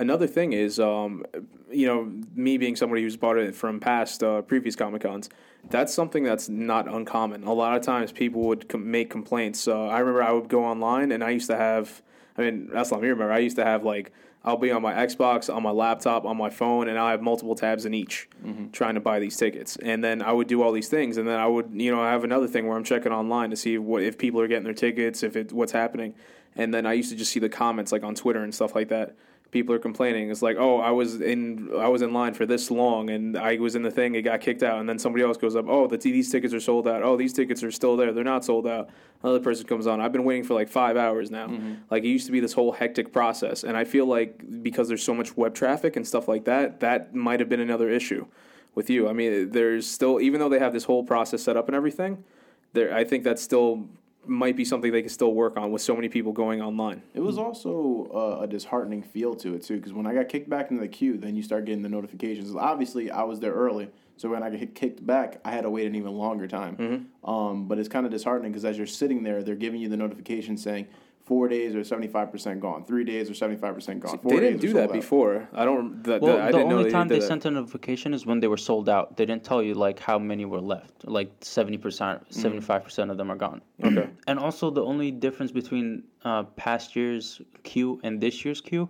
another 0.01 0.27
thing 0.27 0.51
is, 0.51 0.79
um, 0.79 1.25
you 1.69 1.87
know, 1.87 2.11
me 2.35 2.57
being 2.57 2.75
somebody 2.75 3.03
who's 3.03 3.15
bought 3.15 3.37
it 3.37 3.55
from 3.55 3.79
past 3.79 4.23
uh, 4.23 4.41
previous 4.41 4.75
Comic 4.75 5.03
Cons, 5.03 5.29
that's 5.69 5.93
something 5.93 6.23
that's 6.23 6.49
not 6.49 6.87
uncommon. 6.87 7.43
A 7.43 7.53
lot 7.53 7.77
of 7.77 7.83
times 7.83 8.11
people 8.11 8.41
would 8.43 8.67
com- 8.67 8.89
make 8.89 9.09
complaints. 9.09 9.67
Uh, 9.67 9.87
I 9.87 9.99
remember 9.99 10.23
I 10.23 10.31
would 10.31 10.49
go 10.49 10.65
online 10.65 11.11
and 11.11 11.23
I 11.23 11.29
used 11.29 11.49
to 11.49 11.55
have. 11.55 12.01
I 12.37 12.41
mean, 12.41 12.69
that's 12.71 12.91
not 12.91 13.01
me. 13.01 13.09
Remember, 13.09 13.31
I 13.31 13.39
used 13.39 13.57
to 13.57 13.63
have 13.63 13.83
like 13.83 14.11
I'll 14.43 14.57
be 14.57 14.71
on 14.71 14.81
my 14.81 14.93
Xbox, 14.93 15.53
on 15.53 15.61
my 15.61 15.69
laptop, 15.69 16.25
on 16.25 16.35
my 16.35 16.49
phone, 16.49 16.87
and 16.87 16.97
I 16.97 17.11
have 17.11 17.21
multiple 17.21 17.53
tabs 17.53 17.85
in 17.85 17.93
each, 17.93 18.27
trying 18.71 18.95
to 18.95 18.99
buy 19.01 19.19
these 19.19 19.37
tickets. 19.37 19.77
And 19.77 20.03
then 20.03 20.23
I 20.23 20.31
would 20.31 20.47
do 20.47 20.63
all 20.63 20.71
these 20.71 20.89
things, 20.89 21.17
and 21.17 21.27
then 21.27 21.39
I 21.39 21.45
would, 21.45 21.69
you 21.73 21.91
know, 21.91 22.01
I 22.01 22.09
have 22.11 22.23
another 22.23 22.47
thing 22.47 22.65
where 22.65 22.75
I'm 22.75 22.83
checking 22.83 23.11
online 23.11 23.51
to 23.51 23.55
see 23.55 23.77
what 23.77 24.01
if 24.01 24.17
people 24.17 24.41
are 24.41 24.47
getting 24.47 24.63
their 24.63 24.73
tickets, 24.73 25.21
if 25.21 25.35
it 25.35 25.53
what's 25.53 25.73
happening. 25.73 26.15
And 26.55 26.73
then 26.73 26.85
I 26.87 26.93
used 26.93 27.11
to 27.11 27.15
just 27.15 27.31
see 27.31 27.39
the 27.39 27.49
comments 27.49 27.91
like 27.91 28.03
on 28.03 28.15
Twitter 28.15 28.43
and 28.43 28.53
stuff 28.53 28.73
like 28.73 28.87
that. 28.87 29.15
People 29.51 29.75
are 29.75 29.79
complaining. 29.79 30.31
It's 30.31 30.41
like, 30.41 30.55
oh, 30.57 30.79
I 30.79 30.91
was 30.91 31.19
in 31.19 31.69
I 31.77 31.89
was 31.89 32.01
in 32.01 32.13
line 32.13 32.33
for 32.33 32.45
this 32.45 32.71
long, 32.71 33.09
and 33.09 33.37
I 33.37 33.57
was 33.57 33.75
in 33.75 33.83
the 33.83 33.91
thing. 33.91 34.15
It 34.15 34.21
got 34.21 34.39
kicked 34.39 34.63
out, 34.63 34.79
and 34.79 34.87
then 34.87 34.97
somebody 34.97 35.25
else 35.25 35.35
goes 35.37 35.57
up. 35.57 35.65
Oh, 35.67 35.87
the 35.87 35.97
these 35.97 36.31
tickets 36.31 36.53
are 36.53 36.59
sold 36.61 36.87
out. 36.87 37.03
Oh, 37.03 37.17
these 37.17 37.33
tickets 37.33 37.61
are 37.61 37.71
still 37.71 37.97
there. 37.97 38.13
They're 38.13 38.23
not 38.23 38.45
sold 38.45 38.65
out. 38.65 38.89
Another 39.23 39.41
person 39.41 39.67
comes 39.67 39.87
on. 39.87 39.99
I've 39.99 40.13
been 40.13 40.23
waiting 40.23 40.45
for 40.45 40.53
like 40.53 40.69
five 40.69 40.95
hours 40.95 41.29
now. 41.29 41.47
Mm-hmm. 41.47 41.73
Like 41.89 42.03
it 42.03 42.07
used 42.07 42.27
to 42.27 42.31
be 42.31 42.39
this 42.39 42.53
whole 42.53 42.71
hectic 42.71 43.11
process, 43.11 43.63
and 43.63 43.75
I 43.75 43.83
feel 43.83 44.05
like 44.05 44.63
because 44.63 44.87
there's 44.87 45.03
so 45.03 45.13
much 45.13 45.35
web 45.35 45.53
traffic 45.53 45.97
and 45.97 46.07
stuff 46.07 46.29
like 46.29 46.45
that, 46.45 46.79
that 46.79 47.13
might 47.13 47.41
have 47.41 47.49
been 47.49 47.59
another 47.59 47.89
issue 47.89 48.25
with 48.73 48.89
you. 48.89 49.09
I 49.09 49.13
mean, 49.13 49.51
there's 49.51 49.85
still 49.85 50.21
even 50.21 50.39
though 50.39 50.49
they 50.49 50.59
have 50.59 50.73
this 50.73 50.85
whole 50.85 51.03
process 51.03 51.43
set 51.43 51.57
up 51.57 51.67
and 51.67 51.75
everything, 51.75 52.23
there 52.71 52.93
I 52.95 53.03
think 53.03 53.25
that's 53.25 53.41
still 53.41 53.89
might 54.25 54.55
be 54.55 54.63
something 54.63 54.91
they 54.91 55.01
can 55.01 55.10
still 55.10 55.34
work 55.34 55.57
on 55.57 55.71
with 55.71 55.81
so 55.81 55.95
many 55.95 56.07
people 56.07 56.31
going 56.31 56.62
online. 56.62 57.01
It 57.13 57.21
was 57.21 57.38
also 57.38 58.10
uh, 58.13 58.43
a 58.43 58.47
disheartening 58.47 59.01
feel 59.01 59.34
to 59.36 59.55
it 59.55 59.63
too, 59.63 59.77
because 59.77 59.93
when 59.93 60.05
I 60.05 60.13
got 60.13 60.29
kicked 60.29 60.49
back 60.49 60.69
into 60.69 60.81
the 60.81 60.88
queue, 60.88 61.17
then 61.17 61.36
you 61.36 61.43
start 61.43 61.65
getting 61.65 61.81
the 61.81 61.89
notifications. 61.89 62.55
Obviously, 62.55 63.10
I 63.10 63.23
was 63.23 63.39
there 63.39 63.53
early, 63.53 63.89
so 64.17 64.29
when 64.29 64.43
I 64.43 64.49
get 64.51 64.75
kicked 64.75 65.05
back, 65.05 65.41
I 65.43 65.51
had 65.51 65.63
to 65.63 65.69
wait 65.69 65.88
an 65.88 65.95
even 65.95 66.12
longer 66.13 66.47
time. 66.47 66.75
Um, 67.23 67.67
but 67.67 67.79
it's 67.79 67.89
kind 67.89 68.05
of 68.05 68.12
disheartening 68.12 68.51
because 68.51 68.65
as 68.65 68.77
you're 68.77 68.86
sitting 68.88 69.23
there, 69.23 69.41
they're 69.41 69.55
giving 69.55 69.81
you 69.81 69.89
the 69.89 69.97
notification 69.97 70.55
saying 70.57 70.88
four 71.31 71.47
days 71.47 71.73
or 71.75 71.83
seventy 71.91 72.09
five 72.09 72.29
percent 72.29 72.59
gone, 72.59 72.83
three 72.83 73.05
days 73.05 73.29
or 73.29 73.33
seventy 73.33 73.57
five 73.63 73.73
percent 73.73 74.01
gone. 74.01 74.19
Four 74.19 74.31
they 74.33 74.39
didn't 74.41 74.59
days 74.59 74.71
do 74.71 74.73
that 74.79 74.89
out. 74.89 74.93
before. 75.01 75.47
I 75.53 75.63
don't. 75.63 76.03
That, 76.03 76.21
Well, 76.21 76.35
that- 76.35 76.47
I 76.47 76.51
the 76.51 76.57
didn't 76.57 76.73
only 76.73 76.83
they 76.85 76.89
time 76.97 77.07
did 77.07 77.21
they 77.21 77.25
sent 77.25 77.45
a 77.45 77.51
notification 77.51 78.13
is 78.13 78.25
when 78.25 78.41
they 78.41 78.49
were 78.53 78.63
sold 78.69 78.89
out. 78.89 79.15
They 79.15 79.25
didn't 79.25 79.45
tell 79.45 79.63
you 79.63 79.73
like 79.73 79.97
how 80.09 80.19
many 80.19 80.43
were 80.43 80.59
left. 80.59 81.07
Like 81.17 81.31
seventy 81.39 81.77
percent, 81.77 82.17
seventy 82.33 82.59
five 82.59 82.83
percent 82.83 83.11
of 83.11 83.15
them 83.17 83.31
are 83.31 83.37
gone. 83.47 83.61
Okay. 83.81 84.09
And 84.29 84.37
also, 84.45 84.69
the 84.69 84.83
only 84.83 85.09
difference 85.25 85.51
between 85.61 86.03
uh, 86.25 86.43
past 86.65 86.95
year's 86.97 87.41
queue 87.63 87.91
and 88.03 88.19
this 88.19 88.43
year's 88.43 88.59
queue 88.59 88.89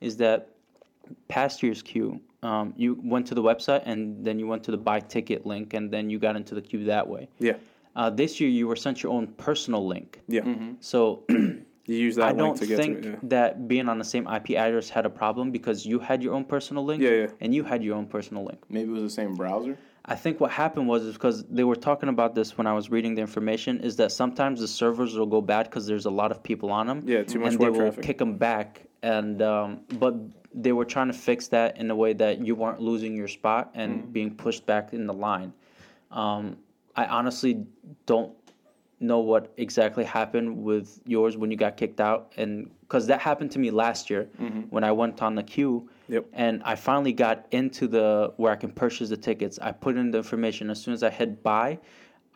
is 0.00 0.16
that 0.24 0.38
past 1.28 1.62
year's 1.62 1.82
queue, 1.82 2.18
um, 2.42 2.72
you 2.78 2.98
went 3.04 3.26
to 3.26 3.34
the 3.34 3.42
website 3.42 3.82
and 3.84 4.24
then 4.26 4.38
you 4.38 4.46
went 4.46 4.64
to 4.64 4.70
the 4.70 4.78
buy 4.88 5.00
ticket 5.00 5.44
link 5.44 5.74
and 5.74 5.90
then 5.90 6.08
you 6.08 6.18
got 6.18 6.34
into 6.34 6.54
the 6.54 6.62
queue 6.62 6.84
that 6.84 7.06
way. 7.06 7.28
Yeah. 7.38 7.56
Uh, 7.96 8.10
this 8.10 8.40
year, 8.40 8.50
you 8.50 8.66
were 8.66 8.74
sent 8.86 9.02
your 9.04 9.12
own 9.12 9.26
personal 9.46 9.86
link. 9.86 10.20
Yeah. 10.26 10.40
Mm-hmm. 10.40 10.72
So 10.80 11.22
You 11.86 11.96
use 11.96 12.16
that 12.16 12.24
I 12.24 12.26
link 12.28 12.38
don't 12.38 12.56
to 12.56 12.66
get 12.66 12.76
think 12.78 13.02
to 13.02 13.08
it. 13.08 13.12
Yeah. 13.12 13.18
that 13.24 13.68
being 13.68 13.88
on 13.88 13.98
the 13.98 14.04
same 14.04 14.26
IP 14.26 14.50
address 14.52 14.88
had 14.88 15.04
a 15.06 15.10
problem 15.10 15.50
because 15.50 15.84
you 15.84 15.98
had 15.98 16.22
your 16.22 16.34
own 16.34 16.44
personal 16.44 16.84
link 16.84 17.02
Yeah, 17.02 17.10
yeah. 17.10 17.26
and 17.40 17.54
you 17.54 17.62
had 17.64 17.84
your 17.84 17.94
own 17.96 18.06
personal 18.06 18.44
link. 18.44 18.60
Maybe 18.70 18.88
it 18.90 18.92
was 18.92 19.02
the 19.02 19.10
same 19.10 19.34
browser. 19.34 19.76
I 20.06 20.14
think 20.14 20.38
what 20.40 20.50
happened 20.50 20.86
was 20.88 21.02
is 21.04 21.14
because 21.14 21.44
they 21.44 21.64
were 21.64 21.76
talking 21.76 22.08
about 22.10 22.34
this 22.34 22.56
when 22.58 22.66
I 22.66 22.72
was 22.74 22.90
reading 22.90 23.14
the 23.14 23.22
information 23.22 23.80
is 23.80 23.96
that 23.96 24.12
sometimes 24.12 24.60
the 24.60 24.68
servers 24.68 25.14
will 25.16 25.26
go 25.26 25.40
bad 25.40 25.64
because 25.66 25.86
there's 25.86 26.06
a 26.06 26.10
lot 26.10 26.30
of 26.30 26.42
people 26.42 26.70
on 26.70 26.86
them. 26.86 27.02
Yeah, 27.06 27.22
too 27.22 27.38
much 27.38 27.52
and 27.52 27.60
they 27.62 27.70
will 27.70 27.78
traffic. 27.80 28.02
kick 28.04 28.18
them 28.18 28.36
back. 28.36 28.82
And 29.02 29.40
um, 29.42 29.80
but 29.98 30.14
they 30.54 30.72
were 30.72 30.84
trying 30.86 31.08
to 31.08 31.12
fix 31.14 31.48
that 31.48 31.76
in 31.78 31.90
a 31.90 31.96
way 31.96 32.12
that 32.14 32.38
you 32.46 32.54
weren't 32.54 32.80
losing 32.80 33.14
your 33.16 33.28
spot 33.28 33.70
and 33.74 34.04
Mm. 34.04 34.12
being 34.12 34.34
pushed 34.34 34.64
back 34.66 34.92
in 34.94 35.06
the 35.06 35.12
line. 35.12 35.52
Um, 36.10 36.56
I 36.96 37.06
honestly 37.06 37.66
don't 38.06 38.32
know 39.00 39.18
what 39.18 39.52
exactly 39.56 40.04
happened 40.04 40.62
with 40.62 41.00
yours 41.06 41.36
when 41.36 41.50
you 41.50 41.56
got 41.56 41.76
kicked 41.76 42.00
out, 42.00 42.32
and 42.36 42.70
because 42.80 43.06
that 43.08 43.20
happened 43.20 43.50
to 43.52 43.58
me 43.58 43.70
last 43.70 44.08
year 44.10 44.28
when 44.70 44.84
I 44.84 44.92
went 44.92 45.20
on 45.22 45.34
the 45.34 45.42
queue. 45.42 45.88
Yep. 46.08 46.26
And 46.34 46.62
I 46.64 46.74
finally 46.74 47.12
got 47.14 47.46
into 47.50 47.88
the 47.88 48.32
where 48.36 48.52
I 48.52 48.56
can 48.56 48.70
purchase 48.70 49.08
the 49.08 49.16
tickets. 49.16 49.58
I 49.60 49.72
put 49.72 49.96
in 49.96 50.10
the 50.10 50.18
information. 50.18 50.68
As 50.70 50.80
soon 50.80 50.92
as 50.92 51.02
I 51.02 51.08
hit 51.08 51.42
buy, 51.42 51.78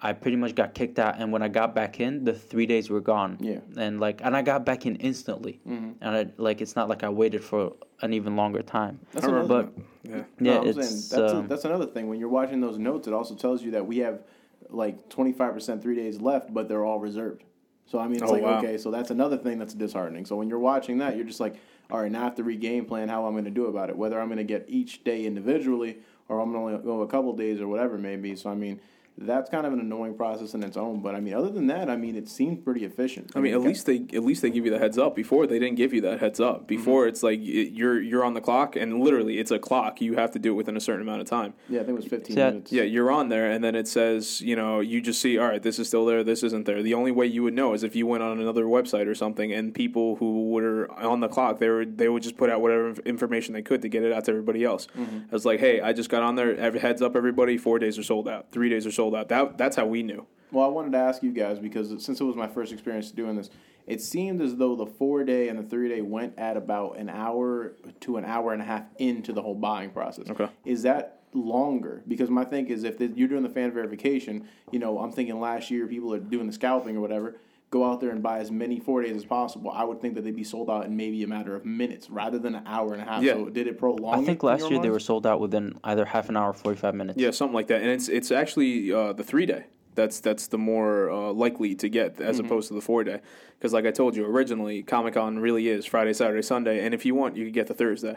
I 0.00 0.14
pretty 0.14 0.38
much 0.38 0.54
got 0.54 0.72
kicked 0.72 0.98
out. 0.98 1.16
And 1.18 1.30
when 1.30 1.42
I 1.42 1.48
got 1.48 1.74
back 1.74 2.00
in, 2.00 2.24
the 2.24 2.32
three 2.32 2.64
days 2.64 2.88
were 2.88 3.02
gone. 3.02 3.36
Yeah. 3.40 3.58
And 3.76 4.00
like, 4.00 4.22
and 4.24 4.34
I 4.34 4.40
got 4.40 4.64
back 4.64 4.86
in 4.86 4.96
instantly. 4.96 5.60
And 5.66 5.96
I 6.02 6.26
like, 6.38 6.62
it's 6.62 6.76
not 6.76 6.88
like 6.88 7.04
I 7.04 7.10
waited 7.10 7.44
for 7.44 7.74
an 8.00 8.14
even 8.14 8.36
longer 8.36 8.62
time. 8.62 8.98
That's 9.12 9.26
I 9.26 9.30
remember 9.30 9.54
another- 9.60 9.72
that. 10.04 10.10
Yeah. 10.10 10.16
Yeah, 10.40 10.60
No, 10.60 10.62
it's 10.64 10.78
saying 10.78 11.22
that's, 11.22 11.32
a, 11.34 11.36
um, 11.40 11.48
that's 11.48 11.64
another 11.66 11.86
thing. 11.86 12.08
When 12.08 12.18
you're 12.18 12.30
watching 12.30 12.62
those 12.62 12.78
notes, 12.78 13.06
it 13.06 13.12
also 13.12 13.34
tells 13.34 13.62
you 13.62 13.70
that 13.72 13.86
we 13.86 13.98
have 13.98 14.20
like 14.70 15.08
25% 15.08 15.82
three 15.82 15.96
days 15.96 16.20
left, 16.20 16.52
but 16.52 16.68
they're 16.68 16.84
all 16.84 16.98
reserved. 16.98 17.44
So, 17.86 17.98
I 17.98 18.06
mean, 18.06 18.22
it's 18.22 18.30
Oh, 18.30 18.34
like, 18.34 18.42
wow. 18.42 18.58
okay, 18.58 18.76
so 18.76 18.90
that's 18.90 19.10
another 19.10 19.38
thing 19.38 19.58
that's 19.58 19.72
disheartening. 19.74 20.26
So, 20.26 20.36
when 20.36 20.48
you're 20.48 20.58
watching 20.58 20.98
that, 20.98 21.16
you're 21.16 21.24
just 21.24 21.40
like, 21.40 21.56
all 21.90 22.00
right, 22.00 22.12
now 22.12 22.20
I 22.20 22.24
have 22.24 22.34
to 22.36 22.44
regame 22.44 22.86
plan 22.86 23.08
how 23.08 23.24
I'm 23.26 23.32
going 23.32 23.44
to 23.46 23.50
do 23.50 23.66
about 23.66 23.88
it, 23.88 23.96
whether 23.96 24.20
I'm 24.20 24.28
going 24.28 24.36
to 24.38 24.44
get 24.44 24.66
each 24.68 25.04
day 25.04 25.24
individually 25.24 25.98
or 26.28 26.40
I'm 26.40 26.52
going 26.52 26.68
to 26.68 26.74
only 26.76 26.84
go 26.84 27.00
a 27.00 27.06
couple 27.06 27.32
days 27.34 27.60
or 27.60 27.68
whatever 27.68 27.94
it 27.94 28.00
may 28.00 28.16
be. 28.16 28.36
So, 28.36 28.50
I 28.50 28.54
mean, 28.54 28.78
that's 29.20 29.50
kind 29.50 29.66
of 29.66 29.72
an 29.72 29.80
annoying 29.80 30.14
process 30.14 30.54
in 30.54 30.62
its 30.62 30.76
own. 30.76 31.00
But, 31.00 31.14
I 31.14 31.20
mean, 31.20 31.34
other 31.34 31.50
than 31.50 31.66
that, 31.68 31.90
I 31.90 31.96
mean, 31.96 32.16
it 32.16 32.28
seemed 32.28 32.64
pretty 32.64 32.84
efficient. 32.84 33.32
I 33.34 33.40
mean, 33.40 33.52
at 33.54 33.60
least 33.60 33.86
they 33.86 34.04
at 34.14 34.22
least 34.24 34.42
they 34.42 34.50
give 34.50 34.64
you 34.64 34.70
the 34.70 34.78
heads 34.78 34.98
up. 34.98 35.14
Before 35.16 35.46
they 35.46 35.58
didn't 35.58 35.76
give 35.76 35.92
you 35.92 36.00
that 36.02 36.20
heads 36.20 36.40
up. 36.40 36.66
Before 36.66 37.02
Mm-hmm. 37.02 37.08
it's 37.08 37.22
like 37.22 37.38
y- 37.40 37.44
you're 37.72 38.00
you're 38.00 38.24
on 38.24 38.34
the 38.34 38.40
clock, 38.40 38.76
and 38.76 39.00
literally 39.00 39.38
it's 39.38 39.50
a 39.50 39.58
clock. 39.58 40.00
You 40.00 40.14
have 40.14 40.30
to 40.32 40.38
do 40.38 40.50
it 40.52 40.54
within 40.54 40.76
a 40.76 40.80
certain 40.80 41.02
amount 41.02 41.20
of 41.20 41.26
time. 41.28 41.54
yeah, 41.68 41.80
I 41.80 41.84
think 41.84 41.98
it 41.98 42.02
was 42.02 42.06
15 42.06 42.36
Yeah. 42.36 42.50
minutes. 42.50 42.72
Yeah, 42.72 42.82
you're 42.84 43.10
on 43.10 43.28
there, 43.28 43.50
and 43.50 43.62
then 43.62 43.74
it 43.74 43.88
says, 43.88 44.40
you 44.40 44.56
know, 44.56 44.80
you 44.80 45.00
just 45.00 45.20
see, 45.20 45.38
all 45.38 45.48
right, 45.48 45.62
this 45.62 45.78
is 45.78 45.88
still 45.88 46.04
there, 46.06 46.22
this 46.24 46.42
isn't 46.42 46.66
there. 46.66 46.82
The 46.82 46.94
only 46.94 47.10
way 47.12 47.26
you 47.26 47.42
would 47.42 47.54
know 47.54 47.74
is 47.74 47.82
if 47.82 47.94
you 47.96 48.06
went 48.06 48.22
on 48.22 48.38
another 48.40 48.64
website 48.64 49.06
or 49.06 49.14
something, 49.14 49.52
and 49.52 49.74
people 49.74 50.16
who 50.16 50.50
were 50.50 50.90
on 50.92 51.20
the 51.20 51.28
clock, 51.28 51.58
they 51.58 51.68
were 51.68 51.84
they 51.84 52.08
would 52.08 52.22
just 52.22 52.36
put 52.36 52.50
out 52.50 52.60
whatever 52.60 52.90
information 53.04 53.54
they 53.54 53.62
could 53.62 53.82
to 53.82 53.88
get 53.88 54.02
it 54.02 54.12
out 54.12 54.24
to 54.26 54.30
everybody 54.30 54.64
else. 54.64 54.86
I 54.98 55.32
was 55.32 55.44
like, 55.44 55.60
hey, 55.60 55.80
I 55.80 55.92
just 55.92 56.10
got 56.10 56.22
on 56.22 56.34
there. 56.36 56.54
Heads 56.78 57.02
up, 57.02 57.16
everybody. 57.16 57.56
Four 57.58 57.78
days 57.78 57.98
are 57.98 58.02
sold 58.02 58.28
out. 58.28 58.46
Three 58.52 58.68
days 58.68 58.86
are 58.86 58.90
sold 58.92 59.07
out. 59.14 59.28
That 59.28 59.58
that's 59.58 59.76
how 59.76 59.86
we 59.86 60.02
knew. 60.02 60.26
Well, 60.50 60.64
I 60.64 60.68
wanted 60.68 60.92
to 60.92 60.98
ask 60.98 61.22
you 61.22 61.32
guys 61.32 61.58
because 61.58 61.88
since 62.04 62.20
it 62.20 62.24
was 62.24 62.36
my 62.36 62.48
first 62.48 62.72
experience 62.72 63.10
doing 63.10 63.36
this, 63.36 63.50
it 63.86 64.00
seemed 64.00 64.40
as 64.40 64.56
though 64.56 64.76
the 64.76 64.86
four 64.86 65.24
day 65.24 65.48
and 65.48 65.58
the 65.58 65.62
three 65.62 65.88
day 65.88 66.00
went 66.00 66.38
at 66.38 66.56
about 66.56 66.98
an 66.98 67.08
hour 67.08 67.72
to 68.00 68.16
an 68.16 68.24
hour 68.24 68.52
and 68.52 68.62
a 68.62 68.64
half 68.64 68.84
into 68.98 69.32
the 69.32 69.42
whole 69.42 69.54
buying 69.54 69.90
process. 69.90 70.30
Okay. 70.30 70.48
Is 70.64 70.82
that 70.82 71.22
longer? 71.34 72.02
Because 72.08 72.30
my 72.30 72.44
thing 72.44 72.68
is, 72.68 72.84
if 72.84 73.00
you're 73.00 73.28
doing 73.28 73.42
the 73.42 73.48
fan 73.48 73.72
verification, 73.72 74.48
you 74.70 74.78
know, 74.78 74.98
I'm 74.98 75.12
thinking 75.12 75.38
last 75.40 75.70
year 75.70 75.86
people 75.86 76.12
are 76.14 76.18
doing 76.18 76.46
the 76.46 76.52
scalping 76.52 76.96
or 76.96 77.00
whatever. 77.00 77.36
Go 77.70 77.84
out 77.84 78.00
there 78.00 78.10
and 78.10 78.22
buy 78.22 78.38
as 78.38 78.50
many 78.50 78.80
four 78.80 79.02
days 79.02 79.14
as 79.14 79.26
possible. 79.26 79.70
I 79.70 79.84
would 79.84 80.00
think 80.00 80.14
that 80.14 80.24
they'd 80.24 80.34
be 80.34 80.44
sold 80.44 80.70
out 80.70 80.86
in 80.86 80.96
maybe 80.96 81.22
a 81.22 81.26
matter 81.26 81.54
of 81.54 81.66
minutes 81.66 82.08
rather 82.08 82.38
than 82.38 82.54
an 82.54 82.66
hour 82.66 82.94
and 82.94 83.02
a 83.02 83.04
half. 83.04 83.22
Yeah. 83.22 83.34
So 83.34 83.50
did 83.50 83.66
it 83.66 83.78
prolong? 83.78 84.14
I 84.14 84.24
think 84.24 84.42
in 84.42 84.48
last 84.48 84.60
your 84.60 84.72
year 84.72 84.82
they 84.82 84.90
were 84.90 84.98
sold 84.98 85.26
out 85.26 85.38
within 85.38 85.78
either 85.84 86.06
half 86.06 86.30
an 86.30 86.36
hour 86.36 86.50
or 86.50 86.54
45 86.54 86.94
minutes. 86.94 87.18
Yeah, 87.18 87.30
something 87.30 87.54
like 87.54 87.66
that. 87.66 87.82
And 87.82 87.90
it's 87.90 88.08
it's 88.08 88.30
actually 88.30 88.90
uh, 88.92 89.12
the 89.12 89.24
three 89.24 89.44
day. 89.44 89.66
That's 89.98 90.20
that's 90.20 90.46
the 90.46 90.58
more 90.58 91.10
uh, 91.10 91.32
likely 91.32 91.74
to 91.74 91.88
get 91.88 92.20
as 92.20 92.38
opposed 92.38 92.68
to 92.68 92.74
the 92.74 92.80
four 92.80 93.02
day. 93.02 93.20
Because 93.58 93.72
like 93.72 93.84
I 93.84 93.90
told 93.90 94.14
you 94.14 94.24
originally, 94.24 94.84
Comic 94.84 95.14
Con 95.14 95.40
really 95.40 95.66
is 95.68 95.84
Friday, 95.84 96.12
Saturday, 96.12 96.42
Sunday, 96.42 96.84
and 96.84 96.94
if 96.94 97.04
you 97.04 97.16
want, 97.16 97.36
you 97.36 97.44
can 97.46 97.52
get 97.52 97.66
the 97.66 97.74
Thursday. 97.74 98.16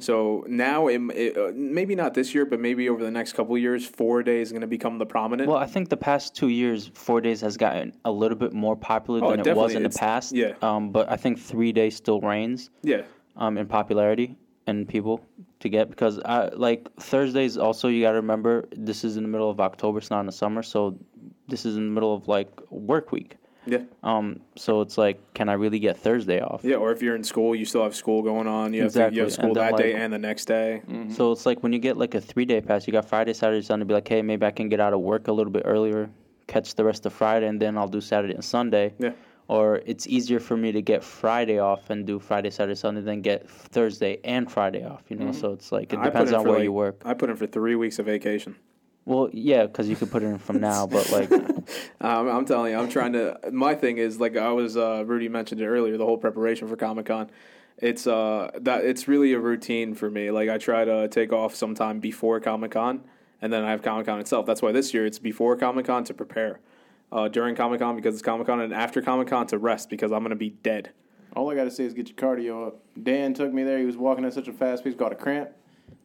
So 0.00 0.44
now, 0.46 0.88
it, 0.88 1.00
it, 1.14 1.38
uh, 1.38 1.50
maybe 1.54 1.94
not 1.94 2.12
this 2.12 2.34
year, 2.34 2.44
but 2.44 2.60
maybe 2.60 2.90
over 2.90 3.02
the 3.02 3.10
next 3.10 3.32
couple 3.32 3.54
of 3.54 3.62
years, 3.62 3.86
four 3.86 4.22
days 4.22 4.48
is 4.48 4.52
going 4.52 4.60
to 4.60 4.66
become 4.66 4.98
the 4.98 5.06
prominent. 5.06 5.48
Well, 5.48 5.56
I 5.56 5.64
think 5.66 5.88
the 5.88 5.96
past 5.96 6.36
two 6.36 6.48
years, 6.48 6.90
four 6.92 7.22
days 7.22 7.40
has 7.40 7.56
gotten 7.56 7.94
a 8.04 8.12
little 8.12 8.36
bit 8.36 8.52
more 8.52 8.76
popular 8.76 9.24
Oh, 9.24 9.30
than 9.30 9.40
it 9.48 9.56
was 9.56 9.74
in 9.74 9.82
the 9.84 9.88
past. 9.88 10.34
yeah. 10.34 10.52
Um, 10.60 10.92
but 10.92 11.10
I 11.10 11.16
think 11.16 11.38
three 11.40 11.72
days 11.72 11.96
still 11.96 12.20
reigns 12.20 12.68
yeah, 12.82 13.02
um, 13.36 13.56
in 13.56 13.66
popularity 13.66 14.36
and 14.66 14.86
people 14.86 15.24
to 15.60 15.68
get 15.70 15.88
because 15.88 16.18
I 16.18 16.48
like 16.48 16.88
Thursdays. 17.00 17.56
Also, 17.56 17.88
you 17.88 18.02
got 18.02 18.10
to 18.12 18.16
remember 18.16 18.68
this 18.76 19.04
is 19.04 19.16
in 19.16 19.22
the 19.22 19.28
middle 19.28 19.48
of 19.48 19.58
October. 19.60 19.98
It's 19.98 20.10
not 20.10 20.20
in 20.20 20.26
the 20.26 20.32
summer, 20.32 20.62
so 20.62 20.98
this 21.48 21.64
is 21.66 21.76
in 21.76 21.86
the 21.86 21.90
middle 21.92 22.14
of 22.14 22.28
like 22.28 22.48
work 22.70 23.12
week. 23.12 23.36
yeah, 23.66 23.78
Um, 24.02 24.40
so 24.56 24.80
it's 24.80 24.98
like, 24.98 25.34
can 25.34 25.48
I 25.48 25.52
really 25.52 25.78
get 25.78 25.96
Thursday 25.96 26.40
off? 26.40 26.62
yeah. 26.64 26.76
Or 26.76 26.90
if 26.92 27.00
you're 27.02 27.14
in 27.14 27.22
school, 27.24 27.54
you 27.54 27.64
still 27.64 27.82
have 27.84 27.94
school 27.94 28.20
going 28.22 28.46
on. 28.48 28.72
You 28.74 28.82
have 28.82 28.92
to, 28.92 28.98
you 28.98 29.04
Exactly. 29.04 29.20
have 29.20 29.32
school 29.32 29.46
And 29.48 29.56
then, 29.56 29.70
that 29.70 29.76
day 29.76 29.94
and 29.94 30.12
the 30.12 30.18
next 30.18 30.46
day. 30.46 30.82
So 31.10 31.30
it's 31.32 31.46
like 31.46 31.62
when 31.62 31.72
you 31.72 31.78
get 31.78 31.96
like 31.96 32.14
a 32.14 32.20
three 32.20 32.44
day 32.44 32.60
pass, 32.60 32.86
you 32.86 32.92
got 32.92 33.08
Friday, 33.08 33.32
Saturday, 33.34 33.62
Sunday. 33.62 33.84
Be 33.84 33.94
like, 33.94 34.08
hey, 34.08 34.20
maybe 34.22 34.44
I 34.46 34.50
can 34.50 34.68
get 34.68 34.80
out 34.80 34.92
of 34.92 35.00
work 35.00 35.28
a 35.28 35.32
little 35.32 35.52
bit 35.52 35.62
earlier, 35.64 36.10
catch 36.48 36.74
the 36.74 36.84
rest 36.84 37.06
of 37.06 37.12
Friday, 37.12 37.46
and 37.46 37.60
then 37.60 37.78
I'll 37.78 37.88
do 37.88 38.00
Saturday 38.00 38.34
and 38.34 38.44
Sunday. 38.44 38.94
Yeah. 38.98 39.12
Or 39.48 39.82
it's 39.86 40.06
easier 40.06 40.40
for 40.40 40.56
me 40.56 40.72
to 40.72 40.80
get 40.80 41.04
Friday 41.04 41.58
off 41.58 41.90
and 41.90 42.06
do 42.06 42.18
Friday, 42.18 42.48
Saturday, 42.50 42.74
Sunday 42.76 43.02
than 43.02 43.20
get 43.20 43.48
Thursday 43.50 44.18
and 44.24 44.50
Friday 44.50 44.84
off. 44.84 45.02
You 45.08 45.16
know, 45.16 45.30
so 45.32 45.52
it's 45.52 45.70
like 45.70 45.92
it 45.92 46.02
depends 46.02 46.32
on 46.32 46.42
where 46.44 46.54
like- 46.54 46.62
you 46.64 46.72
work. 46.72 47.02
I 47.04 47.12
put 47.14 47.28
in 47.30 47.36
for 47.36 47.46
three 47.46 47.74
weeks 47.76 47.98
of 47.98 48.06
vacation. 48.06 48.56
Well, 49.04 49.28
yeah, 49.32 49.66
because 49.66 49.88
you 49.88 49.96
could 49.96 50.10
put 50.10 50.22
it 50.22 50.26
in 50.26 50.38
from 50.38 50.60
now, 50.60 50.86
but 50.86 51.10
like, 51.10 51.30
Um, 52.00 52.28
I'm 52.28 52.44
telling 52.44 52.72
you, 52.72 52.78
I'm 52.78 52.88
trying 52.88 53.12
to. 53.12 53.38
My 53.52 53.74
thing 53.74 53.98
is 53.98 54.18
like 54.18 54.36
I 54.36 54.50
was. 54.52 54.76
Uh, 54.76 55.04
Rudy 55.06 55.28
mentioned 55.28 55.60
it 55.60 55.66
earlier. 55.66 55.96
The 55.96 56.04
whole 56.04 56.18
preparation 56.18 56.68
for 56.68 56.76
Comic 56.76 57.06
Con. 57.06 57.30
It's 57.78 58.06
uh 58.06 58.50
that 58.60 58.84
it's 58.84 59.08
really 59.08 59.32
a 59.32 59.38
routine 59.38 59.94
for 59.94 60.10
me. 60.10 60.30
Like 60.30 60.48
I 60.48 60.58
try 60.58 60.84
to 60.84 61.08
take 61.08 61.32
off 61.32 61.54
sometime 61.54 62.00
before 62.00 62.40
Comic 62.40 62.72
Con, 62.72 63.02
and 63.40 63.52
then 63.52 63.64
I 63.64 63.70
have 63.70 63.82
Comic 63.82 64.06
Con 64.06 64.20
itself. 64.20 64.46
That's 64.46 64.62
why 64.62 64.72
this 64.72 64.92
year 64.92 65.06
it's 65.06 65.18
before 65.18 65.56
Comic 65.56 65.86
Con 65.86 66.04
to 66.04 66.14
prepare. 66.14 66.60
Uh, 67.10 67.28
during 67.28 67.54
Comic 67.54 67.80
Con 67.80 67.94
because 67.94 68.14
it's 68.14 68.22
Comic 68.22 68.46
Con, 68.46 68.60
and 68.60 68.72
after 68.72 69.02
Comic 69.02 69.28
Con 69.28 69.46
to 69.48 69.58
rest 69.58 69.90
because 69.90 70.12
I'm 70.12 70.22
gonna 70.22 70.34
be 70.34 70.50
dead. 70.50 70.90
All 71.34 71.50
I 71.50 71.54
got 71.54 71.64
to 71.64 71.70
say 71.70 71.84
is 71.84 71.94
get 71.94 72.08
your 72.08 72.16
cardio 72.16 72.66
up. 72.66 72.82
Dan 73.02 73.32
took 73.32 73.52
me 73.52 73.62
there. 73.62 73.78
He 73.78 73.86
was 73.86 73.96
walking 73.96 74.24
at 74.24 74.34
such 74.34 74.48
a 74.48 74.52
fast 74.52 74.84
pace, 74.84 74.94
got 74.94 75.12
a 75.12 75.14
cramp. 75.14 75.50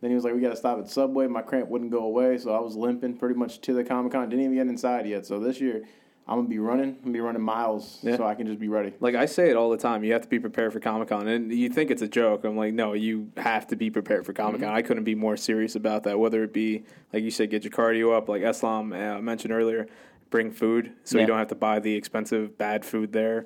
Then 0.01 0.09
he 0.11 0.15
was 0.15 0.23
like, 0.23 0.33
"We 0.33 0.41
got 0.41 0.49
to 0.49 0.55
stop 0.55 0.79
at 0.79 0.89
Subway." 0.89 1.27
My 1.27 1.41
cramp 1.41 1.69
wouldn't 1.69 1.91
go 1.91 2.03
away, 2.03 2.37
so 2.37 2.53
I 2.53 2.59
was 2.59 2.75
limping 2.75 3.17
pretty 3.17 3.35
much 3.35 3.61
to 3.61 3.73
the 3.73 3.83
Comic 3.83 4.11
Con. 4.13 4.29
Didn't 4.29 4.45
even 4.45 4.55
get 4.55 4.67
inside 4.67 5.07
yet. 5.07 5.25
So 5.25 5.39
this 5.39 5.59
year, 5.61 5.83
I'm 6.27 6.37
gonna 6.39 6.49
be 6.49 6.59
running. 6.59 6.89
I'm 6.89 6.99
gonna 7.01 7.13
be 7.13 7.19
running 7.21 7.41
miles, 7.41 7.99
Yeah. 8.03 8.17
so 8.17 8.25
I 8.25 8.35
can 8.35 8.47
just 8.47 8.59
be 8.59 8.67
ready. 8.67 8.93
Like 8.99 9.15
I 9.15 9.25
say 9.25 9.49
it 9.49 9.55
all 9.55 9.69
the 9.69 9.77
time, 9.77 10.03
you 10.03 10.11
have 10.13 10.21
to 10.23 10.27
be 10.27 10.39
prepared 10.39 10.73
for 10.73 10.79
Comic 10.79 11.07
Con, 11.09 11.27
and 11.27 11.51
you 11.53 11.69
think 11.69 11.89
it's 11.89 12.01
a 12.01 12.07
joke. 12.07 12.43
I'm 12.43 12.57
like, 12.57 12.73
no, 12.73 12.93
you 12.93 13.31
have 13.37 13.65
to 13.67 13.75
be 13.75 13.89
prepared 13.89 14.25
for 14.25 14.33
Comic 14.33 14.61
Con. 14.61 14.69
I 14.73 14.81
couldn't 14.81 15.05
be 15.05 15.15
more 15.15 15.37
serious 15.37 15.75
about 15.75 16.03
that. 16.03 16.19
Whether 16.19 16.43
it 16.43 16.51
be 16.53 16.83
like 17.13 17.23
you 17.23 17.31
said, 17.31 17.49
get 17.49 17.63
your 17.63 17.71
cardio 17.71 18.15
up, 18.15 18.27
like 18.29 18.41
Islam 18.41 18.91
uh, 18.93 19.21
mentioned 19.21 19.53
earlier, 19.53 19.87
bring 20.29 20.51
food 20.51 20.91
so 21.05 21.17
Yeah. 21.17 21.21
you 21.21 21.27
don't 21.27 21.37
have 21.39 21.47
to 21.47 21.55
buy 21.55 21.79
the 21.79 21.95
expensive 21.95 22.57
bad 22.57 22.83
food 22.83 23.13
there. 23.13 23.45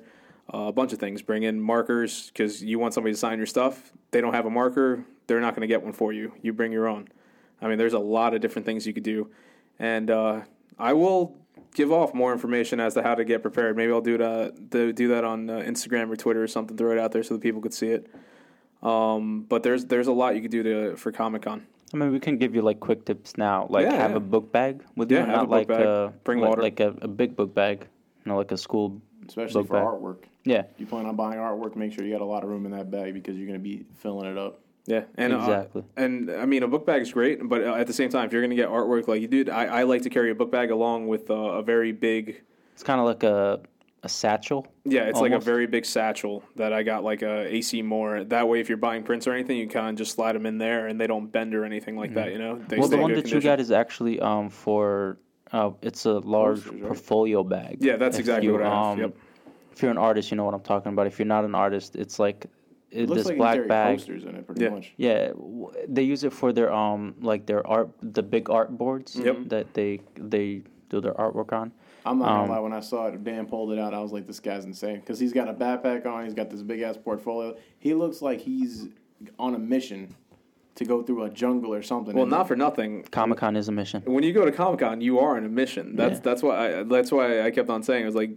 Uh, 0.52 0.66
a 0.66 0.72
bunch 0.72 0.92
of 0.92 0.98
things. 0.98 1.22
Bring 1.22 1.44
in 1.44 1.60
markers 1.60 2.32
because 2.32 2.64
you 2.64 2.80
want 2.80 2.92
somebody 2.94 3.12
to 3.14 3.18
sign 3.18 3.38
your 3.38 3.46
stuff. 3.46 3.92
They 4.10 4.20
don't 4.20 4.34
have 4.34 4.44
a 4.44 4.50
marker, 4.50 5.04
they're 5.26 5.40
not 5.40 5.54
going 5.54 5.62
to 5.62 5.66
get 5.66 5.82
one 5.82 5.92
for 5.92 6.12
you. 6.12 6.32
You 6.42 6.52
bring 6.52 6.72
your 6.72 6.88
own. 6.88 7.08
I 7.60 7.68
mean, 7.68 7.78
there's 7.78 7.92
a 7.92 7.98
lot 7.98 8.34
of 8.34 8.40
different 8.40 8.66
things 8.66 8.86
you 8.86 8.92
could 8.92 9.02
do, 9.04 9.30
and 9.78 10.10
uh, 10.10 10.40
I 10.78 10.92
will 10.94 11.36
give 11.74 11.92
off 11.92 12.12
more 12.12 12.32
information 12.32 12.80
as 12.80 12.94
to 12.94 13.02
how 13.02 13.14
to 13.14 13.24
get 13.24 13.40
prepared. 13.42 13.76
Maybe 13.76 13.92
I'll 13.92 14.00
do 14.00 14.18
that 14.18 14.70
do, 14.70 14.92
do 14.92 15.08
that 15.08 15.24
on 15.24 15.48
uh, 15.48 15.54
Instagram 15.58 16.10
or 16.10 16.16
Twitter 16.16 16.42
or 16.42 16.48
something. 16.48 16.76
Throw 16.76 16.90
it 16.92 16.98
out 16.98 17.12
there 17.12 17.22
so 17.22 17.34
that 17.34 17.40
people 17.40 17.60
could 17.60 17.74
see 17.74 17.88
it. 17.88 18.10
Um, 18.82 19.42
but 19.48 19.62
there's 19.62 19.84
there's 19.86 20.08
a 20.08 20.12
lot 20.12 20.34
you 20.34 20.42
could 20.42 20.50
do 20.50 20.62
to 20.64 20.96
for 20.96 21.12
Comic 21.12 21.42
Con. 21.42 21.66
I 21.94 21.98
mean, 21.98 22.10
we 22.10 22.18
can 22.20 22.38
give 22.38 22.54
you 22.54 22.62
like 22.62 22.80
quick 22.80 23.04
tips 23.04 23.36
now. 23.36 23.66
Like 23.70 23.84
Yeah, 23.84 23.94
have 23.94 24.12
yeah. 24.12 24.16
a 24.16 24.20
book 24.20 24.50
bag 24.50 24.82
with 24.96 25.10
Yeah, 25.12 25.20
you, 25.20 25.26
have 25.26 25.28
a 25.28 25.36
not 25.36 25.42
book 25.44 25.50
like 25.50 25.68
bag. 25.68 25.80
a 25.86 26.12
Bring 26.24 26.40
like, 26.40 26.48
water. 26.48 26.62
like 26.62 26.80
a, 26.80 26.94
a 27.02 27.08
big 27.08 27.36
book 27.36 27.54
bag, 27.54 27.86
you 28.24 28.30
know, 28.32 28.36
like 28.38 28.50
a 28.50 28.56
school. 28.56 29.00
Especially 29.28 29.62
Book 29.62 29.68
for 29.68 29.74
bag. 29.74 29.84
artwork. 29.84 30.24
Yeah, 30.44 30.62
If 30.74 30.80
you 30.80 30.86
plan 30.86 31.06
on 31.06 31.14
buying 31.14 31.38
artwork, 31.38 31.76
make 31.76 31.92
sure 31.92 32.04
you 32.04 32.10
got 32.10 32.22
a 32.22 32.24
lot 32.24 32.42
of 32.42 32.50
room 32.50 32.66
in 32.66 32.72
that 32.72 32.90
bag 32.90 33.14
because 33.14 33.36
you're 33.36 33.46
gonna 33.46 33.60
be 33.60 33.84
filling 33.98 34.28
it 34.28 34.36
up. 34.36 34.58
Yeah, 34.86 35.04
and 35.16 35.32
Exactly. 35.32 35.82
Uh, 35.96 36.00
and 36.02 36.30
I 36.30 36.44
mean, 36.46 36.62
a 36.64 36.68
book 36.68 36.84
bag 36.84 37.02
is 37.02 37.12
great, 37.12 37.38
but 37.48 37.62
uh, 37.62 37.74
at 37.74 37.86
the 37.86 37.92
same 37.92 38.10
time, 38.10 38.26
if 38.26 38.32
you're 38.32 38.42
going 38.42 38.50
to 38.50 38.56
get 38.56 38.68
artwork 38.68 39.06
like 39.06 39.20
you 39.20 39.28
did, 39.28 39.48
I, 39.48 39.66
I 39.66 39.82
like 39.84 40.02
to 40.02 40.10
carry 40.10 40.30
a 40.30 40.34
book 40.34 40.50
bag 40.50 40.70
along 40.72 41.06
with 41.06 41.30
uh, 41.30 41.34
a 41.34 41.62
very 41.62 41.92
big. 41.92 42.42
it's 42.74 42.82
kind 42.82 42.98
of 43.00 43.06
like 43.06 43.22
a 43.22 43.60
a 44.04 44.08
satchel. 44.08 44.66
Yeah, 44.84 45.02
it's 45.02 45.20
like 45.20 45.30
a 45.30 45.38
very 45.38 45.68
big 45.68 45.84
satchel 45.84 46.42
that 46.56 46.72
I 46.72 46.82
got 46.82 47.04
like 47.04 47.22
a 47.22 47.46
AC 47.54 47.82
Moore. 47.82 48.24
That 48.24 48.48
way, 48.48 48.58
if 48.58 48.68
you're 48.68 48.76
buying 48.76 49.04
prints 49.04 49.28
or 49.28 49.32
anything, 49.32 49.56
you 49.58 49.68
kind 49.68 49.90
of 49.90 49.94
just 49.94 50.10
slide 50.16 50.34
them 50.34 50.44
in 50.46 50.58
there, 50.58 50.88
and 50.88 51.00
they 51.00 51.06
don't 51.06 51.30
bend 51.30 51.54
or 51.54 51.64
anything 51.64 51.96
like 51.96 52.14
that. 52.14 52.32
You 52.32 52.38
know, 52.38 52.56
they 52.56 52.62
Mm-hmm. 52.62 52.80
well, 52.80 52.88
the 52.88 52.96
one 52.98 53.12
that 53.14 53.30
you 53.30 53.40
got 53.40 53.60
is 53.60 53.70
actually 53.70 54.18
um 54.18 54.50
for 54.50 55.18
uh 55.52 55.70
it's 55.82 56.04
a 56.06 56.14
large 56.14 56.64
Posters, 56.64 56.72
right? 56.72 56.82
portfolio 56.88 57.44
bag. 57.44 57.76
Yeah, 57.80 57.94
that's 57.94 58.16
If 58.16 58.20
exactly 58.22 58.48
you, 58.48 58.54
what 58.54 58.62
I 58.62 58.70
have. 58.70 58.84
um, 58.94 58.98
yep. 58.98 59.14
if 59.72 59.80
you're 59.82 59.92
an 59.92 59.98
artist, 59.98 60.32
you 60.32 60.36
know 60.36 60.44
what 60.46 60.54
I'm 60.54 60.62
talking 60.62 60.92
about. 60.92 61.06
If 61.06 61.20
you're 61.20 61.26
not 61.26 61.44
an 61.44 61.54
artist, 61.54 61.94
it's 61.94 62.18
like 62.18 62.46
it, 62.92 63.02
It 63.02 63.08
looks 63.08 63.20
this 63.20 63.26
like 63.28 63.36
black 63.38 63.56
black 63.58 63.68
bag. 63.68 63.96
posters 63.98 64.24
in 64.24 64.34
it, 64.36 64.46
pretty 64.46 64.62
Yeah. 64.62 64.68
much. 64.70 64.92
Yeah, 64.96 65.28
w- 65.28 65.70
they 65.88 66.02
use 66.02 66.24
it 66.24 66.32
for 66.32 66.52
their 66.52 66.72
um 66.72 67.14
like 67.20 67.46
their 67.46 67.66
art, 67.66 67.90
the 68.02 68.22
big 68.22 68.50
art 68.50 68.76
boards 68.76 69.16
Yep. 69.16 69.48
that 69.48 69.74
they 69.74 70.00
they 70.16 70.62
do 70.90 71.00
their 71.00 71.14
artwork 71.14 71.52
on. 71.52 71.72
I'm 72.04 72.18
not 72.18 72.26
gonna 72.28 72.42
Um, 72.44 72.48
lie. 72.50 72.58
When 72.58 72.72
I 72.72 72.80
saw 72.80 73.06
it, 73.06 73.22
Dan 73.24 73.46
pulled 73.46 73.72
it 73.72 73.78
out. 73.78 73.94
I 73.94 74.00
was 74.00 74.12
like, 74.12 74.26
"This 74.26 74.40
guy's 74.40 74.64
insane." 74.64 74.96
Because 74.96 75.18
he's 75.20 75.32
got 75.32 75.48
a 75.48 75.54
backpack 75.54 76.04
on. 76.06 76.24
He's 76.24 76.34
got 76.34 76.50
this 76.50 76.62
big 76.62 76.80
ass 76.82 76.96
portfolio. 76.96 77.56
He 77.78 77.94
looks 77.94 78.20
like 78.22 78.40
he's 78.40 78.88
on 79.38 79.54
a 79.54 79.58
mission 79.58 80.14
to 80.74 80.84
go 80.84 81.02
through 81.02 81.22
a 81.22 81.30
jungle 81.30 81.72
or 81.72 81.82
something. 81.82 82.14
Well, 82.14 82.24
And 82.24 82.30
not 82.30 82.48
for 82.48 82.56
nothing. 82.56 83.04
Comic 83.10 83.38
Con 83.38 83.56
is 83.56 83.68
a 83.68 83.72
mission. 83.72 84.02
when 84.04 84.24
you 84.24 84.32
go 84.32 84.44
to 84.44 84.50
Comic 84.52 84.80
Con, 84.80 85.00
you 85.00 85.18
are 85.18 85.36
on 85.36 85.44
a 85.44 85.48
mission. 85.48 85.96
That's 85.96 86.14
Yeah. 86.14 86.20
that's 86.24 86.42
why 86.42 86.78
I, 86.80 86.82
that's 86.82 87.12
why 87.12 87.42
I 87.42 87.50
kept 87.50 87.68
on 87.70 87.82
saying 87.82 88.02
I 88.02 88.06
was 88.06 88.14
like, 88.16 88.30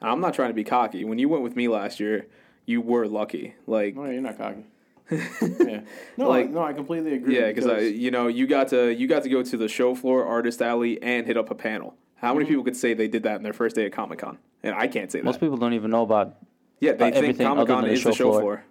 I'm 0.00 0.20
not 0.20 0.34
trying 0.34 0.50
to 0.50 0.54
be 0.54 0.64
cocky. 0.64 1.04
When 1.04 1.18
you 1.18 1.28
went 1.28 1.42
with 1.44 1.54
me 1.54 1.68
last 1.68 2.00
year, 2.00 2.26
you 2.66 2.80
were 2.80 3.06
lucky. 3.06 3.54
Like, 3.66 3.94
No, 3.96 4.04
you're 4.06 4.20
not 4.20 4.38
cocky. 4.38 4.64
yeah. 5.10 5.80
No, 6.16 6.28
Like- 6.28 6.50
no, 6.50 6.62
I 6.62 6.72
completely 6.72 7.14
agree. 7.14 7.36
yeah, 7.38 7.48
because 7.48 7.66
I, 7.66 7.80
you 7.80 8.10
know, 8.10 8.28
you 8.28 8.46
got 8.46 8.68
to 8.68 8.92
you 8.94 9.06
got 9.06 9.22
to 9.24 9.28
go 9.28 9.42
to 9.42 9.56
the 9.56 9.68
show 9.68 9.94
floor, 9.94 10.24
artist 10.24 10.62
alley, 10.62 11.02
and 11.02 11.26
hit 11.26 11.36
up 11.36 11.50
a 11.50 11.54
panel. 11.54 11.94
How 12.16 12.28
Mm-hmm. 12.28 12.38
many 12.38 12.48
people 12.48 12.64
could 12.64 12.76
say 12.76 12.94
they 12.94 13.08
did 13.08 13.24
that 13.24 13.36
in 13.36 13.42
their 13.42 13.52
first 13.52 13.74
day 13.76 13.84
at 13.86 13.92
Comic 13.92 14.20
Con? 14.20 14.38
And 14.62 14.74
I 14.74 14.86
can't 14.86 15.10
say 15.10 15.18
that. 15.18 15.24
Most 15.24 15.40
people 15.40 15.56
don't 15.56 15.72
even 15.74 15.90
know 15.90 16.02
about. 16.02 16.36
yeah, 16.80 16.92
they 16.92 17.12
uh, 17.12 17.20
think 17.20 17.36
Comic 17.38 17.66
Con 17.66 17.82
than 17.82 17.88
the 17.88 17.94
is 17.94 18.04
the 18.04 18.10
show 18.12 18.16
show 18.16 18.30
floor. 18.30 18.40
floor. 18.40 18.64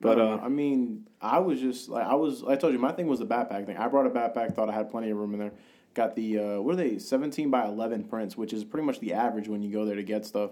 But 0.00 0.16
But 0.16 0.20
uh, 0.20 0.38
I 0.42 0.48
mean, 0.48 1.06
I 1.22 1.38
was 1.38 1.60
just 1.60 1.88
like 1.88 2.04
I 2.06 2.14
was. 2.14 2.42
I 2.44 2.56
told 2.56 2.72
you 2.72 2.78
my 2.78 2.92
thing 2.92 3.06
was 3.06 3.20
the 3.20 3.26
backpack 3.26 3.66
thing. 3.66 3.76
I 3.76 3.86
brought 3.88 4.06
a 4.06 4.10
backpack, 4.10 4.54
thought 4.54 4.68
I 4.68 4.72
had 4.74 4.90
plenty 4.90 5.10
of 5.10 5.16
room 5.16 5.32
in 5.34 5.38
there. 5.40 5.52
Got 5.94 6.14
the 6.16 6.38
uh, 6.38 6.60
what 6.60 6.74
are 6.74 6.76
they? 6.76 6.98
Seventeen 6.98 7.50
by 7.50 7.64
eleven 7.64 8.04
prints, 8.04 8.36
which 8.36 8.52
is 8.52 8.64
pretty 8.64 8.86
much 8.86 9.00
the 9.00 9.12
average 9.14 9.48
when 9.48 9.62
you 9.62 9.72
go 9.72 9.84
there 9.84 9.96
to 9.96 10.02
get 10.02 10.26
stuff. 10.26 10.50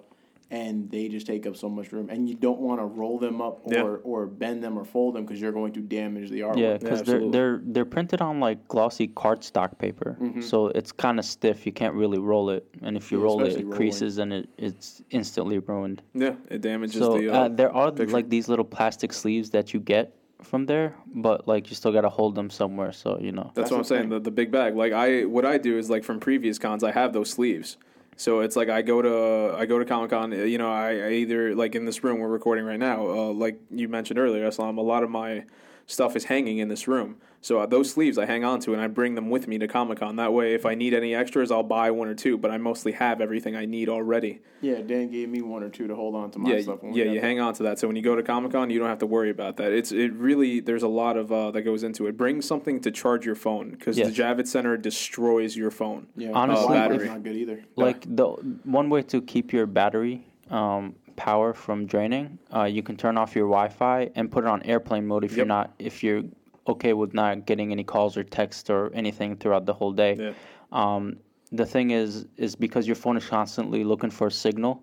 And 0.49 0.89
they 0.93 1.09
just 1.09 1.27
take 1.27 1.45
up 1.45 1.57
so 1.57 1.69
much 1.69 1.91
room, 1.91 2.09
and 2.09 2.29
you 2.29 2.37
don't 2.37 2.61
want 2.61 2.81
to 2.81 2.85
roll 2.85 3.19
them 3.19 3.43
up 3.43 3.63
or, 3.65 3.73
Yeah. 3.75 3.83
or 4.05 4.27
bend 4.27 4.63
them 4.63 4.79
or 4.79 4.85
fold 4.85 5.17
them 5.17 5.25
because 5.25 5.41
you're 5.41 5.51
going 5.51 5.73
to 5.73 5.81
damage 5.81 6.31
the 6.31 6.41
artwork. 6.41 6.59
Yeah, 6.59 6.77
because 6.79 7.03
they're 7.03 7.29
they're 7.29 7.61
they're 7.65 7.85
printed 7.85 8.21
on 8.21 8.39
like 8.39 8.69
glossy 8.69 9.09
cardstock 9.09 9.77
paper, 9.79 10.17
so 10.41 10.69
it's 10.69 10.93
kind 10.93 11.19
of 11.19 11.25
stiff. 11.25 11.67
You 11.67 11.73
can't 11.73 11.95
really 11.95 12.19
roll 12.21 12.51
it, 12.51 12.65
and 12.83 12.97
if 12.97 13.11
you 13.11 13.19
Yeah, 13.19 13.25
roll 13.25 13.43
it, 13.43 13.55
it 13.55 13.65
rolling. 13.65 13.73
creases 13.77 14.19
and 14.19 14.33
it, 14.33 14.49
it's 14.57 15.03
instantly 15.11 15.59
ruined. 15.59 16.01
yeah, 16.15 16.37
it 16.49 16.61
damages 16.61 17.01
So 17.01 17.19
the. 17.19 17.29
uh, 17.29 17.37
Uh, 17.37 17.49
there 17.49 17.73
are 17.75 17.91
picture. 17.91 18.13
like 18.13 18.29
these 18.29 18.49
little 18.49 18.65
plastic 18.65 19.13
sleeves 19.13 19.51
that 19.51 19.75
you 19.75 19.81
get 19.81 20.15
from 20.43 20.67
there, 20.67 20.95
but 21.13 21.49
like 21.49 21.71
you 21.71 21.75
still 21.75 21.91
gotta 21.93 22.09
hold 22.09 22.37
them 22.37 22.51
somewhere. 22.51 22.93
So 22.93 23.19
you 23.21 23.33
know. 23.33 23.51
That's, 23.55 23.55
That's 23.57 23.71
what 23.73 23.79
I'm 23.79 23.85
saying. 23.85 24.11
The, 24.11 24.21
the 24.21 24.31
big 24.31 24.53
bag. 24.53 24.77
Like 24.77 24.93
I, 24.93 25.25
what 25.25 25.45
I 25.45 25.59
do 25.59 25.77
is 25.77 25.91
like 25.91 26.05
from 26.05 26.21
previous 26.21 26.57
cons, 26.57 26.85
I 26.85 26.93
have 26.93 27.13
those 27.13 27.31
sleeves. 27.31 27.79
So 28.17 28.41
it's 28.41 28.57
like 28.57 28.69
I 28.69 28.83
go 28.83 29.03
to 29.03 29.57
I 29.57 29.67
go 29.67 29.79
to 29.79 29.85
Comic 29.85 30.11
Con. 30.11 30.33
You 30.33 30.59
know, 30.59 30.73
I, 30.73 30.93
I 30.93 31.11
either 31.13 31.55
like 31.55 31.75
in 31.75 31.85
this 31.85 32.03
room 32.03 32.19
we're 32.19 32.29
recording 32.29 32.65
right 32.65 32.79
now. 32.79 33.07
Uh, 33.07 33.33
like 33.33 33.61
you 33.71 33.89
mentioned 33.89 34.19
earlier, 34.19 34.47
Islam. 34.47 34.79
A 34.79 34.83
lot 34.83 35.03
of 35.03 35.11
my 35.11 35.45
stuff 35.87 36.17
is 36.17 36.25
hanging 36.25 36.59
in 36.59 36.69
this 36.69 36.89
room. 36.89 37.17
So 37.47 37.61
uh, 37.61 37.67
those 37.67 37.89
sleeves 37.93 38.19
I 38.19 38.27
hang 38.27 38.45
on 38.45 38.59
to 38.63 38.73
and 38.73 38.83
I 38.83 38.89
bring 38.89 39.15
them 39.15 39.31
with 39.31 39.47
me 39.47 39.57
to 39.59 39.69
Comic 39.69 40.01
Con. 40.01 40.17
That 40.17 40.33
way, 40.33 40.55
if 40.55 40.67
I 40.67 40.75
need 40.75 40.93
any 40.95 41.15
extras, 41.15 41.53
I'll 41.53 41.63
buy 41.63 41.93
one 41.93 42.09
or 42.09 42.15
two. 42.15 42.37
But 42.37 42.51
I 42.51 42.59
mostly 42.59 42.91
have 42.91 43.21
everything 43.21 43.55
I 43.55 43.67
need 43.67 43.89
already. 43.89 44.41
Yeah, 44.63 44.81
Dan 44.83 45.13
gave 45.13 45.29
me 45.29 45.43
one 45.43 45.63
or 45.63 45.69
two 45.69 45.87
to 45.87 45.95
hold 45.95 46.17
on 46.17 46.33
to 46.33 46.41
my 46.41 46.51
yeah, 46.55 46.61
stuff. 46.63 46.83
when 46.83 46.93
yeah, 46.95 47.05
you 47.05 47.13
there. 47.13 47.21
hang 47.21 47.39
on 47.39 47.55
to 47.55 47.63
that. 47.63 47.79
So 47.79 47.87
when 47.87 47.95
you 47.95 48.03
go 48.03 48.17
to 48.17 48.23
Comic 48.25 48.51
Con, 48.51 48.69
you 48.71 48.81
don't 48.81 48.89
have 48.89 48.99
to 48.99 49.07
worry 49.07 49.31
about 49.31 49.59
that. 49.59 49.71
It's 49.71 49.93
it 49.93 50.13
really 50.15 50.59
there's 50.59 50.83
a 50.83 50.89
lot 50.89 51.17
of 51.17 51.31
uh, 51.31 51.53
that 51.53 51.63
goes 51.63 51.85
into 51.85 52.09
it. 52.09 52.17
Bring 52.17 52.43
something 52.43 52.81
to 52.81 52.91
charge 52.91 53.25
your 53.25 53.37
phone 53.37 53.71
because 53.71 53.97
Yes. 53.97 54.09
the 54.09 54.23
Javits 54.25 54.49
Center 54.49 54.77
destroys 54.77 55.57
your 55.57 55.71
phone. 55.71 56.09
Yeah, 56.17 56.33
Honestly- 56.35 56.65
Wi-Fi's 56.67 56.91
Battery. 56.91 57.09
not 57.09 57.23
good 57.23 57.37
either. 57.37 57.65
like 57.77 58.01
the 58.17 58.27
one 58.65 58.91
way 58.91 59.03
to 59.03 59.23
keep 59.23 59.53
your 59.53 59.67
battery 59.67 60.27
um, 60.51 60.97
power 61.15 61.55
from 61.55 61.87
draining, 61.87 62.41
uh, 62.53 62.65
you 62.65 62.83
can 62.83 62.97
turn 62.97 63.17
off 63.17 63.37
your 63.37 63.47
Wi-Fi 63.47 64.11
and 64.17 64.33
put 64.33 64.43
it 64.43 64.49
on 64.49 64.65
airplane 64.65 65.07
mode 65.07 65.23
if 65.23 65.31
Yep. 65.31 65.37
you're 65.37 65.47
not 65.47 65.75
if 65.79 66.03
you're 66.03 66.25
okay 66.69 66.93
with 66.93 67.15
not 67.15 67.47
getting 67.47 67.73
any 67.73 67.85
calls 67.85 68.17
or 68.17 68.25
text 68.25 68.71
or 68.71 68.93
anything 68.95 69.37
throughout 69.37 69.67
the 69.67 69.73
whole 69.75 69.93
day. 69.93 70.17
Yeah. 70.19 70.33
Um, 70.73 71.17
the 71.53 71.65
thing 71.67 71.91
is, 71.93 72.27
is 72.37 72.57
because 72.57 72.87
your 72.87 72.97
phone 72.97 73.17
is 73.17 73.27
constantly 73.27 73.85
looking 73.85 74.11
for 74.11 74.27
a 74.27 74.31
signal, 74.33 74.83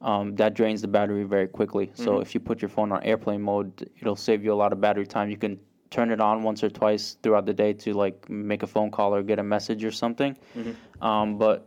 um, 0.00 0.34
that 0.36 0.54
drains 0.54 0.80
the 0.82 0.88
battery 0.88 1.24
very 1.24 1.46
quickly. 1.46 1.90
So 1.94 2.12
Mm-hmm. 2.12 2.22
if 2.22 2.34
you 2.34 2.40
put 2.40 2.62
your 2.62 2.68
phone 2.68 2.90
on 2.92 3.02
airplane 3.04 3.42
mode, 3.42 3.90
it'll 4.00 4.16
save 4.16 4.42
you 4.44 4.52
a 4.52 4.58
lot 4.62 4.72
of 4.72 4.80
battery 4.80 5.06
time. 5.06 5.30
You 5.30 5.36
can 5.36 5.58
turn 5.90 6.10
it 6.10 6.20
on 6.20 6.42
once 6.42 6.64
or 6.64 6.70
twice 6.70 7.16
throughout 7.22 7.46
the 7.46 7.52
day 7.52 7.72
to 7.74 7.92
like 7.92 8.28
make 8.30 8.62
a 8.62 8.66
phone 8.66 8.90
call 8.90 9.14
or 9.14 9.22
get 9.22 9.38
a 9.38 9.42
message 9.42 9.84
or 9.84 9.90
something. 9.90 10.36
Mm-hmm. 10.56 11.04
Um, 11.04 11.38
but 11.38 11.66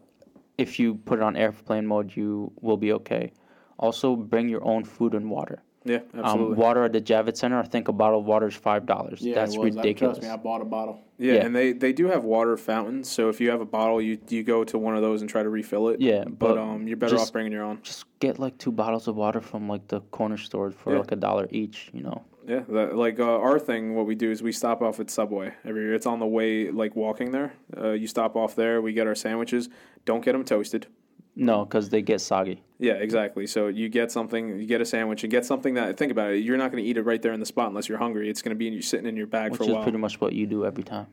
if 0.57 0.79
you 0.79 0.95
put 0.95 1.19
it 1.19 1.23
on 1.23 1.35
airplane 1.35 1.85
mode, 1.85 2.15
you 2.15 2.51
will 2.61 2.77
be 2.77 2.93
okay. 2.93 3.31
Also, 3.77 4.15
bring 4.15 4.47
your 4.49 4.63
own 4.63 4.83
food 4.83 5.13
and 5.13 5.29
water. 5.29 5.61
Yeah, 5.85 5.99
absolutely. 6.13 6.53
Um, 6.53 6.59
water 6.59 6.83
at 6.85 6.93
the 6.93 7.01
Javits 7.01 7.37
Center, 7.37 7.59
I 7.59 7.63
think 7.63 7.87
a 7.89 7.91
bottle 7.93 8.19
of 8.19 8.25
water 8.25 8.47
is 8.47 8.55
five 8.55 8.85
dollars. 8.85 9.21
Yeah, 9.21 9.35
That's 9.35 9.55
it 9.55 9.59
was. 9.59 9.75
I- 9.75 9.81
ridiculous. 9.81 10.17
trust 10.19 10.27
me, 10.27 10.33
I 10.33 10.37
bought 10.37 10.61
a 10.61 10.65
bottle. 10.65 11.01
yeah, 11.17 11.33
yeah. 11.33 11.45
and 11.45 11.55
they, 11.55 11.73
they 11.73 11.91
do 11.93 12.07
have 12.07 12.23
water 12.23 12.55
fountains. 12.57 13.09
So 13.11 13.29
if 13.29 13.41
you 13.41 13.49
have 13.49 13.59
a 13.61 13.65
bottle, 13.65 14.01
you 14.01 14.17
you 14.29 14.43
go 14.43 14.63
to 14.63 14.77
one 14.77 14.95
of 14.95 15.01
those 15.01 15.21
and 15.21 15.29
try 15.29 15.43
to 15.43 15.49
refill 15.49 15.89
it. 15.89 15.99
Yeah, 15.99 16.23
but, 16.25 16.39
but 16.39 16.57
um, 16.57 16.87
you're 16.87 16.97
better 16.97 17.15
just- 17.15 17.27
off 17.27 17.33
bringing 17.33 17.51
your 17.51 17.63
own. 17.63 17.79
Just 17.83 18.05
get 18.19 18.39
like 18.39 18.57
two 18.57 18.71
bottles 18.71 19.07
of 19.07 19.15
water 19.15 19.41
from 19.41 19.67
like 19.67 19.87
the 19.89 19.99
corner 20.11 20.37
store 20.37 20.71
for 20.71 20.93
Yeah. 20.93 20.99
like 20.99 21.11
a 21.11 21.17
dollar 21.17 21.47
each. 21.51 21.89
You 21.93 22.03
know. 22.03 22.23
Yeah, 22.45 22.63
that, 22.69 22.95
like 22.97 23.19
uh, 23.21 23.39
our 23.39 23.57
thing, 23.57 23.95
what 23.95 24.05
we 24.05 24.15
do 24.15 24.29
is 24.29 24.43
we 24.43 24.51
stop 24.51 24.81
off 24.81 24.99
at 24.99 25.09
Subway 25.09 25.53
every 25.63 25.83
year. 25.83 25.93
It's 25.93 26.05
on 26.05 26.19
the 26.19 26.27
way, 26.27 26.71
like 26.71 26.93
walking 26.93 27.31
there. 27.31 27.53
Uh, 27.77 27.91
you 27.91 28.05
stop 28.07 28.35
off 28.35 28.53
there. 28.55 28.81
We 28.81 28.91
get 28.91 29.07
our 29.07 29.15
sandwiches. 29.15 29.69
Don't 30.03 30.23
get 30.23 30.33
them 30.33 30.43
toasted. 30.43 30.87
No, 31.35 31.65
because 31.65 31.89
they 31.89 32.01
get 32.01 32.21
soggy. 32.21 32.61
Yeah, 32.79 32.93
exactly. 32.93 33.47
So 33.47 33.67
you 33.67 33.89
get 33.89 34.11
something, 34.11 34.59
you 34.59 34.67
get 34.67 34.81
a 34.81 34.85
sandwich, 34.85 35.23
and 35.23 35.31
get 35.31 35.45
something 35.45 35.73
that. 35.75 35.97
Think 35.97 36.11
about 36.11 36.31
it. 36.31 36.39
You're 36.39 36.57
not 36.57 36.71
going 36.71 36.83
to 36.83 36.89
eat 36.89 36.97
it 36.97 37.03
right 37.03 37.21
there 37.21 37.33
in 37.33 37.39
the 37.39 37.45
spot 37.45 37.69
unless 37.69 37.89
you're 37.89 37.97
hungry. 37.97 38.29
It's 38.29 38.41
going 38.41 38.55
to 38.55 38.59
be 38.59 38.67
in 38.67 38.73
you 38.73 38.81
sitting 38.81 39.07
in 39.07 39.15
your 39.15 39.27
bag 39.27 39.51
Which 39.51 39.59
for 39.59 39.63
a 39.63 39.67
while. 39.67 39.75
Which 39.75 39.81
is 39.81 39.83
pretty 39.85 39.97
much 39.97 40.21
what 40.21 40.33
you 40.33 40.45
do 40.45 40.65
every 40.65 40.83
time. 40.83 41.07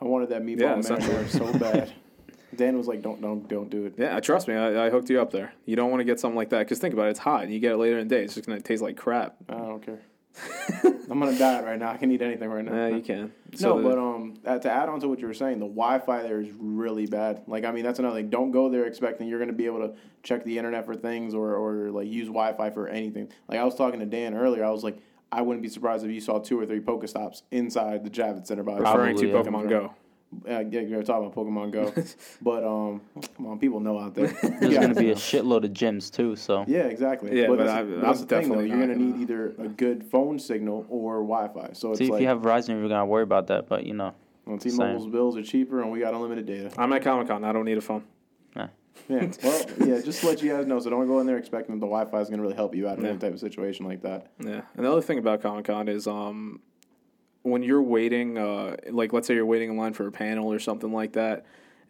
I 0.00 0.04
wanted 0.04 0.30
that 0.30 0.42
meatball 0.42 0.60
Yeah, 0.60 0.72
yeah, 0.72 0.78
essentially. 0.78 1.28
so 1.28 1.52
bad. 1.58 1.92
Dan 2.54 2.76
was 2.76 2.86
like, 2.86 3.00
"Don't, 3.02 3.22
don't, 3.22 3.48
don't 3.48 3.70
do 3.70 3.86
it." 3.86 3.94
yeah, 3.96 4.18
trust 4.20 4.46
me. 4.46 4.54
I, 4.54 4.86
I 4.86 4.90
hooked 4.90 5.08
you 5.08 5.20
up 5.22 5.30
there. 5.30 5.54
You 5.64 5.76
don't 5.76 5.90
want 5.90 6.00
to 6.00 6.04
get 6.04 6.20
something 6.20 6.36
like 6.36 6.50
that 6.50 6.58
because 6.60 6.78
think 6.78 6.92
about 6.92 7.06
it. 7.06 7.10
It's 7.10 7.18
hot. 7.20 7.44
and 7.44 7.52
You 7.52 7.60
get 7.60 7.72
it 7.72 7.76
later 7.78 7.98
in 7.98 8.08
the 8.08 8.14
day. 8.14 8.24
It's 8.24 8.34
just 8.34 8.46
going 8.46 8.60
to 8.60 8.62
taste 8.62 8.82
like 8.82 8.96
crap. 8.96 9.36
I 9.48 9.54
don't 9.54 9.80
care. 9.82 10.00
I'm 11.12 11.18
gonna 11.18 11.38
diet 11.38 11.64
right 11.64 11.78
now. 11.78 11.90
I 11.90 11.96
can 11.98 12.10
eat 12.10 12.22
anything 12.22 12.48
right 12.48 12.64
now. 12.64 12.74
Yeah, 12.74 12.96
you 12.96 13.02
can. 13.02 13.32
No, 13.52 13.56
So 13.58 13.76
the- 13.76 13.88
but 13.88 13.98
um, 13.98 14.34
uh, 14.46 14.58
to 14.58 14.70
add 14.70 14.88
on 14.88 15.00
to 15.00 15.08
what 15.08 15.20
you 15.20 15.26
were 15.26 15.34
saying, 15.34 15.58
the 15.58 15.66
Wi-Fi 15.66 16.22
there 16.22 16.40
is 16.40 16.48
really 16.58 17.06
bad. 17.06 17.42
Like, 17.46 17.64
I 17.64 17.70
mean, 17.70 17.84
that's 17.84 17.98
another 17.98 18.16
thing. 18.16 18.30
Don't 18.30 18.50
go 18.50 18.70
there 18.70 18.86
expecting 18.86 19.28
you're 19.28 19.38
going 19.38 19.50
to 19.50 19.56
be 19.56 19.66
able 19.66 19.80
to 19.80 19.94
check 20.22 20.44
the 20.44 20.56
internet 20.56 20.86
for 20.86 20.94
things 20.94 21.34
or, 21.34 21.54
or 21.54 21.90
like 21.90 22.08
use 22.08 22.28
Wi-Fi 22.28 22.70
for 22.70 22.88
anything. 22.88 23.28
Like, 23.48 23.58
I 23.58 23.64
was 23.64 23.74
talking 23.74 24.00
to 24.00 24.06
Dan 24.06 24.34
earlier. 24.34 24.64
I 24.64 24.70
was 24.70 24.82
like, 24.82 24.98
I 25.30 25.42
wouldn't 25.42 25.62
be 25.62 25.68
surprised 25.68 26.04
if 26.04 26.10
you 26.10 26.20
saw 26.20 26.38
two 26.38 26.58
or 26.58 26.66
three 26.66 26.80
Pokestops 26.80 27.42
inside 27.50 28.04
the 28.04 28.10
Javits 28.10 28.46
Center 28.46 28.62
by 28.62 28.78
referring 28.78 29.16
to 29.18 29.26
yeah. 29.26 29.34
Pokemon 29.34 29.68
Go. 29.68 29.94
Uh, 30.48 30.60
yeah, 30.70 30.80
you're 30.80 31.02
talking 31.02 31.26
about 31.26 31.34
Pokemon 31.34 31.70
Go, 31.72 31.92
but 32.42 32.64
um, 32.64 33.00
come 33.36 33.46
on, 33.46 33.58
people 33.58 33.80
know 33.80 33.98
out 33.98 34.14
there. 34.14 34.28
There's 34.28 34.74
gonna 34.78 34.94
be 34.94 35.10
a 35.10 35.14
shitload 35.14 35.64
of 35.64 35.72
gyms 35.72 36.10
too. 36.10 36.36
So 36.36 36.64
Yeah, 36.66 36.84
exactly. 36.84 37.38
Yeah, 37.38 37.48
but 37.48 37.58
that's, 37.58 37.70
I- 37.70 37.82
but 37.82 37.94
I'm 37.94 38.00
that's 38.00 38.20
the 38.22 38.26
thing, 38.26 38.48
though. 38.50 38.60
You're 38.60 38.78
gonna 38.80 38.96
need 38.96 39.10
gonna- 39.12 39.22
either 39.22 39.54
a 39.58 39.68
good 39.68 40.04
phone 40.04 40.38
signal 40.38 40.86
or 40.88 41.16
Wi-Fi. 41.16 41.70
So 41.74 41.90
it's 41.90 41.98
see 41.98 42.04
if 42.06 42.10
like, 42.10 42.22
you 42.22 42.28
have 42.28 42.38
Verizon, 42.40 42.70
you're 42.70 42.88
gonna 42.88 43.04
worry 43.06 43.22
about 43.24 43.46
that. 43.48 43.68
But 43.68 43.84
you 43.84 43.94
know, 43.94 44.14
well, 44.46 44.58
T-Mobile's 44.58 45.06
bills 45.06 45.36
are 45.36 45.42
cheaper, 45.42 45.82
and 45.82 45.90
we 45.92 46.00
got 46.00 46.14
unlimited 46.14 46.46
data. 46.46 46.72
I'm 46.78 46.92
at 46.94 47.02
Comic 47.02 47.28
Con. 47.28 47.44
I 47.44 47.52
don't 47.52 47.64
need 47.64 47.78
a 47.78 47.82
phone. 47.82 48.02
Yeah. 48.56 48.68
Well, 49.08 49.26
yeah. 49.80 50.00
Just 50.00 50.20
to 50.20 50.26
let 50.28 50.42
you 50.42 50.50
guys 50.52 50.66
know, 50.66 50.78
so 50.78 50.88
don't 50.90 51.06
go 51.08 51.18
in 51.20 51.26
there 51.26 51.36
expecting 51.38 51.74
that 51.74 51.80
the 51.80 51.86
Wi-Fi 51.86 52.20
is 52.20 52.30
gonna 52.30 52.42
really 52.42 52.54
help 52.54 52.74
you 52.74 52.88
out 52.88 52.98
in 52.98 53.04
Yeah. 53.04 53.10
any 53.10 53.18
type 53.18 53.32
of 53.34 53.40
situation 53.40 53.84
like 53.86 54.02
that. 54.02 54.28
Yeah. 54.38 54.62
And 54.76 54.86
the 54.86 54.90
other 54.92 55.02
thing 55.02 55.18
about 55.18 55.42
Comic 55.42 55.64
Con 55.66 55.88
is 55.88 56.06
um, 56.06 56.60
when 57.42 57.62
you're 57.62 57.82
waiting, 57.82 58.38
uh, 58.38 58.76
like 58.90 59.12
let's 59.12 59.26
say 59.26 59.34
you're 59.34 59.46
waiting 59.46 59.70
in 59.70 59.76
line 59.76 59.92
for 59.92 60.06
a 60.06 60.12
panel 60.12 60.52
or 60.52 60.58
something 60.58 60.92
like 60.92 61.12
that. 61.14 61.44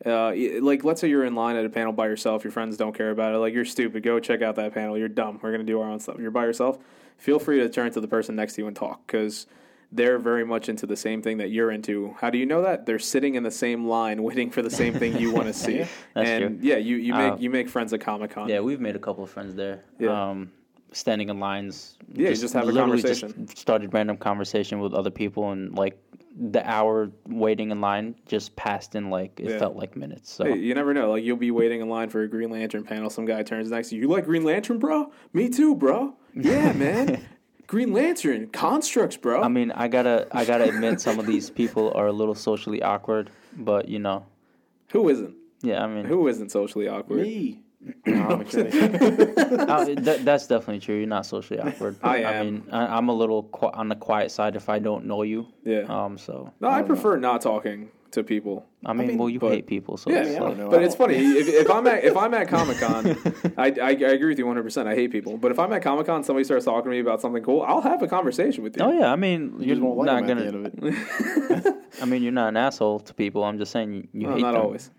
Uh, 0.05 0.33
like 0.61 0.83
let's 0.83 1.01
say 1.01 1.09
you're 1.09 1.25
in 1.25 1.35
line 1.35 1.55
at 1.57 1.65
a 1.65 1.69
panel 1.71 1.93
by 1.93 2.07
yourself, 2.09 2.43
your 2.43 2.51
friends 2.51 2.77
don't 2.77 2.95
care 2.95 3.11
about 3.11 3.35
it. 3.35 3.39
Like 3.39 3.55
you're 3.55 3.65
stupid, 3.65 4.03
go 4.03 4.19
check 4.19 4.43
out 4.43 4.57
that 4.57 4.75
panel. 4.75 4.99
You're 4.99 5.09
dumb. 5.09 5.39
We're 5.41 5.53
gonna 5.53 5.63
do 5.65 5.81
our 5.81 5.89
own 5.89 6.01
stuff. 6.01 6.17
You're 6.19 6.31
by 6.33 6.45
yourself. 6.45 6.79
Feel 7.19 7.39
free 7.39 7.61
to 7.61 7.69
turn 7.69 7.93
to 7.93 8.01
the 8.01 8.09
person 8.09 8.35
next 8.35 8.55
to 8.55 8.63
you 8.63 8.67
and 8.67 8.75
talk 8.75 9.07
because 9.07 9.47
they're 9.93 10.19
very 10.19 10.45
much 10.45 10.69
into 10.69 10.87
the 10.87 10.97
same 10.97 11.23
thing 11.23 11.37
that 11.39 11.51
you're 11.51 11.71
into. 11.71 12.17
How 12.19 12.31
do 12.31 12.39
you 12.39 12.47
know 12.47 12.63
that? 12.63 12.85
They're 12.87 12.99
sitting 12.99 13.35
in 13.37 13.43
the 13.45 13.51
same 13.51 13.87
line, 13.87 14.23
waiting 14.31 14.51
for 14.51 14.61
the 14.63 14.71
same 14.71 14.95
thing 14.95 15.19
you 15.19 15.31
want 15.33 15.47
to 15.47 15.53
see. 15.67 15.85
And 16.17 16.59
true. 16.59 16.69
yeah, 16.69 16.79
you, 16.79 16.97
you 16.97 17.13
make 17.15 17.33
Uh, 17.35 17.37
you 17.39 17.51
make 17.51 17.69
friends 17.69 17.93
at 17.93 18.01
Comic 18.01 18.31
Con. 18.33 18.49
yeah, 18.49 18.59
we've 18.61 18.81
made 18.81 18.97
a 18.97 18.99
couple 18.99 19.23
of 19.23 19.31
friends 19.31 19.55
there. 19.55 19.85
Yeah. 20.01 20.31
Um, 20.31 20.51
standing 20.93 21.29
in 21.29 21.41
lines. 21.41 21.97
Yeah, 22.13 22.29
you 22.31 22.37
just 22.37 22.55
have 22.55 22.65
a 22.65 22.67
literally 22.67 23.03
conversation. 23.03 23.47
Just 23.47 23.59
started 23.59 23.93
random 23.95 24.17
conversation 24.17 24.81
with 24.81 24.95
other 24.95 25.11
people, 25.11 25.51
and 25.51 25.75
like 25.77 25.99
the 26.39 26.67
hour 26.69 27.11
waiting 27.27 27.71
in 27.71 27.81
line 27.83 28.15
just 28.27 28.57
passed 28.57 28.95
in 28.95 29.11
like 29.11 29.39
it 29.39 29.51
Yeah. 29.51 29.59
felt 29.59 29.77
like 29.77 29.97
minutes. 29.97 30.33
So 30.33 30.45
Hey, 30.45 30.57
you 30.59 30.75
never 30.75 30.95
know. 30.95 31.11
Like 31.11 31.25
you'll 31.25 31.37
be 31.37 31.51
waiting 31.51 31.81
in 31.83 31.89
line 31.91 32.09
for 32.09 32.23
a 32.23 32.29
Green 32.29 32.51
Lantern 32.51 32.85
panel. 32.85 33.11
Some 33.11 33.27
guy 33.27 33.43
turns 33.43 33.71
next 33.71 33.91
to 33.91 33.97
you. 33.97 34.03
You 34.03 34.09
like 34.09 34.25
Green 34.25 34.43
Lantern, 34.45 34.79
bro? 34.79 35.13
Me 35.35 35.49
too, 35.51 35.75
bro. 35.75 36.15
Yeah, 36.35 36.73
man. 36.85 37.23
Green 37.67 37.93
Lantern 37.93 38.49
constructs, 38.49 39.17
bro. 39.17 39.43
I 39.43 39.49
mean, 39.49 39.71
I 39.73 39.89
gotta 39.89 40.27
I 40.33 40.45
gotta 40.45 40.65
admit 40.69 41.01
some 41.01 41.19
of 41.19 41.27
these 41.27 41.49
people 41.51 41.93
are 41.95 42.07
a 42.07 42.13
little 42.13 42.35
socially 42.35 42.83
awkward, 42.83 43.31
but 43.57 43.89
you 43.89 43.99
know, 43.99 44.25
Who 44.93 45.09
isn't? 45.09 45.35
yeah, 45.63 45.83
I 45.83 45.87
mean, 45.87 46.05
Who 46.07 46.29
isn't 46.29 46.51
socially 46.51 46.89
awkward? 46.89 47.23
Me, 47.23 47.62
No, 48.07 48.15
I'm 48.29 48.41
excited. 48.43 48.75
Uh, 49.39 49.85
that, 49.99 50.21
that's 50.25 50.47
definitely 50.47 50.81
true. 50.81 50.97
You're 50.97 51.07
not 51.07 51.27
socially 51.27 51.59
awkward. 51.61 51.97
I 52.03 52.19
am. 52.19 52.47
mean, 52.47 52.63
I, 52.73 52.97
I'm 52.97 53.09
a 53.09 53.15
little 53.15 53.45
qu- 53.45 53.71
on 53.73 53.89
the 53.89 53.97
quiet 53.97 54.31
side 54.31 54.55
if 54.57 54.69
I 54.69 54.79
don't 54.79 55.05
know 55.07 55.23
you. 55.23 55.47
Yeah. 55.65 55.81
Um. 55.89 56.17
So 56.19 56.53
no, 56.61 56.69
I 56.69 56.83
prefer 56.83 57.17
not 57.17 57.41
talking 57.41 57.91
to 58.13 58.23
people. 58.23 58.67
I 58.85 58.93
mean, 58.93 59.07
mean, 59.09 59.19
well, 59.19 59.29
you 59.31 59.39
but- 59.41 59.53
hate 59.53 59.67
people, 59.67 59.97
so 59.97 60.11
Yeah, 60.11 60.19
it's 60.19 60.37
I 60.37 60.41
like- 60.41 60.41
don't 60.51 60.59
know. 60.59 60.69
But 60.71 60.81
I 60.81 60.85
it's 60.85 60.95
don't- 60.95 61.09
funny 61.09 61.19
if, 61.19 61.49
if 61.49 61.71
I'm 61.71 61.87
at 61.87 62.05
if 62.05 62.17
I'm 62.17 62.35
at 62.35 62.47
Comic 62.55 62.79
Con, 62.79 63.17
I, 63.57 63.67
I, 63.81 63.87
I 63.89 63.91
agree 63.91 64.29
with 64.29 64.39
you 64.39 64.47
100. 64.47 64.63
percent 64.63 64.87
I 64.89 64.95
hate 64.95 65.11
people, 65.11 65.37
but 65.39 65.51
if 65.51 65.59
I'm 65.59 65.73
at 65.73 65.83
Comic 65.83 66.07
Con, 66.07 66.23
somebody 66.23 66.45
starts 66.45 66.65
talking 66.67 66.85
to 66.85 66.91
me 66.91 67.01
about 67.01 67.21
something 67.21 67.43
cool, 67.43 67.63
I'll 67.63 67.81
have 67.81 68.03
a 68.03 68.07
conversation 68.09 68.63
with 68.63 68.77
you. 68.77 68.85
Oh 68.85 68.93
yeah, 68.93 69.11
I 69.13 69.17
mean, 69.17 69.55
You 69.59 69.67
you're 69.67 69.77
just 69.77 69.83
won't 69.83 69.99
like 69.99 70.07
not 70.07 70.27
them 70.27 70.39
gonna. 70.39 70.67
at 70.67 70.77
the 70.77 70.87
end 70.87 71.67
of 71.67 71.67
it. 71.67 71.75
I 72.01 72.05
mean, 72.05 72.23
you're 72.23 72.33
not 72.33 72.49
an 72.49 72.57
asshole 72.59 73.01
to 73.01 73.15
people. 73.15 73.43
I'm 73.45 73.59
just 73.59 73.73
saying 73.73 73.93
you, 73.95 74.09
you 74.13 74.27
No, 74.29 74.35
hate 74.35 74.43
not 74.43 74.53
them. 74.53 74.63
always. 74.63 74.91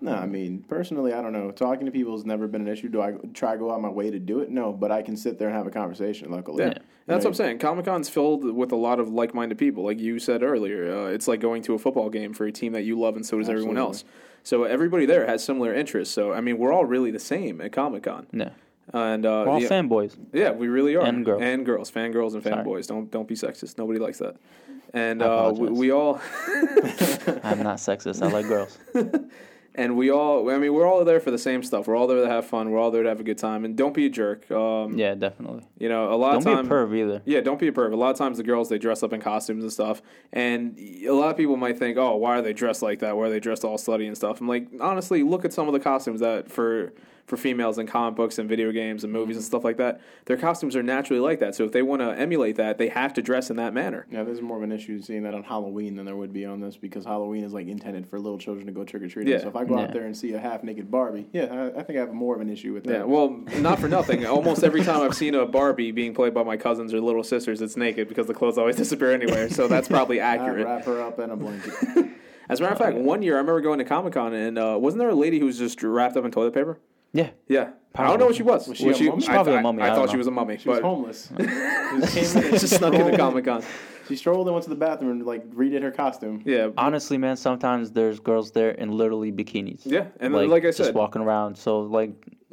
No, 0.00 0.12
I 0.12 0.26
mean, 0.26 0.64
personally, 0.68 1.12
I 1.12 1.22
don't 1.22 1.32
know. 1.32 1.50
Talking 1.52 1.86
to 1.86 1.92
people 1.92 2.12
has 2.14 2.24
never 2.24 2.48
been 2.48 2.62
an 2.62 2.68
issue. 2.68 2.88
Do 2.88 3.00
I 3.02 3.12
try 3.34 3.52
to 3.52 3.58
go 3.58 3.70
out 3.72 3.80
my 3.80 3.88
way 3.88 4.10
to 4.10 4.18
do 4.18 4.40
it? 4.40 4.50
No, 4.50 4.72
but 4.72 4.90
I 4.90 5.02
can 5.02 5.16
sit 5.16 5.38
there 5.38 5.48
and 5.48 5.56
have 5.56 5.66
a 5.66 5.70
conversation. 5.70 6.30
Luckily, 6.30 6.64
Yeah. 6.64 6.74
That's 7.06 7.24
what 7.24 7.30
I'm 7.30 7.34
saying. 7.34 7.58
Comic 7.58 7.84
Con's 7.86 8.08
filled 8.08 8.44
with 8.44 8.70
a 8.72 8.76
lot 8.76 9.00
of 9.00 9.08
like 9.08 9.34
minded 9.34 9.58
people. 9.58 9.84
Like 9.84 9.98
you 9.98 10.18
said 10.18 10.42
earlier, 10.42 10.92
uh, 10.92 11.06
it's 11.06 11.26
like 11.28 11.40
going 11.40 11.62
to 11.62 11.74
a 11.74 11.78
football 11.78 12.08
game 12.08 12.32
for 12.34 12.46
a 12.46 12.52
team 12.52 12.72
that 12.72 12.82
you 12.82 12.98
love, 12.98 13.16
and 13.16 13.24
so 13.26 13.38
does 13.38 13.48
everyone 13.48 13.78
else. 13.78 14.04
So 14.42 14.64
everybody 14.64 15.06
there 15.06 15.26
has 15.26 15.42
similar 15.44 15.74
interests. 15.74 16.14
So 16.14 16.32
I 16.32 16.40
mean, 16.40 16.56
we're 16.58 16.72
all 16.72 16.84
really 16.84 17.10
the 17.10 17.18
same 17.18 17.60
at 17.60 17.72
Comic 17.72 18.04
Con. 18.04 18.26
Yeah, 18.32 18.50
And 18.92 19.26
uh, 19.26 19.44
we're 19.46 19.52
all 19.52 19.60
yeah, 19.62 19.68
fanboys. 19.68 20.16
yeah, 20.32 20.50
we 20.52 20.68
really 20.68 20.94
are. 20.96 21.04
And 21.04 21.24
girls. 21.24 21.42
and 21.42 21.66
girls, 21.66 21.90
fangirls 21.90 22.34
and 22.34 22.42
Sorry. 22.42 22.56
fanboys. 22.64 22.86
Don't 22.86 23.10
don't 23.10 23.26
be 23.28 23.34
sexist. 23.34 23.76
Nobody 23.78 23.98
likes 23.98 24.18
that. 24.18 24.36
And 24.94 25.22
I 25.22 25.26
uh, 25.26 25.52
we, 25.52 25.68
we 25.68 25.90
all 25.92 26.20
I'm 27.44 27.62
not 27.62 27.78
sexist. 27.78 28.22
I 28.22 28.30
like 28.30 28.46
girls. 28.46 28.78
and 29.80 29.96
we 29.96 30.10
all. 30.10 30.50
I 30.50 30.58
mean, 30.58 30.74
we're 30.74 30.86
all 30.86 31.02
there 31.04 31.20
for 31.20 31.30
the 31.30 31.38
same 31.38 31.62
stuff. 31.62 31.86
We're 31.88 31.96
all 31.96 32.06
there 32.06 32.20
to 32.22 32.28
have 32.28 32.46
fun. 32.46 32.70
We're 32.70 32.78
all 32.78 32.90
there 32.90 33.02
to 33.02 33.08
have 33.08 33.18
a 33.18 33.24
good 33.24 33.38
time. 33.38 33.64
And 33.64 33.76
don't 33.76 33.94
be 33.94 34.04
a 34.06 34.10
jerk. 34.10 34.50
Um, 34.50 34.98
Yeah, 34.98 35.14
definitely. 35.14 35.64
You 35.78 35.88
know, 35.88 36.12
a 36.12 36.16
lot 36.16 36.36
of 36.36 36.44
times 36.44 36.44
Don't 36.44 36.62
be 36.64 36.68
a 36.68 36.70
perv 36.70 36.96
either. 36.96 37.22
Yeah, 37.24 37.40
don't 37.40 37.58
be 37.58 37.68
a 37.68 37.72
perv. 37.72 37.92
A 37.92 37.96
lot 37.96 38.10
of 38.10 38.16
times 38.18 38.36
the 38.36 38.42
girls 38.42 38.68
they 38.68 38.78
dress 38.78 39.02
up 39.02 39.14
in 39.14 39.20
costumes 39.22 39.64
and 39.64 39.72
stuff, 39.72 40.02
and 40.32 40.78
a 40.78 41.12
lot 41.12 41.30
of 41.30 41.36
people 41.38 41.56
might 41.56 41.78
think, 41.78 41.96
"Oh, 41.96 42.16
why 42.16 42.38
are 42.38 42.42
they 42.42 42.52
dressed 42.52 42.82
like 42.82 42.98
that? 42.98 43.16
Why 43.16 43.24
are 43.26 43.30
they 43.30 43.40
dressed 43.40 43.64
all 43.64 43.78
slutty 43.78 44.06
and 44.06 44.16
stuff?" 44.16 44.40
I'm 44.40 44.48
like, 44.48 44.68
honestly, 44.80 45.22
look 45.22 45.46
at 45.46 45.52
some 45.54 45.66
of 45.66 45.72
the 45.72 45.80
costumes 45.80 46.20
that 46.20 46.50
for 46.50 46.92
for 47.30 47.36
females 47.38 47.78
in 47.78 47.86
comic 47.86 48.16
books 48.16 48.38
and 48.38 48.48
video 48.48 48.72
games 48.72 49.04
and 49.04 49.12
movies 49.12 49.36
and 49.36 49.44
stuff 49.44 49.64
like 49.64 49.76
that. 49.78 50.00
Their 50.26 50.36
costumes 50.36 50.74
are 50.76 50.82
naturally 50.82 51.20
like 51.20 51.38
that. 51.38 51.54
So 51.54 51.64
if 51.64 51.72
they 51.72 51.80
want 51.80 52.02
to 52.02 52.10
emulate 52.10 52.56
that, 52.56 52.76
they 52.76 52.88
have 52.88 53.14
to 53.14 53.22
dress 53.22 53.48
in 53.50 53.56
that 53.56 53.72
manner. 53.72 54.04
Yeah, 54.10 54.24
there's 54.24 54.42
more 54.42 54.56
of 54.56 54.62
an 54.64 54.72
issue 54.72 55.00
seeing 55.00 55.22
that 55.22 55.32
on 55.32 55.44
Halloween 55.44 55.94
than 55.96 56.04
there 56.04 56.16
would 56.16 56.32
be 56.32 56.44
on 56.44 56.60
this 56.60 56.76
because 56.76 57.04
Halloween 57.04 57.44
is 57.44 57.52
like 57.52 57.68
intended 57.68 58.06
for 58.08 58.18
little 58.18 58.36
children 58.36 58.66
to 58.66 58.72
go 58.72 58.84
trick 58.84 59.02
or 59.04 59.08
treating. 59.08 59.32
Yeah. 59.32 59.40
So 59.40 59.48
if 59.48 59.56
I 59.56 59.64
go 59.64 59.76
Yeah. 59.78 59.84
out 59.84 59.92
there 59.92 60.04
and 60.04 60.16
see 60.16 60.32
a 60.34 60.40
half 60.40 60.62
naked 60.64 60.90
Barbie, 60.90 61.28
yeah, 61.32 61.70
I, 61.74 61.80
I 61.80 61.82
think 61.84 61.96
I 61.98 62.00
have 62.00 62.12
more 62.12 62.34
of 62.34 62.40
an 62.40 62.50
issue 62.50 62.74
with 62.74 62.84
that. 62.84 62.92
Yeah, 62.92 63.02
well, 63.04 63.30
not 63.58 63.78
for 63.78 63.88
nothing. 63.88 64.26
Almost 64.26 64.64
every 64.64 64.82
time 64.82 65.00
I've 65.00 65.14
seen 65.14 65.34
a 65.36 65.46
Barbie 65.46 65.92
being 65.92 66.12
played 66.12 66.34
by 66.34 66.42
my 66.42 66.56
cousins 66.56 66.92
or 66.92 67.00
little 67.00 67.22
sisters, 67.24 67.62
it's 67.62 67.76
naked 67.76 68.08
because 68.08 68.26
the 68.26 68.34
clothes 68.34 68.58
always 68.58 68.76
disappear 68.84 69.12
anywhere. 69.12 69.48
So 69.48 69.68
that's 69.68 69.86
probably 69.86 70.20
I 70.20 70.34
accurate. 70.34 70.66
wrap 70.66 70.84
her 70.84 71.00
up 71.00 71.18
in 71.20 71.30
a 71.30 71.36
blanket. 71.36 71.72
As 72.48 72.58
a 72.58 72.64
matter 72.64 72.72
of 72.72 72.80
fact, 72.80 72.96
one 72.96 73.22
year 73.22 73.34
I 73.36 73.38
remember 73.38 73.60
going 73.60 73.78
to 73.78 73.84
Comic 73.84 74.14
Con 74.14 74.34
and 74.34 74.58
uh, 74.58 74.76
wasn't 74.76 74.98
there 74.98 75.10
a 75.10 75.14
lady 75.14 75.38
who 75.38 75.46
was 75.46 75.56
just 75.56 75.80
wrapped 75.84 76.16
up 76.16 76.24
in 76.24 76.32
toilet 76.32 76.52
paper? 76.52 76.80
Yeah. 77.12 77.30
Yeah, 77.48 77.70
I 77.94 78.06
don't 78.06 78.18
know 78.20 78.26
what 78.26 78.36
she 78.36 78.42
was. 78.42 78.68
Was 78.68 78.78
she 78.78 78.84
a 78.84 78.90
mummy? 78.90 79.10
I, 79.10 79.16
She's 79.16 79.26
probably 79.26 79.54
a 79.54 79.56
I- 79.56 79.62
mummy, 79.62 79.82
I, 79.82 79.84
I 79.84 79.88
don't 79.88 79.96
thought 79.96 80.06
know. 80.06 80.12
she 80.12 80.16
was 80.18 80.26
a 80.26 80.30
mummy, 80.30 80.58
She 80.58 80.68
was 80.68 80.78
but 80.78 80.84
homeless. 80.86 81.30
She 82.12 82.20
just 82.20 82.34
came 82.34 82.42
in 82.44 82.50
and 82.50 82.60
just 82.60 82.76
snuck 82.76 82.92
into 82.94 83.04
strolled- 83.06 83.18
Comic 83.18 83.44
Con. 83.44 83.62
She 84.08 84.16
strolled 84.16 84.46
and 84.48 84.54
went 84.54 84.64
to 84.64 84.70
the 84.70 84.76
bathroom 84.76 85.10
and 85.12 85.24
like 85.26 85.48
redid 85.50 85.82
her 85.82 85.90
costume. 85.92 86.42
Yeah, 86.44 86.70
Honestly, 86.76 87.16
man, 87.18 87.36
sometimes 87.36 87.92
there's 87.92 88.18
girls 88.20 88.50
there 88.52 88.70
in 88.70 88.90
literally 88.92 89.30
bikinis. 89.32 89.82
yeah, 89.84 90.06
and 90.20 90.34
then, 90.34 90.48
like 90.50 90.64
I 90.64 90.68
just 90.68 90.78
said, 90.78 90.94
walking 90.94 91.22
around. 91.22 91.56
So 91.56 91.80
like, 91.80 92.12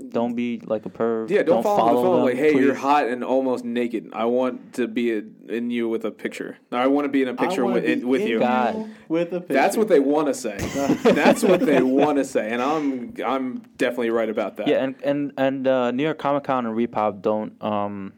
don't 0.09 0.35
be 0.35 0.61
like 0.65 0.85
a 0.85 0.89
perv. 0.89 1.29
yeah, 1.29 1.41
don't, 1.43 1.63
follow, 1.63 1.95
the 1.95 2.01
phone 2.01 2.15
them, 2.17 2.25
like, 2.25 2.35
hey, 2.35 2.53
you're 2.55 2.75
hot 2.75 3.07
and 3.07 3.23
almost 3.23 3.65
naked. 3.65 4.09
I 4.13 4.25
want 4.25 4.73
to 4.73 4.87
be 4.87 5.11
a, 5.13 5.23
in 5.49 5.71
you 5.71 5.89
with 5.89 6.05
a 6.05 6.11
picture. 6.11 6.57
I 6.71 6.87
want 6.87 7.05
to 7.05 7.09
be 7.09 7.23
in 7.23 7.27
a 7.27 7.33
picture 7.33 7.65
I 7.65 7.71
with, 7.71 7.83
be 7.83 7.93
in, 7.93 8.07
with 8.07 8.21
in 8.21 8.27
you. 8.27 8.39
God. 8.39 8.91
with 9.07 9.33
a 9.33 9.39
picture. 9.39 9.53
That's 9.53 9.75
what 9.75 9.87
they 9.87 9.99
want 9.99 10.27
to 10.27 10.33
say. 10.33 10.57
That's 11.03 11.43
what 11.43 11.61
they 11.61 11.81
want 11.81 12.19
to 12.19 12.25
say, 12.25 12.51
and 12.51 12.61
I'm 12.61 13.15
I'm 13.25 13.59
definitely 13.77 14.11
right 14.11 14.29
about 14.29 14.57
that. 14.57 14.67
Yeah, 14.67 14.83
and 14.83 14.95
and 15.03 15.33
and 15.37 15.67
uh, 15.67 15.91
New 15.91 16.03
York 16.03 16.19
Comic 16.19 16.43
Con 16.43 16.65
and 16.65 16.75
ReedPop 16.75 17.21
don't. 17.21 17.61
Um, 17.63 18.13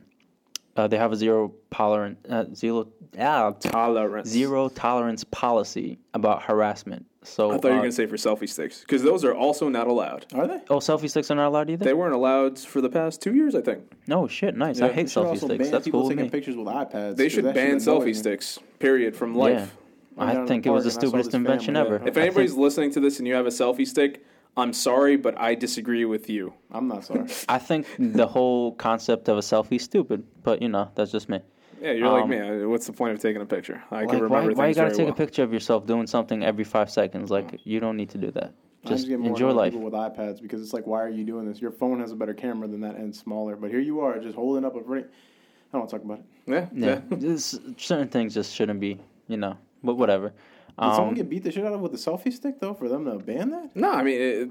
uh, 0.75 0.87
they 0.87 0.97
have 0.97 1.11
a 1.11 1.15
zero 1.15 1.53
tolerance, 1.71 2.17
uh, 2.29 2.45
zero, 2.53 2.87
yeah, 3.13 3.51
tolerance. 3.59 4.29
zero 4.29 4.69
tolerance 4.69 5.25
policy 5.25 5.99
about 6.13 6.43
harassment. 6.43 7.05
So 7.21 7.51
I 7.51 7.57
thought 7.57 7.65
you 7.65 7.73
were 7.73 7.79
uh, 7.79 7.81
gonna 7.81 7.91
say 7.91 8.05
for 8.05 8.15
selfie 8.15 8.47
sticks 8.47 8.79
because 8.81 9.03
those 9.03 9.25
are 9.25 9.35
also 9.35 9.67
not 9.67 9.87
allowed. 9.87 10.25
Are 10.33 10.47
they? 10.47 10.59
Oh, 10.69 10.77
selfie 10.77 11.09
sticks 11.09 11.29
are 11.29 11.35
not 11.35 11.47
allowed 11.47 11.69
either. 11.69 11.83
They 11.83 11.93
weren't 11.93 12.13
allowed 12.13 12.57
for 12.57 12.79
the 12.79 12.89
past 12.89 13.21
two 13.21 13.33
years, 13.35 13.55
I 13.55 13.61
think. 13.61 13.83
no 14.07 14.27
shit, 14.27 14.55
nice. 14.55 14.79
Yeah, 14.79 14.85
I 14.87 14.91
hate 14.93 15.07
selfie 15.07 15.37
sticks. 15.37 15.69
That's 15.69 15.83
people 15.85 16.01
cool 16.01 16.07
with 16.07 16.17
taking 16.17 16.25
me. 16.25 16.29
pictures 16.29 16.55
with 16.55 16.67
iPads. 16.67 17.17
They 17.17 17.27
should 17.27 17.53
ban 17.53 17.77
selfie 17.77 18.15
sticks. 18.15 18.59
Period 18.79 19.15
from 19.15 19.35
life. 19.35 19.73
Yeah. 20.17 20.23
I 20.23 20.41
I 20.41 20.45
think 20.45 20.65
it 20.65 20.69
was 20.69 20.83
the 20.85 20.89
park 20.91 21.03
and 21.03 21.15
I 21.15 21.21
saw 21.21 21.29
stupidest 21.29 21.33
invention 21.33 21.75
family, 21.75 21.95
ever. 21.95 22.07
If 22.07 22.17
anybody's 22.17 22.51
think- 22.51 22.61
listening 22.61 22.91
to 22.91 22.99
this 22.99 23.19
and 23.19 23.27
you 23.27 23.33
have 23.35 23.45
a 23.45 23.49
selfie 23.49 23.87
stick, 23.87 24.25
I'm 24.57 24.73
sorry, 24.73 25.15
but 25.15 25.39
I 25.39 25.55
disagree 25.55 26.05
with 26.05 26.29
you. 26.29 26.53
I'm 26.71 26.87
not 26.87 27.05
sorry. 27.05 27.27
I 27.49 27.57
think 27.59 27.87
the 27.97 28.27
whole 28.27 28.73
concept 28.73 29.29
of 29.29 29.37
a 29.37 29.41
selfie 29.41 29.75
is 29.77 29.83
stupid, 29.83 30.23
but 30.43 30.61
you 30.61 30.69
know 30.69 30.89
that's 30.95 31.11
just 31.11 31.29
me. 31.29 31.39
Yeah, 31.81 31.91
you're 31.91 32.09
like 32.09 32.23
Um, 32.23 32.29
me. 32.29 32.39
Uh, 32.39 32.67
What's 32.67 32.85
the 32.87 32.93
point 32.93 33.13
of 33.13 33.19
taking 33.21 33.41
a 33.41 33.45
picture? 33.45 33.81
I 33.91 34.05
can 34.05 34.19
remember 34.21 34.27
why, 34.29 34.45
things 34.45 34.57
why 34.57 34.67
you 34.67 34.73
gotta 34.75 34.87
very 34.89 34.97
take 34.97 35.05
well. 35.05 35.13
a 35.13 35.17
picture 35.17 35.43
of 35.43 35.53
yourself 35.53 35.85
doing 35.85 36.07
something 36.07 36.43
every 36.43 36.63
five 36.63 36.89
seconds? 36.91 37.29
Like 37.31 37.59
you 37.63 37.79
don't 37.79 37.97
need 37.97 38.09
to 38.11 38.17
do 38.17 38.31
that. 38.31 38.53
I 38.85 38.89
Just 38.89 39.07
enjoy 39.07 39.51
life. 39.51 39.73
People 39.73 39.85
with 39.85 39.93
iPads 39.93 40.41
because 40.41 40.61
it's 40.61 40.71
like, 40.73 40.87
why 40.87 41.01
are 41.01 41.09
you 41.09 41.25
doing 41.25 41.45
this? 41.45 41.61
Your 41.61 41.71
phone 41.71 41.99
has 41.99 42.11
a 42.11 42.15
better 42.15 42.33
camera 42.33 42.67
than 42.67 42.79
that 42.81 42.95
and 42.95 43.13
smaller, 43.15 43.55
but 43.57 43.69
here 43.69 43.81
you 43.81 43.99
are 44.01 44.17
just 44.19 44.35
holding 44.35 44.63
up 44.65 44.75
a 44.75 44.79
pretty. 44.81 45.05
I 45.07 45.77
don't 45.77 45.81
want 45.81 45.89
to 45.89 45.95
talk 45.97 46.05
about 46.05 46.19
it. 46.19 46.25
Yeah, 46.47 46.67
Yeah, 46.73 47.17
yeah. 47.17 47.35
Certain 47.77 48.07
things 48.07 48.33
just 48.33 48.53
shouldn't 48.55 48.79
be, 48.79 48.99
you 49.27 49.37
know. 49.37 49.57
But 49.83 49.95
whatever. 49.95 50.29
Did 50.29 50.93
someone 50.95 51.09
Um, 51.09 51.13
get 51.15 51.29
beat 51.29 51.43
the 51.43 51.51
shit 51.51 51.65
out 51.65 51.73
of 51.73 51.81
with 51.81 51.91
the 51.91 51.97
selfie 51.97 52.31
stick 52.31 52.59
though 52.59 52.73
for 52.73 52.87
them 52.87 53.03
to 53.05 53.17
ban 53.19 53.49
that? 53.51 53.75
No, 53.75 53.91
I 53.91 54.01
mean, 54.01 54.19
it, 54.21 54.49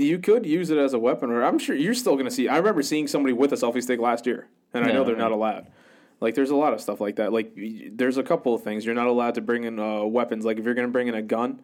you 0.00 0.18
could 0.20 0.46
use 0.46 0.70
it 0.70 0.78
as 0.78 0.94
a 0.94 0.98
weapon, 0.98 1.30
or 1.30 1.42
I'm 1.42 1.58
sure 1.58 1.74
you're 1.74 1.94
still 1.94 2.14
going 2.14 2.26
to 2.26 2.30
see. 2.30 2.48
I 2.48 2.56
remember 2.58 2.82
seeing 2.82 3.08
somebody 3.08 3.32
with 3.32 3.52
a 3.52 3.56
selfie 3.56 3.82
stick 3.82 4.00
last 4.00 4.24
year, 4.24 4.46
and 4.72 4.84
I 4.84 4.92
know 4.92 5.02
they're 5.04 5.16
not 5.16 5.32
allowed. 5.32 5.66
Like, 6.22 6.36
there's 6.36 6.50
a 6.50 6.56
lot 6.56 6.72
of 6.72 6.80
stuff 6.80 7.00
like 7.00 7.16
that. 7.16 7.32
Like, 7.32 7.52
there's 7.92 8.16
a 8.16 8.22
couple 8.22 8.54
of 8.54 8.62
things 8.62 8.86
you're 8.86 8.94
not 8.94 9.08
allowed 9.08 9.34
to 9.34 9.40
bring 9.40 9.64
in 9.64 9.78
uh, 9.78 10.04
weapons. 10.04 10.44
Like, 10.44 10.58
if 10.58 10.64
you're 10.64 10.74
going 10.74 10.86
to 10.86 10.92
bring 10.92 11.08
in 11.08 11.14
a 11.16 11.22
gun, 11.22 11.60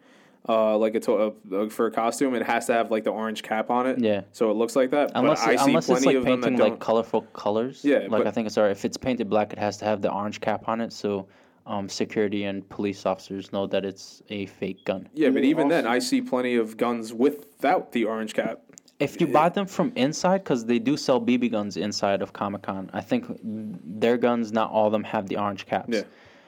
uh, 0.47 0.77
like 0.77 0.95
a 0.95 0.99
to- 0.99 1.33
uh, 1.53 1.69
for 1.69 1.85
a 1.87 1.91
costume, 1.91 2.35
it 2.35 2.43
has 2.45 2.65
to 2.67 2.73
have 2.73 2.91
like 2.91 3.03
the 3.05 3.09
orange 3.09 3.41
cap 3.41 3.69
on 3.69 3.87
it. 3.87 3.99
Yeah. 3.99 4.21
So 4.33 4.51
it 4.51 4.55
looks 4.55 4.75
like 4.75 4.91
that. 4.91 5.11
unless 5.15 5.43
but 5.45 5.49
I 5.49 5.55
see 5.55 5.69
unless 5.69 5.85
plenty 5.85 5.97
it's 5.99 6.05
like 6.07 6.15
of 6.17 6.23
them 6.25 6.41
that 6.41 6.47
painting 6.47 6.57
don't. 6.59 6.69
like 6.71 6.79
colorful 6.79 7.21
colors. 7.33 7.83
Yeah, 7.83 7.99
like 7.99 8.09
but- 8.09 8.27
I 8.27 8.31
think 8.31 8.47
it's 8.47 8.57
alright. 8.57 8.71
If 8.71 8.83
it's 8.85 8.97
painted 8.97 9.29
black, 9.29 9.53
it 9.53 9.59
has 9.59 9.77
to 9.77 9.85
have 9.85 10.01
the 10.01 10.11
orange 10.11 10.41
cap 10.41 10.67
on 10.67 10.81
it, 10.81 10.91
so 10.93 11.27
um, 11.65 11.87
security 11.87 12.45
and 12.45 12.67
police 12.69 13.05
officers 13.05 13.51
know 13.53 13.67
that 13.67 13.85
it's 13.85 14.23
a 14.29 14.45
fake 14.47 14.83
gun. 14.85 15.07
yeah, 15.13 15.29
but 15.29 15.43
Yeah, 15.43 15.49
even 15.49 15.67
then, 15.67 15.85
I 15.85 15.99
see 15.99 16.19
plenty 16.21 16.55
of 16.55 16.77
guns 16.77 17.13
without 17.13 17.91
the 17.91 18.05
orange 18.05 18.33
cap. 18.33 18.61
If 18.99 19.21
you 19.21 19.27
buy 19.27 19.47
them 19.49 19.65
from 19.65 19.93
inside, 19.95 20.39
because 20.43 20.65
they 20.65 20.77
do 20.77 20.97
sell 20.97 21.21
BB 21.21 21.51
guns 21.51 21.77
inside 21.77 22.21
of 22.21 22.33
Comic 22.33 22.63
Con, 22.63 22.89
I 22.93 22.99
think 23.01 23.25
their 23.43 24.17
guns, 24.17 24.51
not 24.51 24.71
all 24.71 24.87
of 24.87 24.91
them, 24.91 25.05
have 25.05 25.27
the 25.27 25.37
orange 25.37 25.65
caps. 25.65 25.89
Yeah. 25.95 26.03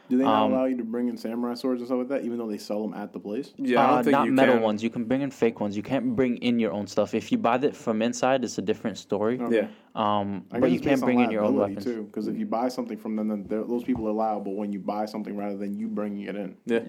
Do 0.09 0.17
they 0.17 0.25
not 0.25 0.43
Um, 0.47 0.51
allow 0.51 0.65
you 0.65 0.75
to 0.75 0.83
bring 0.83 1.07
in 1.07 1.15
samurai 1.15 1.53
swords 1.53 1.79
and 1.79 1.87
stuff 1.87 1.99
like 1.99 2.09
that, 2.09 2.25
even 2.25 2.37
though 2.37 2.49
they 2.49 2.57
sell 2.57 2.81
them 2.81 2.93
at 2.93 3.13
the 3.13 3.19
place? 3.19 3.53
Yeah, 3.55 3.81
I 3.81 3.87
don't 3.91 3.99
Uh, 3.99 4.03
think 4.03 4.11
not 4.11 4.25
you 4.25 4.33
metal 4.33 4.55
can. 4.55 4.63
ones. 4.63 4.83
You 4.83 4.89
can 4.89 5.05
bring 5.05 5.21
in 5.21 5.31
fake 5.31 5.61
ones. 5.61 5.77
You 5.77 5.83
can't 5.83 6.13
bring 6.13 6.35
in 6.37 6.59
your 6.59 6.73
own 6.73 6.85
stuff. 6.87 7.13
If 7.13 7.31
you 7.31 7.37
buy 7.37 7.55
it 7.55 7.73
from 7.73 8.01
inside, 8.01 8.43
it's 8.43 8.57
a 8.57 8.61
different 8.61 8.97
story. 8.97 9.39
Yeah. 9.49 9.67
Um, 9.95 10.43
but 10.49 10.69
you 10.71 10.81
can't 10.81 10.99
bring 10.99 11.21
in 11.21 11.31
your 11.31 11.43
own 11.45 11.55
weapons. 11.55 11.85
too. 11.85 12.03
Because 12.03 12.27
if 12.27 12.37
you 12.37 12.45
buy 12.45 12.67
something 12.67 12.97
from 12.97 13.15
them, 13.15 13.29
then 13.29 13.45
those 13.47 13.85
people 13.85 14.05
are 14.09 14.11
liable 14.11 14.55
when 14.55 14.73
you 14.73 14.79
buy 14.79 15.05
something 15.05 15.37
rather 15.37 15.55
than 15.55 15.77
you 15.79 15.87
bringing 15.87 16.23
it 16.27 16.35
in. 16.35 16.57
Yeah. 16.65 16.79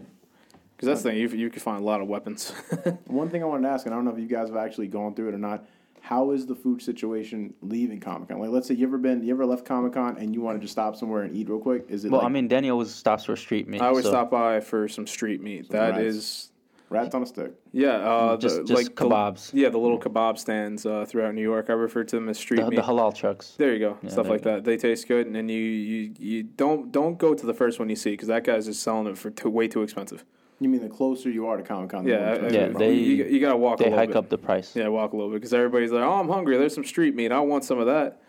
Because 0.82 1.00
that's 1.00 1.04
the 1.04 1.10
thing, 1.10 1.38
you, 1.38 1.44
you 1.44 1.48
can 1.50 1.60
find 1.60 1.80
a 1.80 1.84
lot 1.84 2.00
of 2.00 2.08
weapons. 2.08 2.50
One 3.06 3.30
thing 3.30 3.40
I 3.40 3.46
wanted 3.46 3.62
to 3.62 3.68
ask, 3.68 3.86
and 3.86 3.94
I 3.94 3.96
don't 3.98 4.04
know 4.04 4.10
if 4.10 4.18
you 4.18 4.26
guys 4.26 4.48
have 4.48 4.56
actually 4.56 4.88
gone 4.88 5.14
through 5.14 5.28
it 5.28 5.34
or 5.34 5.38
not. 5.38 5.64
How 6.00 6.32
is 6.32 6.44
the 6.44 6.56
food 6.56 6.82
situation 6.82 7.54
leaving 7.62 8.00
Comic 8.00 8.30
Con? 8.30 8.40
Like, 8.40 8.50
let's 8.50 8.66
say 8.66 8.74
you 8.74 8.84
ever 8.88 8.98
been, 8.98 9.22
you 9.22 9.32
ever 9.32 9.46
left 9.46 9.64
Comic 9.64 9.92
Con 9.92 10.16
and 10.18 10.34
you 10.34 10.40
wanted 10.40 10.60
to 10.62 10.66
stop 10.66 10.96
somewhere 10.96 11.22
and 11.22 11.36
eat 11.36 11.48
real 11.48 11.60
quick? 11.60 11.84
Is 11.88 12.04
it 12.04 12.10
Well, 12.10 12.22
like 12.22 12.28
I 12.30 12.32
mean, 12.32 12.48
Danny 12.48 12.68
always 12.68 12.92
stops 12.92 13.26
for 13.26 13.36
street 13.36 13.68
meat. 13.68 13.80
I 13.80 13.86
always 13.86 14.02
so 14.06 14.10
stop 14.10 14.28
by 14.28 14.58
for 14.58 14.88
some 14.88 15.06
street 15.06 15.40
meat. 15.40 15.68
That 15.70 15.90
rats. 15.92 16.00
is, 16.02 16.50
rats 16.90 17.14
on 17.14 17.22
a 17.22 17.26
stick? 17.26 17.52
yeah, 17.70 17.90
uh, 17.98 18.36
Just- 18.36 18.56
the, 18.56 18.64
just 18.64 18.74
like 18.88 18.96
the- 18.96 19.04
kebabs. 19.04 19.50
yeah, 19.54 19.68
the 19.68 19.78
little 19.78 20.00
kebab 20.00 20.36
stands 20.38 20.84
uh, 20.84 21.04
throughout 21.08 21.36
New 21.36 21.42
York. 21.42 21.66
I 21.70 21.74
refer 21.74 22.02
to 22.02 22.16
them 22.16 22.28
as 22.28 22.36
street 22.36 22.58
the, 22.62 22.70
meat. 22.70 22.76
the 22.76 22.82
halal 22.82 23.14
trucks. 23.14 23.54
there 23.56 23.72
you 23.72 23.78
go, 23.78 23.96
stuff 24.08 24.26
like 24.28 24.42
go. 24.42 24.54
that. 24.56 24.64
They 24.64 24.76
taste 24.76 25.06
good, 25.06 25.28
and 25.28 25.36
then 25.36 25.48
you 25.48 25.60
you, 25.62 26.14
you 26.18 26.42
don't 26.42 26.90
don't 26.90 27.16
go 27.16 27.32
to 27.34 27.46
the 27.46 27.54
first 27.54 27.78
one 27.78 27.88
you 27.88 27.94
see 27.94 28.10
because 28.10 28.26
that 28.26 28.42
guy's 28.42 28.66
just 28.66 28.82
selling 28.82 29.06
it 29.06 29.16
for 29.16 29.30
too, 29.30 29.48
way 29.50 29.68
too 29.68 29.82
expensive. 29.82 30.24
You 30.62 30.68
mean 30.68 30.80
the 30.82 30.88
closer 30.88 31.28
you 31.30 31.46
are 31.46 31.56
to 31.56 31.62
Comic 31.62 31.90
Con? 31.90 32.06
Yeah, 32.06 32.36
the 32.38 32.52
Yeah, 32.54 32.68
they- 32.68 32.94
you, 32.94 33.24
you 33.24 33.40
gotta 33.40 33.56
walk 33.56 33.80
a 33.80 33.84
They 33.84 33.90
little 33.90 33.98
hike 33.98 34.08
bit. 34.10 34.16
up 34.16 34.28
the 34.28 34.38
price. 34.38 34.76
Yeah, 34.76 34.88
walk 34.88 35.12
a 35.12 35.16
little 35.16 35.30
bit 35.30 35.36
because 35.40 35.52
everybody's 35.52 35.90
like, 35.90 36.04
"Oh, 36.04 36.12
I'm 36.20 36.28
hungry. 36.28 36.56
There's 36.56 36.74
some 36.74 36.84
street 36.84 37.14
meat. 37.16 37.32
I 37.32 37.40
want 37.40 37.64
some 37.64 37.78
of 37.80 37.86
that." 37.86 38.20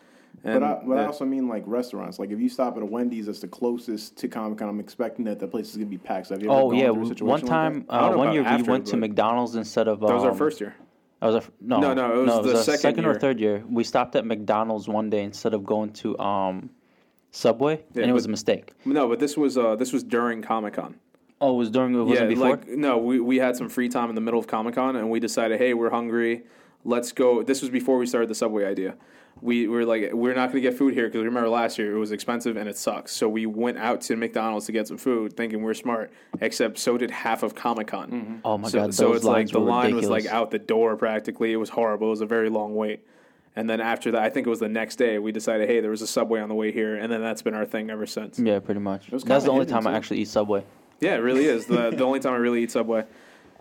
And, 0.43 0.59
But, 0.59 0.63
I, 0.63 0.81
but 0.85 0.97
I 0.97 1.05
also 1.05 1.25
mean 1.25 1.47
like 1.47 1.63
restaurants. 1.67 2.17
Like 2.17 2.31
if 2.31 2.39
you 2.39 2.49
stop 2.49 2.75
at 2.75 2.81
a 2.81 2.85
Wendy's 2.85 3.27
that's 3.27 3.39
the 3.39 3.47
closest 3.47 4.17
to 4.17 4.27
Comic 4.27 4.57
Con, 4.57 4.67
I'm 4.67 4.79
expecting 4.79 5.25
that 5.25 5.39
the 5.39 5.47
place 5.47 5.69
is 5.69 5.75
gonna 5.77 5.85
be 5.85 5.97
packed. 5.99 6.27
So 6.27 6.33
have 6.35 6.43
you 6.43 6.49
ever 6.51 6.59
Oh 6.59 6.69
gone 6.71 6.79
yeah, 6.79 6.89
a 6.91 7.05
situation 7.05 7.27
one 7.27 7.41
time, 7.41 7.85
I 7.89 7.99
don't 8.01 8.13
uh, 8.13 8.17
one 8.17 8.27
about 8.29 8.33
year 8.33 8.57
we 8.57 8.63
went 8.63 8.87
to 8.87 8.97
McDonald's 8.97 9.55
instead 9.55 9.87
of. 9.87 9.99
that 9.99 10.11
was 10.13 10.23
um, 10.23 10.29
our 10.29 10.35
first 10.35 10.59
year. 10.59 10.75
That 11.19 11.27
was 11.27 11.35
a, 11.35 11.43
no, 11.61 11.79
No, 11.79 11.93
no, 11.93 12.21
it 12.21 12.25
was 12.25 12.45
the 12.45 12.53
a 12.55 12.63
second 12.63 12.79
second 12.79 13.05
or 13.05 13.13
third 13.13 13.39
year. 13.39 13.63
We 13.69 13.83
stopped 13.85 14.15
at 14.17 14.25
McDonald's 14.25 14.89
one 14.89 15.09
day 15.09 15.23
instead 15.23 15.53
of 15.53 15.63
going 15.63 15.91
to 15.93 16.17
um, 16.19 16.69
Subway, 17.31 17.81
Yeah, 17.93 18.01
and 18.01 18.11
it 18.11 18.13
was 18.13 18.25
a 18.25 18.29
mistake. 18.29 18.73
No, 18.85 19.07
but 19.07 19.19
this 19.19 19.37
was 19.37 19.57
uh, 19.57 19.75
this 19.75 19.93
was 19.93 20.03
during 20.03 20.41
Comic 20.41 20.73
Con. 20.73 20.95
Oh, 21.43 21.55
it 21.55 21.57
was 21.57 21.69
during. 21.69 21.93
It 21.93 21.97
wasn't 22.03 22.29
Yeah, 22.29 22.35
before. 22.35 22.49
like 22.51 22.67
no, 22.69 22.97
we 22.97 23.19
we 23.19 23.37
had 23.37 23.57
some 23.57 23.67
free 23.67 23.89
time 23.89 24.07
in 24.09 24.15
the 24.15 24.21
middle 24.21 24.39
of 24.39 24.47
Comic 24.47 24.75
Con, 24.75 24.95
and 24.95 25.09
we 25.09 25.19
decided, 25.19 25.59
hey, 25.59 25.73
we're 25.73 25.89
hungry. 25.89 26.43
Let's 26.85 27.11
go. 27.11 27.43
This 27.43 27.61
was 27.61 27.69
before 27.69 27.97
we 27.97 28.05
started 28.05 28.29
the 28.29 28.35
Subway 28.35 28.65
idea. 28.65 28.95
We 29.41 29.67
were 29.67 29.83
like, 29.83 30.11
we're 30.13 30.35
not 30.35 30.51
going 30.51 30.63
to 30.63 30.69
get 30.69 30.77
food 30.77 30.93
here 30.93 31.07
because 31.07 31.23
remember 31.25 31.49
last 31.49 31.77
year 31.77 31.93
it 31.95 31.99
was 31.99 32.11
expensive 32.11 32.55
and 32.55 32.69
it 32.69 32.77
sucks. 32.77 33.11
So 33.11 33.27
we 33.27 33.45
went 33.45 33.77
out 33.77 33.99
to 34.01 34.15
McDonald's 34.15 34.67
to 34.67 34.71
get 34.71 34.87
some 34.87 34.97
food, 34.97 35.35
thinking 35.35 35.63
we're 35.63 35.73
smart. 35.73 36.13
Except 36.39 36.77
so 36.77 36.97
did 36.97 37.09
half 37.11 37.41
of 37.43 37.55
Comic 37.55 37.87
Con. 37.87 38.11
Mm-hmm. 38.11 38.35
oh 38.45 38.57
my 38.57 38.69
so, 38.69 38.79
god, 38.79 38.93
so 38.93 39.07
those 39.07 39.17
it's 39.17 39.25
like 39.25 39.49
the 39.49 39.59
line 39.59 39.95
ridiculous. 39.95 40.09
was 40.09 40.25
like 40.25 40.33
out 40.33 40.51
the 40.51 40.59
door 40.59 40.95
practically. 40.95 41.51
It 41.51 41.57
was 41.57 41.69
horrible. 41.69 42.07
It 42.07 42.11
was 42.11 42.21
a 42.21 42.25
very 42.25 42.49
long 42.49 42.75
wait. 42.75 43.05
And 43.55 43.69
then 43.69 43.81
after 43.81 44.11
that, 44.11 44.21
I 44.21 44.29
think 44.29 44.47
it 44.47 44.49
was 44.49 44.59
the 44.59 44.69
next 44.69 44.95
day, 44.95 45.19
we 45.19 45.31
decided, 45.31 45.67
hey, 45.69 45.79
there 45.79 45.91
was 45.91 46.01
a 46.01 46.07
Subway 46.07 46.39
on 46.39 46.49
the 46.49 46.55
way 46.55 46.71
here, 46.71 46.95
and 46.95 47.11
then 47.11 47.21
that's 47.21 47.41
been 47.43 47.53
our 47.53 47.65
thing 47.65 47.89
ever 47.91 48.05
since. 48.07 48.39
Yeah, 48.39 48.59
pretty 48.59 48.79
much. 48.79 49.11
was 49.11 49.23
That's 49.23 49.45
the 49.45 49.51
only 49.51 49.65
hidden, 49.65 49.83
time 49.83 49.87
I 49.87 49.95
actually 49.95 50.19
eat 50.19 50.27
Subway. 50.27 50.63
Yeah, 51.03 51.15
it 51.15 51.23
really 51.29 51.45
is. 51.45 51.65
the 51.65 51.91
The 51.91 52.03
only 52.03 52.19
time 52.23 52.33
I 52.33 52.37
really 52.37 52.63
eat 52.63 52.71
Subway 52.71 53.05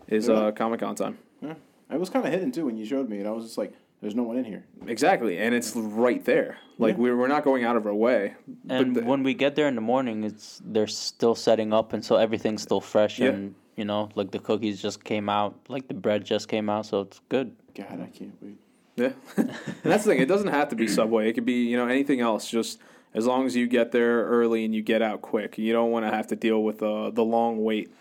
is 0.08 0.28
Yeah. 0.28 0.34
uh, 0.34 0.52
Comic 0.52 0.80
Con 0.80 0.94
time. 0.94 1.18
Yeah. 1.40 1.54
It 1.90 2.00
was 2.00 2.08
kind 2.10 2.24
of 2.26 2.32
hidden 2.32 2.52
too 2.52 2.66
when 2.66 2.76
you 2.76 2.84
showed 2.86 3.08
me, 3.08 3.18
and 3.18 3.28
I 3.28 3.32
was 3.32 3.44
just 3.44 3.58
like, 3.58 3.72
"There's 4.00 4.14
no 4.14 4.22
one 4.22 4.36
in 4.38 4.44
here." 4.44 4.64
Exactly, 4.86 5.38
and 5.38 5.54
it's 5.54 5.74
right 5.76 6.24
there. 6.24 6.56
Like 6.78 6.94
Yeah. 6.96 7.02
we're 7.02 7.16
we're 7.18 7.28
not 7.36 7.44
going 7.44 7.64
out 7.64 7.76
of 7.76 7.84
our 7.86 7.94
way. 7.94 8.34
And 8.70 8.94
but 8.94 9.00
the- 9.02 9.06
when 9.10 9.22
we 9.22 9.34
get 9.34 9.54
there 9.56 9.68
in 9.68 9.74
the 9.74 9.86
morning, 9.92 10.24
it's 10.24 10.62
they're 10.64 10.86
still 11.08 11.34
setting 11.34 11.72
up, 11.72 11.92
and 11.92 12.02
so 12.04 12.16
everything's 12.16 12.62
still 12.62 12.80
fresh. 12.80 13.18
Yeah. 13.18 13.30
And 13.30 13.54
you 13.76 13.84
know, 13.84 14.08
like 14.14 14.30
the 14.30 14.38
cookies 14.38 14.80
just 14.82 15.02
came 15.04 15.28
out, 15.28 15.54
like 15.68 15.88
the 15.88 15.94
bread 15.94 16.24
just 16.24 16.46
came 16.48 16.70
out, 16.70 16.86
so 16.86 17.00
it's 17.02 17.20
good. 17.28 17.48
God, 17.74 18.00
I 18.06 18.08
can't 18.18 18.36
wait. 18.42 18.58
yeah, 18.96 19.12
and 19.36 19.50
that's 19.92 20.04
the 20.04 20.10
thing. 20.12 20.20
It 20.22 20.28
doesn't 20.28 20.48
have 20.58 20.68
to 20.70 20.76
be 20.76 20.86
Subway. 20.88 21.28
It 21.28 21.32
could 21.34 21.46
be 21.46 21.64
you 21.70 21.76
know 21.76 21.88
anything 21.88 22.20
else. 22.20 22.48
Just 22.48 22.78
as 23.14 23.26
long 23.26 23.46
as 23.46 23.54
you 23.54 23.66
get 23.66 23.92
there 23.92 24.24
early 24.24 24.64
and 24.64 24.74
you 24.74 24.82
get 24.82 25.02
out 25.02 25.22
quick. 25.22 25.58
You 25.58 25.72
don't 25.72 25.90
want 25.90 26.06
to 26.06 26.10
have 26.10 26.28
to 26.28 26.36
deal 26.36 26.62
with 26.62 26.82
uh, 26.82 27.10
the 27.10 27.24
long 27.24 27.62
wait 27.62 27.92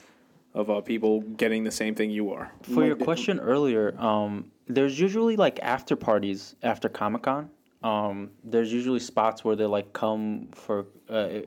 of 0.54 0.70
uh, 0.70 0.82
people 0.82 1.22
getting 1.22 1.64
the 1.64 1.72
same 1.72 1.96
thing 1.96 2.12
you 2.12 2.32
are. 2.32 2.52
For 2.64 2.86
your 2.86 2.96
question 2.96 3.40
earlier, 3.40 3.96
um, 4.00 4.52
there's 4.68 5.00
usually 5.00 5.36
like 5.36 5.60
after 5.62 5.96
parties 5.96 6.56
after 6.64 6.90
Comic 6.90 7.24
Con. 7.24 7.50
Um, 7.84 8.32
there's 8.44 8.72
usually 8.72 9.00
spots 9.00 9.44
where 9.44 9.56
they 9.56 9.66
like 9.66 9.92
come 9.94 10.50
for 10.54 10.86
uh, 11.10 11.40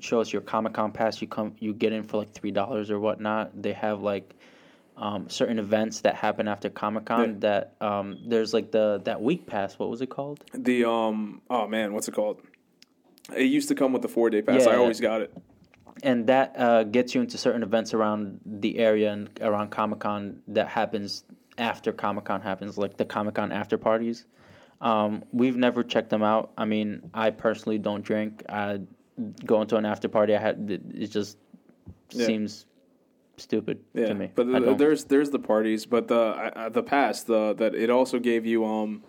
show 0.00 0.20
us 0.20 0.32
your 0.32 0.42
Comic 0.42 0.74
Con 0.74 0.92
pass. 0.92 1.20
You 1.20 1.28
come, 1.28 1.54
you 1.58 1.74
get 1.74 1.92
in 1.92 2.02
for 2.02 2.18
like 2.18 2.32
three 2.32 2.50
dollars 2.50 2.90
or 2.90 2.98
whatnot. 2.98 3.60
They 3.60 3.72
have 3.72 4.02
like 4.02 4.34
um, 4.96 5.28
certain 5.28 5.58
events 5.58 6.00
that 6.00 6.14
happen 6.14 6.48
after 6.48 6.70
Comic 6.70 7.06
Con. 7.06 7.40
That 7.40 7.74
um, 7.80 8.18
there's 8.26 8.54
like 8.54 8.70
the 8.70 9.02
that 9.04 9.20
week 9.20 9.46
pass. 9.46 9.78
What 9.78 9.90
was 9.90 10.00
it 10.00 10.08
called? 10.08 10.44
The 10.54 10.88
um 10.88 11.42
oh 11.50 11.66
man, 11.66 11.92
what's 11.92 12.08
it 12.08 12.14
called? 12.14 12.40
It 13.36 13.44
used 13.44 13.68
to 13.68 13.74
come 13.74 13.92
with 13.92 14.02
the 14.02 14.08
four 14.08 14.30
day 14.30 14.42
pass. 14.42 14.66
I 14.66 14.72
Yeah. 14.72 14.76
always 14.78 15.00
got 15.00 15.20
it. 15.22 15.32
and 16.04 16.26
that 16.26 16.54
uh, 16.58 16.82
gets 16.84 17.14
you 17.14 17.20
into 17.20 17.38
certain 17.38 17.62
events 17.62 17.94
around 17.94 18.40
the 18.44 18.78
area 18.78 19.12
and 19.12 19.28
around 19.40 19.68
Comic 19.70 20.00
Con 20.00 20.40
that 20.48 20.66
happens 20.66 21.22
after 21.58 21.92
Comic 21.92 22.24
Con 22.24 22.40
happens, 22.40 22.76
like 22.76 22.96
the 22.96 23.04
Comic 23.04 23.34
Con 23.34 23.52
after 23.52 23.78
parties. 23.78 24.24
Um, 24.80 25.22
we've 25.32 25.56
never 25.56 25.84
checked 25.84 26.10
them 26.10 26.22
out. 26.24 26.50
I 26.58 26.64
mean, 26.64 27.08
I 27.14 27.30
personally 27.30 27.78
don't 27.78 28.02
drink. 28.02 28.42
I 28.48 28.80
going 29.44 29.68
to 29.68 29.76
an 29.76 29.84
after 29.84 30.08
party. 30.08 30.34
I 30.34 30.40
had 30.40 30.68
it 30.70 31.06
just 31.10 31.36
Yeah. 32.10 32.26
seems 32.26 32.66
stupid 33.36 33.78
Yeah, 33.94 34.06
to 34.06 34.14
me. 34.14 34.32
but 34.34 34.46
the, 34.50 34.74
there's 34.74 35.04
there's 35.04 35.30
the 35.30 35.38
parties, 35.38 35.86
but 35.86 36.08
the 36.08 36.20
uh, 36.20 36.68
the 36.70 36.82
pass 36.82 37.22
the 37.22 37.54
that 37.58 37.74
it 37.76 37.90
also 37.90 38.18
gave 38.18 38.44
you 38.46 38.64
um, 38.64 39.04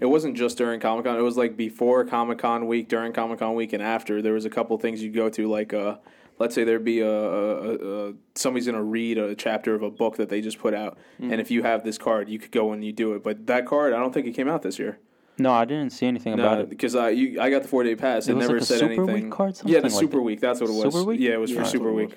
it 0.00 0.06
wasn't 0.06 0.36
just 0.36 0.58
during 0.58 0.80
Comic 0.80 1.04
Con. 1.04 1.16
It 1.16 1.22
was 1.22 1.36
like 1.36 1.56
before 1.56 2.04
Comic 2.04 2.38
Con 2.38 2.66
week, 2.66 2.88
during 2.88 3.12
Comic 3.12 3.38
Con 3.38 3.54
week, 3.54 3.72
and 3.72 3.82
after. 3.82 4.20
There 4.22 4.32
was 4.32 4.44
a 4.44 4.50
couple 4.50 4.76
things 4.78 5.02
you'd 5.02 5.14
go 5.14 5.28
to, 5.30 5.48
like 5.48 5.72
uh, 5.74 5.96
let's 6.38 6.54
say 6.54 6.64
there'd 6.64 6.84
be 6.84 7.00
a, 7.00 7.08
a, 7.08 8.08
a, 8.10 8.12
somebody's 8.34 8.66
gonna 8.66 8.82
read 8.82 9.18
a 9.18 9.34
chapter 9.34 9.74
of 9.74 9.82
a 9.82 9.90
book 9.90 10.16
that 10.16 10.28
they 10.28 10.40
just 10.40 10.58
put 10.58 10.74
out, 10.74 10.98
Mm-hmm. 11.20 11.32
and 11.32 11.40
if 11.40 11.50
you 11.50 11.62
have 11.62 11.84
this 11.84 11.98
card, 11.98 12.28
you 12.28 12.38
could 12.38 12.50
go 12.52 12.72
and 12.72 12.84
you 12.84 12.92
do 12.92 13.14
it. 13.14 13.22
But 13.22 13.46
that 13.46 13.66
card, 13.66 13.92
I 13.92 13.98
don't 13.98 14.12
think 14.12 14.26
it 14.26 14.32
came 14.32 14.48
out 14.48 14.62
this 14.62 14.78
year. 14.78 14.98
no, 15.38 15.52
I 15.52 15.64
didn't 15.64 15.90
see 15.90 16.06
anything 16.06 16.34
about 16.34 16.60
it. 16.60 16.68
because 16.70 16.94
I 16.94 17.10
you, 17.10 17.40
I 17.40 17.50
got 17.50 17.62
the 17.62 17.68
four 17.68 17.82
day 17.84 17.94
pass. 17.96 18.28
It, 18.28 18.32
It 18.32 18.36
never 18.36 18.54
like 18.58 18.62
said 18.66 18.78
Super 18.80 19.04
Week 19.04 19.10
anything. 19.10 19.30
yeah, 19.64 19.78
the 19.80 19.88
like 19.88 19.92
Super 19.92 20.16
that. 20.18 20.22
Week. 20.22 20.40
That's 20.40 20.60
what 20.60 20.70
it 20.70 20.74
was. 20.74 20.92
Super 20.94 21.04
Week? 21.04 21.20
Yeah, 21.20 21.32
it 21.34 21.40
was 21.40 21.50
Yeah, 21.50 21.62
for 21.62 21.64
Super 21.68 21.92
Week. 21.92 22.16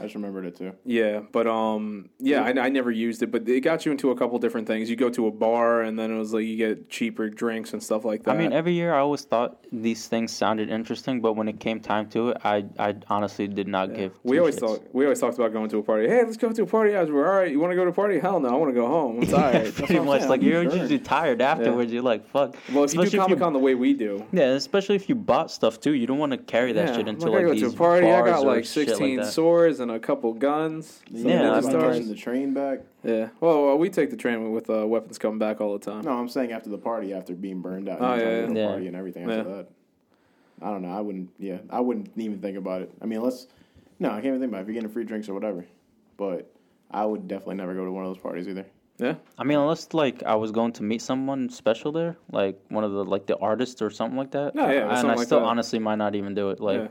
I 0.00 0.04
just 0.04 0.14
remembered 0.14 0.46
it 0.46 0.56
too. 0.56 0.72
Yeah, 0.84 1.20
but 1.30 1.46
um, 1.46 2.08
yeah, 2.18 2.42
I, 2.42 2.48
I 2.58 2.68
never 2.70 2.90
used 2.90 3.22
it, 3.22 3.30
but 3.30 3.46
it 3.46 3.60
got 3.60 3.84
you 3.84 3.92
into 3.92 4.10
a 4.10 4.16
couple 4.16 4.38
different 4.38 4.66
things. 4.66 4.88
You 4.88 4.96
go 4.96 5.10
to 5.10 5.26
a 5.26 5.30
bar, 5.30 5.82
and 5.82 5.98
then 5.98 6.10
it 6.10 6.18
was 6.18 6.32
like 6.32 6.46
you 6.46 6.56
get 6.56 6.88
cheaper 6.88 7.28
drinks 7.28 7.74
and 7.74 7.82
stuff 7.82 8.04
like 8.06 8.22
that. 8.24 8.34
I 8.34 8.38
mean, 8.38 8.52
every 8.52 8.72
year 8.72 8.94
I 8.94 9.00
always 9.00 9.22
thought 9.22 9.66
these 9.70 10.08
things 10.08 10.32
sounded 10.32 10.70
interesting, 10.70 11.20
but 11.20 11.34
when 11.34 11.48
it 11.48 11.60
came 11.60 11.80
time 11.80 12.08
to 12.10 12.30
it, 12.30 12.38
I, 12.44 12.64
I 12.78 12.96
honestly 13.08 13.46
did 13.46 13.68
not 13.68 13.94
give. 13.94 14.12
we 14.22 14.38
always 14.38 14.56
shits. 14.56 14.60
thought 14.60 14.94
we 14.94 15.04
always 15.04 15.20
talked 15.20 15.36
about 15.36 15.52
going 15.52 15.68
to 15.68 15.78
a 15.78 15.82
party. 15.82 16.08
Hey, 16.08 16.22
let's 16.24 16.38
go 16.38 16.50
to 16.50 16.62
a 16.62 16.66
party 16.66 16.94
after. 16.94 17.14
All 17.28 17.36
right, 17.38 17.50
you 17.50 17.60
want 17.60 17.72
to 17.72 17.76
go 17.76 17.84
to 17.84 17.90
a 17.90 17.94
party? 17.94 18.18
Hell 18.18 18.40
no, 18.40 18.48
I 18.48 18.54
want 18.54 18.70
to 18.70 18.74
go 18.74 18.86
home. 18.86 19.20
I'm 19.20 19.26
tired. 19.28 19.74
pretty 19.74 19.98
I'm 19.98 20.06
much 20.06 20.20
saying, 20.20 20.30
like 20.30 20.40
I'm 20.40 20.46
you're 20.46 20.64
sure. 20.64 20.76
usually 20.76 20.98
tired 20.98 21.42
afterwards. 21.42 21.92
You're 21.92 22.02
like, 22.02 22.26
fuck. 22.30 22.56
well, 22.72 22.84
if 22.84 22.94
you 22.94 23.04
do 23.04 23.18
Comic 23.18 23.38
Con 23.38 23.52
the 23.52 23.58
way 23.58 23.74
we 23.74 23.92
do, 23.92 24.26
yeah, 24.32 24.44
especially 24.52 24.96
if 24.96 25.08
you 25.08 25.14
bought 25.14 25.50
stuff 25.50 25.78
too, 25.78 25.92
you 25.92 26.06
don't 26.06 26.18
want 26.18 26.32
to 26.32 26.38
carry 26.38 26.72
that 26.72 26.88
yeah, 26.88 26.92
shit 26.96 27.02
I'm 27.02 27.08
into 27.08 27.26
not 27.26 27.32
like 27.32 27.42
gonna 27.42 27.54
go 27.54 27.60
these 27.60 27.70
to 27.70 27.76
a 27.76 27.78
party. 27.78 28.06
I 28.06 28.20
bars 28.20 28.30
got 28.30 28.42
or 28.44 28.54
like 28.54 28.64
shit 28.64 28.88
16 28.88 29.16
like 29.16 29.26
that. 29.26 29.32
swords 29.32 29.80
and 29.80 29.89
a 29.90 30.00
couple 30.00 30.32
guns. 30.34 31.02
You 31.10 31.28
Yeah, 31.28 31.42
know, 31.42 31.54
I 31.54 31.58
am 31.58 31.64
mean, 31.66 31.80
catching 31.80 32.08
the 32.08 32.14
train 32.14 32.54
back. 32.54 32.80
Yeah. 33.04 33.28
Well, 33.40 33.66
well, 33.66 33.78
we 33.78 33.90
take 33.90 34.10
the 34.10 34.16
train 34.16 34.52
with 34.52 34.68
uh, 34.70 34.86
weapons 34.86 35.18
coming 35.18 35.38
back 35.38 35.60
all 35.60 35.76
the 35.78 35.84
time. 35.84 36.02
No, 36.02 36.12
I'm 36.12 36.28
saying 36.28 36.52
after 36.52 36.70
the 36.70 36.78
party, 36.78 37.12
after 37.12 37.34
being 37.34 37.60
burned 37.60 37.88
out, 37.88 37.98
Oh, 38.00 38.14
you 38.14 38.22
yeah, 38.22 38.46
the 38.46 38.54
yeah. 38.54 38.66
party 38.66 38.86
and 38.86 38.96
everything 38.96 39.28
Yeah. 39.28 39.36
after 39.36 39.56
that. 39.56 39.66
I 40.62 40.70
don't 40.70 40.82
know. 40.82 40.90
I 40.92 41.00
wouldn't. 41.00 41.30
Yeah, 41.38 41.58
I 41.70 41.80
wouldn't 41.80 42.10
even 42.16 42.38
think 42.40 42.56
about 42.58 42.82
it. 42.82 42.92
I 43.00 43.06
mean, 43.06 43.18
unless 43.18 43.46
no, 43.98 44.08
I 44.10 44.14
can't 44.14 44.26
even 44.26 44.40
think 44.40 44.50
about 44.50 44.58
it. 44.58 44.62
if 44.62 44.66
you're 44.68 44.74
getting 44.74 44.90
free 44.90 45.04
drinks 45.04 45.28
or 45.28 45.34
whatever. 45.34 45.64
But 46.18 46.50
I 46.90 47.04
would 47.06 47.28
definitely 47.28 47.54
never 47.56 47.74
go 47.74 47.84
to 47.84 47.90
one 47.92 48.04
of 48.04 48.10
those 48.14 48.22
parties 48.22 48.46
either. 48.48 48.66
Yeah. 48.98 49.14
I 49.38 49.44
mean, 49.44 49.58
unless 49.58 49.94
like 49.94 50.22
I 50.24 50.34
was 50.34 50.50
going 50.52 50.72
to 50.74 50.82
meet 50.82 51.00
someone 51.00 51.48
special 51.48 51.92
there, 51.92 52.18
like 52.30 52.60
one 52.68 52.84
of 52.84 52.92
the 52.92 53.02
like 53.04 53.24
the 53.24 53.38
artists 53.38 53.80
or 53.80 53.88
something 53.88 54.18
like 54.18 54.32
that. 54.32 54.54
No, 54.54 54.68
yeah, 54.70 54.82
and 54.98 55.08
I 55.08 55.14
like 55.14 55.26
still 55.26 55.40
that. 55.40 55.46
honestly 55.46 55.78
might 55.78 55.96
not 55.96 56.14
even 56.14 56.34
do 56.34 56.50
it. 56.50 56.60
Like, 56.60 56.80
yeah. 56.80 56.88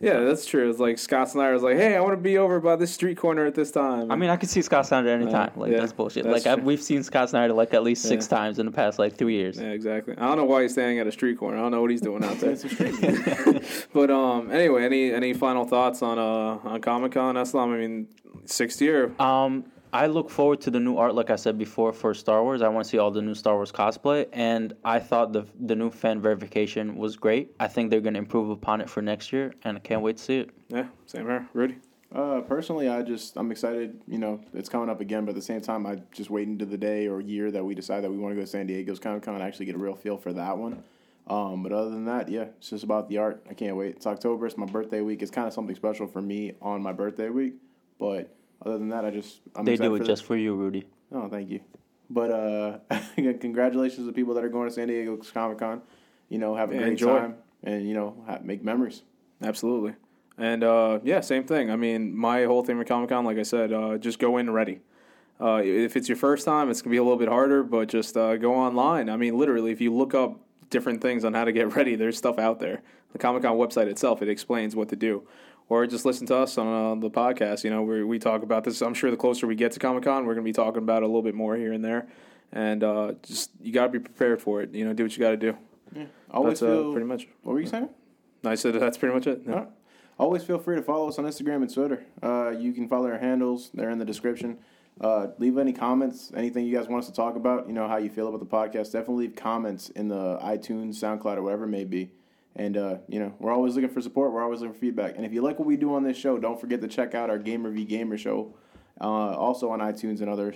Yeah, 0.00 0.20
that's 0.20 0.46
true. 0.46 0.70
It's 0.70 0.78
like 0.78 0.96
Scott 0.96 1.28
Snyder 1.28 1.52
was 1.54 1.64
like, 1.64 1.76
"Hey, 1.76 1.96
I 1.96 2.00
want 2.00 2.12
to 2.12 2.22
be 2.22 2.38
over 2.38 2.60
by 2.60 2.76
this 2.76 2.92
street 2.92 3.16
corner 3.18 3.46
at 3.46 3.56
this 3.56 3.72
time." 3.72 4.12
I 4.12 4.16
mean, 4.16 4.30
I 4.30 4.36
could 4.36 4.48
see 4.48 4.62
Scott 4.62 4.86
Snyder 4.86 5.08
anytime. 5.08 5.50
Yeah, 5.56 5.60
like 5.60 5.72
yeah, 5.72 5.80
that's 5.80 5.92
bullshit. 5.92 6.22
that's 6.24 6.44
like 6.44 6.52
I, 6.52 6.54
true. 6.54 6.64
we've 6.64 6.80
seen 6.82 7.02
Scott 7.02 7.30
Snyder 7.30 7.52
like 7.52 7.74
at 7.74 7.82
least 7.82 8.02
six 8.02 8.28
Yeah. 8.30 8.36
times 8.38 8.60
in 8.60 8.66
the 8.66 8.70
past 8.72 9.00
like 9.00 9.16
three 9.16 9.34
years. 9.34 9.58
Yeah, 9.58 9.70
exactly. 9.70 10.14
I 10.16 10.26
don't 10.28 10.36
know 10.36 10.44
why 10.44 10.62
he's 10.62 10.72
standing 10.72 11.00
at 11.00 11.08
a 11.08 11.12
street 11.12 11.36
corner. 11.36 11.56
I 11.58 11.62
don't 11.62 11.72
know 11.72 11.80
what 11.80 11.90
he's 11.90 12.00
doing 12.00 12.22
out 12.22 12.38
there. 12.38 12.50
It's 12.52 12.62
a 12.64 12.68
street. 12.68 13.88
but 13.92 14.10
um, 14.10 14.52
anyway, 14.52 14.84
any 14.84 15.12
any 15.12 15.32
final 15.34 15.64
thoughts 15.64 16.00
on 16.00 16.16
uh 16.18 16.68
on 16.68 16.80
Comic 16.80 17.12
Con? 17.12 17.36
Islam? 17.36 17.72
I 17.72 17.76
mean, 17.78 18.06
sixth 18.44 18.80
year. 18.80 19.12
Um, 19.20 19.64
I 19.92 20.06
look 20.06 20.30
forward 20.30 20.60
to 20.62 20.70
the 20.70 20.80
new 20.80 20.96
art, 20.96 21.14
like 21.14 21.30
I 21.30 21.36
said 21.36 21.56
before, 21.58 21.92
for 21.92 22.12
Star 22.14 22.42
Wars. 22.42 22.62
I 22.62 22.68
want 22.68 22.84
to 22.84 22.90
see 22.90 22.98
all 22.98 23.10
the 23.10 23.22
new 23.22 23.34
Star 23.34 23.54
Wars 23.54 23.72
cosplay, 23.72 24.26
and 24.32 24.74
I 24.84 24.98
thought 24.98 25.32
the 25.32 25.46
the 25.60 25.74
new 25.74 25.90
fan 25.90 26.20
verification 26.20 26.96
was 26.96 27.16
great. 27.16 27.54
I 27.58 27.68
think 27.68 27.90
they're 27.90 28.00
gonna 28.00 28.18
improve 28.18 28.50
upon 28.50 28.80
it 28.80 28.90
for 28.90 29.02
next 29.02 29.32
year, 29.32 29.54
and 29.64 29.76
I 29.76 29.80
can't 29.80 30.02
wait 30.02 30.18
to 30.18 30.22
see 30.22 30.38
it. 30.38 30.50
Yeah, 30.68 30.86
same 31.06 31.26
here, 31.26 31.48
Rudy. 31.54 31.78
Uh, 32.14 32.40
personally, 32.40 32.88
I 32.88 33.02
just 33.02 33.36
I'm 33.36 33.50
excited. 33.50 34.00
You 34.06 34.18
know, 34.18 34.40
it's 34.54 34.68
coming 34.68 34.88
up 34.88 35.00
again, 35.00 35.24
but 35.24 35.30
at 35.30 35.36
the 35.36 35.42
same 35.42 35.60
time, 35.60 35.86
I 35.86 36.00
just 36.12 36.30
wait 36.30 36.48
until 36.48 36.68
the 36.68 36.78
day 36.78 37.06
or 37.06 37.20
year 37.20 37.50
that 37.50 37.64
we 37.64 37.74
decide 37.74 38.02
that 38.04 38.10
we 38.10 38.18
want 38.18 38.32
to 38.32 38.36
go 38.36 38.42
to 38.42 38.46
San 38.46 38.66
Diego's 38.66 38.98
Comic 38.98 39.22
Con 39.22 39.34
and 39.34 39.42
actually 39.42 39.66
get 39.66 39.74
a 39.74 39.78
real 39.78 39.94
feel 39.94 40.16
for 40.16 40.32
that 40.32 40.56
one. 40.56 40.82
Um, 41.26 41.62
but 41.62 41.72
other 41.72 41.90
than 41.90 42.06
that, 42.06 42.30
yeah, 42.30 42.46
it's 42.56 42.70
just 42.70 42.84
about 42.84 43.08
the 43.10 43.18
art. 43.18 43.44
I 43.50 43.54
can't 43.54 43.76
wait. 43.76 43.96
It's 43.96 44.06
October. 44.06 44.46
It's 44.46 44.56
my 44.56 44.64
birthday 44.64 45.02
week. 45.02 45.20
It's 45.20 45.30
kind 45.30 45.46
of 45.46 45.52
something 45.52 45.76
special 45.76 46.06
for 46.06 46.22
me 46.22 46.54
on 46.62 46.82
my 46.82 46.92
birthday 46.92 47.28
week. 47.28 47.54
But 47.98 48.34
other 48.64 48.78
than 48.78 48.88
that, 48.90 49.04
I 49.04 49.10
just 49.10 49.40
I'm 49.54 49.64
They 49.64 49.76
do 49.76 49.94
it 49.94 49.98
for 49.98 50.04
just 50.04 50.24
for 50.24 50.36
you, 50.36 50.54
Rudy. 50.54 50.84
Oh, 51.12 51.28
thank 51.28 51.50
you. 51.50 51.60
But 52.10 52.30
uh, 52.30 52.78
congratulations 53.16 54.06
to 54.06 54.12
people 54.12 54.34
that 54.34 54.44
are 54.44 54.48
going 54.48 54.68
to 54.68 54.74
San 54.74 54.88
Diego's 54.88 55.30
Comic 55.30 55.58
Con. 55.58 55.82
You 56.28 56.38
know, 56.38 56.54
have 56.54 56.70
a 56.70 56.74
Yeah, 56.74 56.80
great 56.80 56.90
enjoy. 56.92 57.18
time 57.18 57.34
and 57.62 57.86
you 57.88 57.94
know 57.94 58.22
ha 58.26 58.38
make 58.42 58.62
memories. 58.62 59.02
Absolutely. 59.42 59.94
And 60.36 60.62
uh, 60.62 61.00
yeah, 61.02 61.20
same 61.20 61.44
thing. 61.44 61.70
I 61.70 61.76
mean, 61.76 62.16
my 62.16 62.44
whole 62.44 62.62
thing 62.62 62.78
with 62.78 62.86
Comic 62.88 63.08
Con, 63.10 63.24
like 63.24 63.38
I 63.38 63.42
said, 63.42 63.72
uh, 63.72 63.98
just 63.98 64.18
go 64.18 64.36
in 64.38 64.50
ready. 64.50 64.80
Uh, 65.40 65.60
if 65.64 65.96
it's 65.96 66.08
your 66.08 66.16
first 66.16 66.44
time, 66.44 66.70
it's 66.70 66.82
gonna 66.82 66.92
be 66.92 66.96
a 66.98 67.02
little 67.02 67.18
bit 67.18 67.28
harder, 67.28 67.62
but 67.62 67.88
just 67.88 68.16
uh, 68.16 68.36
go 68.36 68.54
online. 68.54 69.08
I 69.08 69.16
mean, 69.16 69.36
literally, 69.38 69.70
if 69.72 69.80
you 69.80 69.94
look 69.94 70.14
up 70.14 70.38
different 70.70 71.00
things 71.00 71.24
on 71.24 71.34
how 71.34 71.44
to 71.44 71.52
get 71.52 71.74
ready, 71.76 71.94
there's 71.96 72.16
stuff 72.18 72.38
out 72.38 72.58
there. 72.60 72.82
The 73.12 73.18
Comic 73.18 73.42
Con 73.42 73.56
website 73.56 73.86
itself 73.86 74.20
it 74.22 74.28
explains 74.28 74.76
what 74.76 74.88
to 74.90 74.96
do, 74.96 75.22
or 75.68 75.86
just 75.86 76.04
listen 76.04 76.26
to 76.28 76.36
us 76.36 76.58
on 76.58 76.66
uh, 76.98 77.00
the 77.00 77.10
podcast. 77.10 77.64
You 77.64 77.70
know, 77.70 77.82
where 77.82 78.06
we 78.06 78.18
talk 78.18 78.42
about 78.42 78.64
this. 78.64 78.80
I'm 78.82 78.94
sure 78.94 79.10
the 79.10 79.16
closer 79.16 79.46
we 79.46 79.54
get 79.54 79.72
to 79.72 79.78
Comic 79.78 80.04
Con, 80.04 80.26
we're 80.26 80.34
gonna 80.34 80.44
be 80.44 80.52
talking 80.52 80.82
about 80.82 81.02
it 81.02 81.04
a 81.04 81.06
little 81.06 81.22
bit 81.22 81.34
more 81.34 81.56
here 81.56 81.72
and 81.72 81.84
there. 81.84 82.08
And 82.52 82.82
uh, 82.82 83.12
just 83.22 83.50
you 83.60 83.72
gotta 83.72 83.90
be 83.90 83.98
prepared 83.98 84.40
for 84.40 84.62
it. 84.62 84.72
You 84.74 84.84
know, 84.84 84.92
do 84.92 85.02
what 85.02 85.12
you 85.16 85.20
gotta 85.20 85.36
do. 85.36 85.56
Yeah, 85.94 86.04
always 86.30 86.60
That's 86.60 86.70
uh, 86.70 86.74
feel. 86.82 86.92
pretty 86.92 87.06
much. 87.06 87.28
what 87.42 87.52
were 87.52 87.60
you 87.60 87.66
saying? 87.66 87.88
I 88.44 88.54
said 88.54 88.74
that's 88.74 88.96
pretty 88.96 89.14
much 89.14 89.26
it. 89.26 89.42
Yeah. 89.46 89.52
Right. 89.54 89.68
Always 90.18 90.42
feel 90.42 90.58
free 90.58 90.76
to 90.76 90.82
follow 90.82 91.08
us 91.08 91.18
on 91.18 91.24
Instagram 91.26 91.56
and 91.56 91.72
Twitter. 91.72 92.04
Uh, 92.22 92.50
you 92.50 92.72
can 92.72 92.88
follow 92.88 93.10
our 93.10 93.18
handles; 93.18 93.70
they're 93.74 93.90
in 93.90 93.98
the 93.98 94.04
description. 94.04 94.58
Uh, 95.00 95.28
leave 95.38 95.56
any 95.58 95.72
comments, 95.72 96.32
anything 96.34 96.66
you 96.66 96.76
guys 96.76 96.88
want 96.88 97.04
us 97.04 97.08
to 97.08 97.14
talk 97.14 97.36
about. 97.36 97.68
You 97.68 97.72
know 97.72 97.86
how 97.86 97.98
you 97.98 98.10
feel 98.10 98.26
about 98.28 98.40
the 98.40 98.46
podcast. 98.46 98.92
Definitely 98.92 99.26
leave 99.26 99.36
comments 99.36 99.90
in 99.90 100.08
the 100.08 100.38
iTunes, 100.38 100.96
SoundCloud, 100.96 101.36
or 101.36 101.42
whatever 101.42 101.64
it 101.64 101.68
may 101.68 101.84
be. 101.84 102.10
And 102.58 102.76
uh, 102.76 102.96
you 103.08 103.20
know 103.20 103.32
we're 103.38 103.52
always 103.52 103.74
looking 103.76 103.88
for 103.90 104.00
support. 104.00 104.32
We're 104.32 104.42
always 104.42 104.60
looking 104.60 104.74
for 104.74 104.80
feedback. 104.80 105.14
And 105.16 105.24
if 105.24 105.32
you 105.32 105.40
like 105.42 105.58
what 105.58 105.66
we 105.66 105.76
do 105.76 105.94
on 105.94 106.02
this 106.02 106.16
show, 106.16 106.38
don't 106.38 106.60
forget 106.60 106.80
to 106.80 106.88
check 106.88 107.14
out 107.14 107.30
our 107.30 107.38
Gamer 107.38 107.70
v 107.70 107.84
Gamer 107.84 108.18
show, 108.18 108.54
uh, 109.00 109.04
also 109.04 109.70
on 109.70 109.78
iTunes 109.78 110.20
and 110.20 110.28
other 110.28 110.54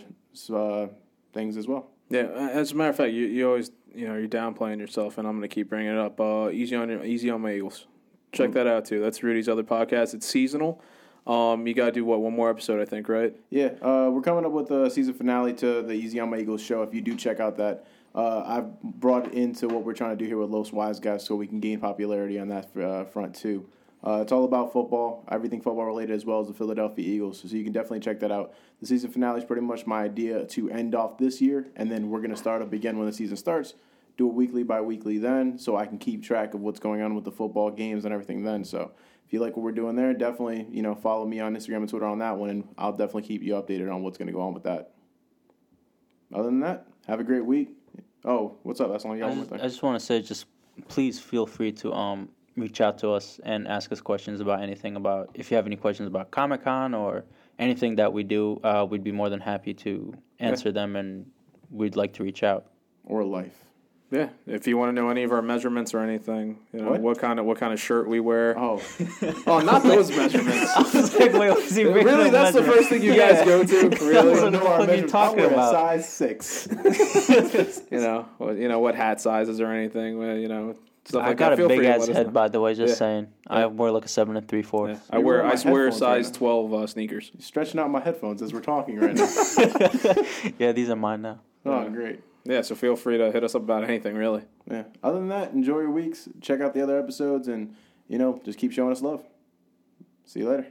uh, 0.52 0.88
things 1.32 1.56
as 1.56 1.68
well. 1.68 1.90
Yeah, 2.10 2.22
as 2.24 2.72
a 2.72 2.74
matter 2.74 2.90
of 2.90 2.96
fact, 2.96 3.12
you, 3.12 3.26
you 3.26 3.46
always 3.46 3.70
you 3.94 4.08
know 4.08 4.16
you're 4.16 4.28
downplaying 4.28 4.80
yourself, 4.80 5.16
and 5.16 5.26
I'm 5.28 5.38
going 5.38 5.48
to 5.48 5.54
keep 5.54 5.68
bringing 5.68 5.92
it 5.92 5.98
up. 5.98 6.20
Uh, 6.20 6.50
easy 6.50 6.74
on 6.76 6.88
your, 6.90 7.04
easy 7.04 7.30
on 7.30 7.40
my 7.40 7.54
Eagles. 7.54 7.86
Check 8.32 8.48
Mm-hmm. 8.48 8.54
that 8.54 8.66
out 8.66 8.84
too. 8.84 9.00
That's 9.00 9.22
Rudy's 9.22 9.48
other 9.48 9.62
podcast. 9.62 10.12
It's 10.14 10.26
seasonal. 10.26 10.82
Um, 11.26 11.68
you 11.68 11.74
got 11.74 11.86
to 11.86 11.92
do 11.92 12.04
what 12.04 12.20
one 12.20 12.34
more 12.34 12.50
episode, 12.50 12.80
I 12.80 12.84
think, 12.84 13.08
right? 13.08 13.36
Yeah, 13.50 13.74
uh, 13.80 14.10
we're 14.10 14.22
coming 14.22 14.44
up 14.44 14.50
with 14.50 14.72
a 14.72 14.90
season 14.90 15.14
finale 15.14 15.52
to 15.54 15.82
the 15.82 15.92
Easy 15.92 16.18
on 16.18 16.30
My 16.30 16.38
Eagles 16.38 16.60
show. 16.62 16.82
If 16.82 16.92
you 16.92 17.00
do 17.00 17.14
check 17.14 17.38
out 17.38 17.56
that, 17.58 17.86
uh, 18.14 18.42
I've 18.44 18.82
brought 18.82 19.32
into 19.32 19.68
what 19.68 19.84
we're 19.84 19.94
trying 19.94 20.16
to 20.16 20.16
do 20.16 20.26
here 20.26 20.38
with 20.38 20.50
Los 20.50 20.72
Wise 20.72 21.00
Guys 21.00 21.24
so 21.24 21.34
we 21.34 21.46
can 21.46 21.60
gain 21.60 21.80
popularity 21.80 22.38
on 22.38 22.48
that 22.48 22.76
uh, 22.76 23.04
front 23.04 23.34
too. 23.34 23.66
Uh, 24.04 24.18
it's 24.20 24.32
all 24.32 24.44
about 24.44 24.72
football, 24.72 25.24
everything 25.30 25.60
football 25.60 25.84
related, 25.84 26.14
as 26.14 26.24
well 26.24 26.40
as 26.40 26.48
the 26.48 26.54
Philadelphia 26.54 27.06
Eagles. 27.06 27.40
So 27.40 27.56
you 27.56 27.62
can 27.62 27.72
definitely 27.72 28.00
check 28.00 28.18
that 28.20 28.32
out. 28.32 28.52
The 28.80 28.86
season 28.86 29.12
finale 29.12 29.38
is 29.38 29.44
pretty 29.44 29.62
much 29.62 29.86
my 29.86 30.02
idea 30.02 30.44
to 30.44 30.70
end 30.70 30.94
off 30.94 31.18
this 31.18 31.40
year, 31.40 31.68
and 31.76 31.90
then 31.90 32.10
we're 32.10 32.18
going 32.18 32.32
to 32.32 32.36
start 32.36 32.62
up 32.62 32.72
again 32.72 32.98
when 32.98 33.06
the 33.06 33.12
season 33.12 33.36
starts. 33.36 33.74
Do 34.16 34.28
it 34.28 34.34
weekly 34.34 34.64
by 34.64 34.80
weekly 34.80 35.18
then, 35.18 35.56
so 35.56 35.76
I 35.76 35.86
can 35.86 35.98
keep 35.98 36.22
track 36.22 36.52
of 36.52 36.60
what's 36.60 36.80
going 36.80 37.00
on 37.00 37.14
with 37.14 37.24
the 37.24 37.30
football 37.30 37.70
games 37.70 38.04
and 38.04 38.12
everything 38.12 38.42
then. 38.42 38.64
So 38.64 38.90
if 39.24 39.32
you 39.32 39.40
like 39.40 39.56
what 39.56 39.62
we're 39.62 39.72
doing 39.72 39.94
there, 39.94 40.12
definitely 40.12 40.66
you 40.70 40.82
know 40.82 40.96
follow 40.96 41.24
me 41.24 41.38
on 41.38 41.54
Instagram 41.54 41.76
and 41.76 41.88
Twitter 41.88 42.06
on 42.06 42.18
that 42.18 42.36
one, 42.36 42.50
and 42.50 42.68
I'll 42.76 42.92
definitely 42.92 43.22
keep 43.22 43.42
you 43.42 43.54
updated 43.54 43.90
on 43.90 44.02
what's 44.02 44.18
going 44.18 44.26
to 44.26 44.32
go 44.32 44.42
on 44.42 44.52
with 44.52 44.64
that. 44.64 44.90
Other 46.34 46.44
than 46.44 46.60
that, 46.60 46.88
have 47.06 47.20
a 47.20 47.24
great 47.24 47.46
week. 47.46 47.70
Oh, 48.24 48.56
what's 48.62 48.80
up? 48.80 48.90
That's 48.90 49.04
all 49.04 49.16
you 49.16 49.24
I 49.24 49.34
just, 49.34 49.52
I 49.52 49.56
just 49.58 49.82
want 49.82 49.98
to 49.98 50.04
say, 50.04 50.22
just 50.22 50.46
please 50.88 51.18
feel 51.18 51.46
free 51.46 51.72
to 51.72 51.92
um 51.92 52.28
reach 52.56 52.80
out 52.80 52.98
to 52.98 53.10
us 53.10 53.40
and 53.44 53.66
ask 53.66 53.90
us 53.92 54.00
questions 54.00 54.40
about 54.40 54.60
anything 54.62 54.96
about 54.96 55.30
if 55.34 55.50
you 55.50 55.56
have 55.56 55.66
any 55.66 55.76
questions 55.76 56.06
about 56.06 56.30
Comic 56.30 56.64
Con 56.64 56.94
or 56.94 57.24
anything 57.58 57.96
that 57.96 58.12
we 58.12 58.22
do, 58.22 58.60
uh, 58.62 58.86
we'd 58.88 59.04
be 59.04 59.12
more 59.12 59.28
than 59.30 59.40
happy 59.40 59.72
to 59.74 60.14
answer 60.38 60.70
them, 60.72 60.96
and 60.96 61.26
we'd 61.70 61.96
like 61.96 62.12
to 62.14 62.22
reach 62.22 62.42
out. 62.42 62.66
or 63.04 63.24
life. 63.24 63.64
Yeah. 64.12 64.28
If 64.46 64.66
you 64.66 64.76
want 64.76 64.90
to 64.90 64.92
know 65.00 65.08
any 65.08 65.22
of 65.22 65.32
our 65.32 65.40
measurements 65.40 65.94
or 65.94 66.00
anything, 66.00 66.58
you 66.72 66.80
know 66.82 66.90
What? 66.90 67.00
what, 67.00 67.18
kind 67.18 67.38
of 67.40 67.46
what 67.46 67.56
kind 67.56 67.72
of 67.72 67.80
shirt 67.80 68.06
we 68.06 68.20
wear. 68.20 68.56
Oh, 68.58 68.80
Oh, 69.46 69.60
not 69.60 69.82
those 69.92 70.10
measurements. 70.14 70.76
really? 70.76 72.30
That's 72.30 72.52
the 72.54 72.62
first 72.62 72.90
thing 72.90 73.02
you 73.02 73.16
guys 73.16 73.42
go 73.44 73.64
to? 73.64 73.88
Really? 74.04 74.40
What 74.42 74.52
Know 74.52 74.66
our 74.66 74.74
are 74.74 74.80
you 74.82 74.86
measurements. 74.86 75.12
talking 75.12 75.40
I 75.40 75.46
wear 75.46 75.52
about? 75.54 75.72
size 75.72 76.08
six. 76.08 76.68
you 77.90 78.00
know, 78.00 78.28
what, 78.36 78.56
you 78.58 78.68
know 78.68 78.80
what 78.80 78.94
hat 78.96 79.20
sizes 79.20 79.60
or 79.60 79.72
anything. 79.72 80.18
well, 80.18 80.36
You 80.36 80.48
know, 80.48 80.74
stuff 81.06 81.22
I 81.22 81.28
like 81.28 81.38
got 81.38 81.56
that. 81.56 81.64
a 81.64 81.68
big 81.68 81.82
ass 81.84 82.06
head, 82.06 82.26
know. 82.26 82.32
by 82.32 82.48
the 82.48 82.60
way. 82.60 82.74
Just 82.74 82.92
Yeah. 82.92 82.98
saying, 82.98 83.26
I 83.46 83.64
wear 83.66 83.90
like 83.92 84.04
a 84.04 84.08
seven 84.08 84.36
and 84.36 84.46
three 84.46 84.62
fourths. 84.62 85.00
I 85.10 85.16
You're 85.16 85.24
wear 85.24 85.36
I 85.46 85.54
my 85.54 85.70
wear 85.70 85.84
headphones 85.86 86.02
right 86.02 86.24
size 86.24 86.30
twelve 86.30 86.74
uh, 86.74 86.86
sneakers. 86.86 87.30
Stretching 87.38 87.80
out 87.80 87.90
my 87.90 88.00
headphones 88.00 88.42
as 88.42 88.52
we're 88.52 88.60
talking 88.60 88.98
right 89.00 89.14
now. 89.14 90.52
yeah, 90.58 90.72
these 90.72 90.90
are 90.90 90.96
mine 90.96 91.22
now. 91.22 91.40
oh, 91.64 91.88
great. 91.88 92.20
Yeah, 92.44 92.62
so 92.62 92.74
feel 92.74 92.96
free 92.96 93.18
to 93.18 93.30
hit 93.30 93.44
us 93.44 93.54
up 93.54 93.62
about 93.62 93.84
anything, 93.84 94.16
really. 94.16 94.42
Yeah. 94.68 94.84
Other 95.02 95.18
than 95.18 95.28
that, 95.28 95.52
enjoy 95.52 95.80
your 95.80 95.90
weeks. 95.90 96.28
Check 96.40 96.60
out 96.60 96.74
the 96.74 96.82
other 96.82 96.98
episodes, 96.98 97.48
and 97.48 97.74
you 98.08 98.18
know, 98.18 98.40
just 98.44 98.58
keep 98.58 98.72
showing 98.72 98.92
us 98.92 99.02
love. 99.02 99.24
See 100.24 100.40
you 100.40 100.48
later. 100.48 100.66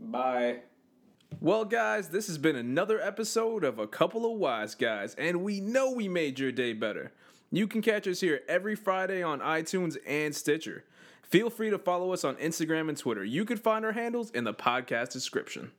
Bye. 0.00 0.60
Well, 1.40 1.64
guys, 1.64 2.08
this 2.08 2.26
has 2.28 2.38
been 2.38 2.56
another 2.56 3.00
episode 3.00 3.62
of 3.62 3.78
A 3.78 3.86
Couple 3.86 4.30
of 4.30 4.38
Wise 4.38 4.74
Guys, 4.74 5.14
and 5.14 5.42
we 5.42 5.60
know 5.60 5.90
we 5.90 6.08
made 6.08 6.38
your 6.38 6.52
day 6.52 6.72
better. 6.72 7.12
You 7.50 7.66
can 7.66 7.82
catch 7.82 8.08
us 8.08 8.20
here 8.20 8.40
every 8.48 8.74
Friday 8.74 9.22
on 9.22 9.40
iTunes 9.40 9.96
and 10.06 10.34
Stitcher. 10.34 10.84
Feel 11.22 11.50
free 11.50 11.70
to 11.70 11.78
follow 11.78 12.12
us 12.12 12.24
on 12.24 12.36
Instagram 12.36 12.88
and 12.88 12.96
Twitter. 12.96 13.24
You 13.24 13.44
can 13.44 13.56
find 13.56 13.84
our 13.84 13.92
handles 13.92 14.30
in 14.30 14.44
the 14.44 14.54
podcast 14.54 15.12
description. 15.12 15.72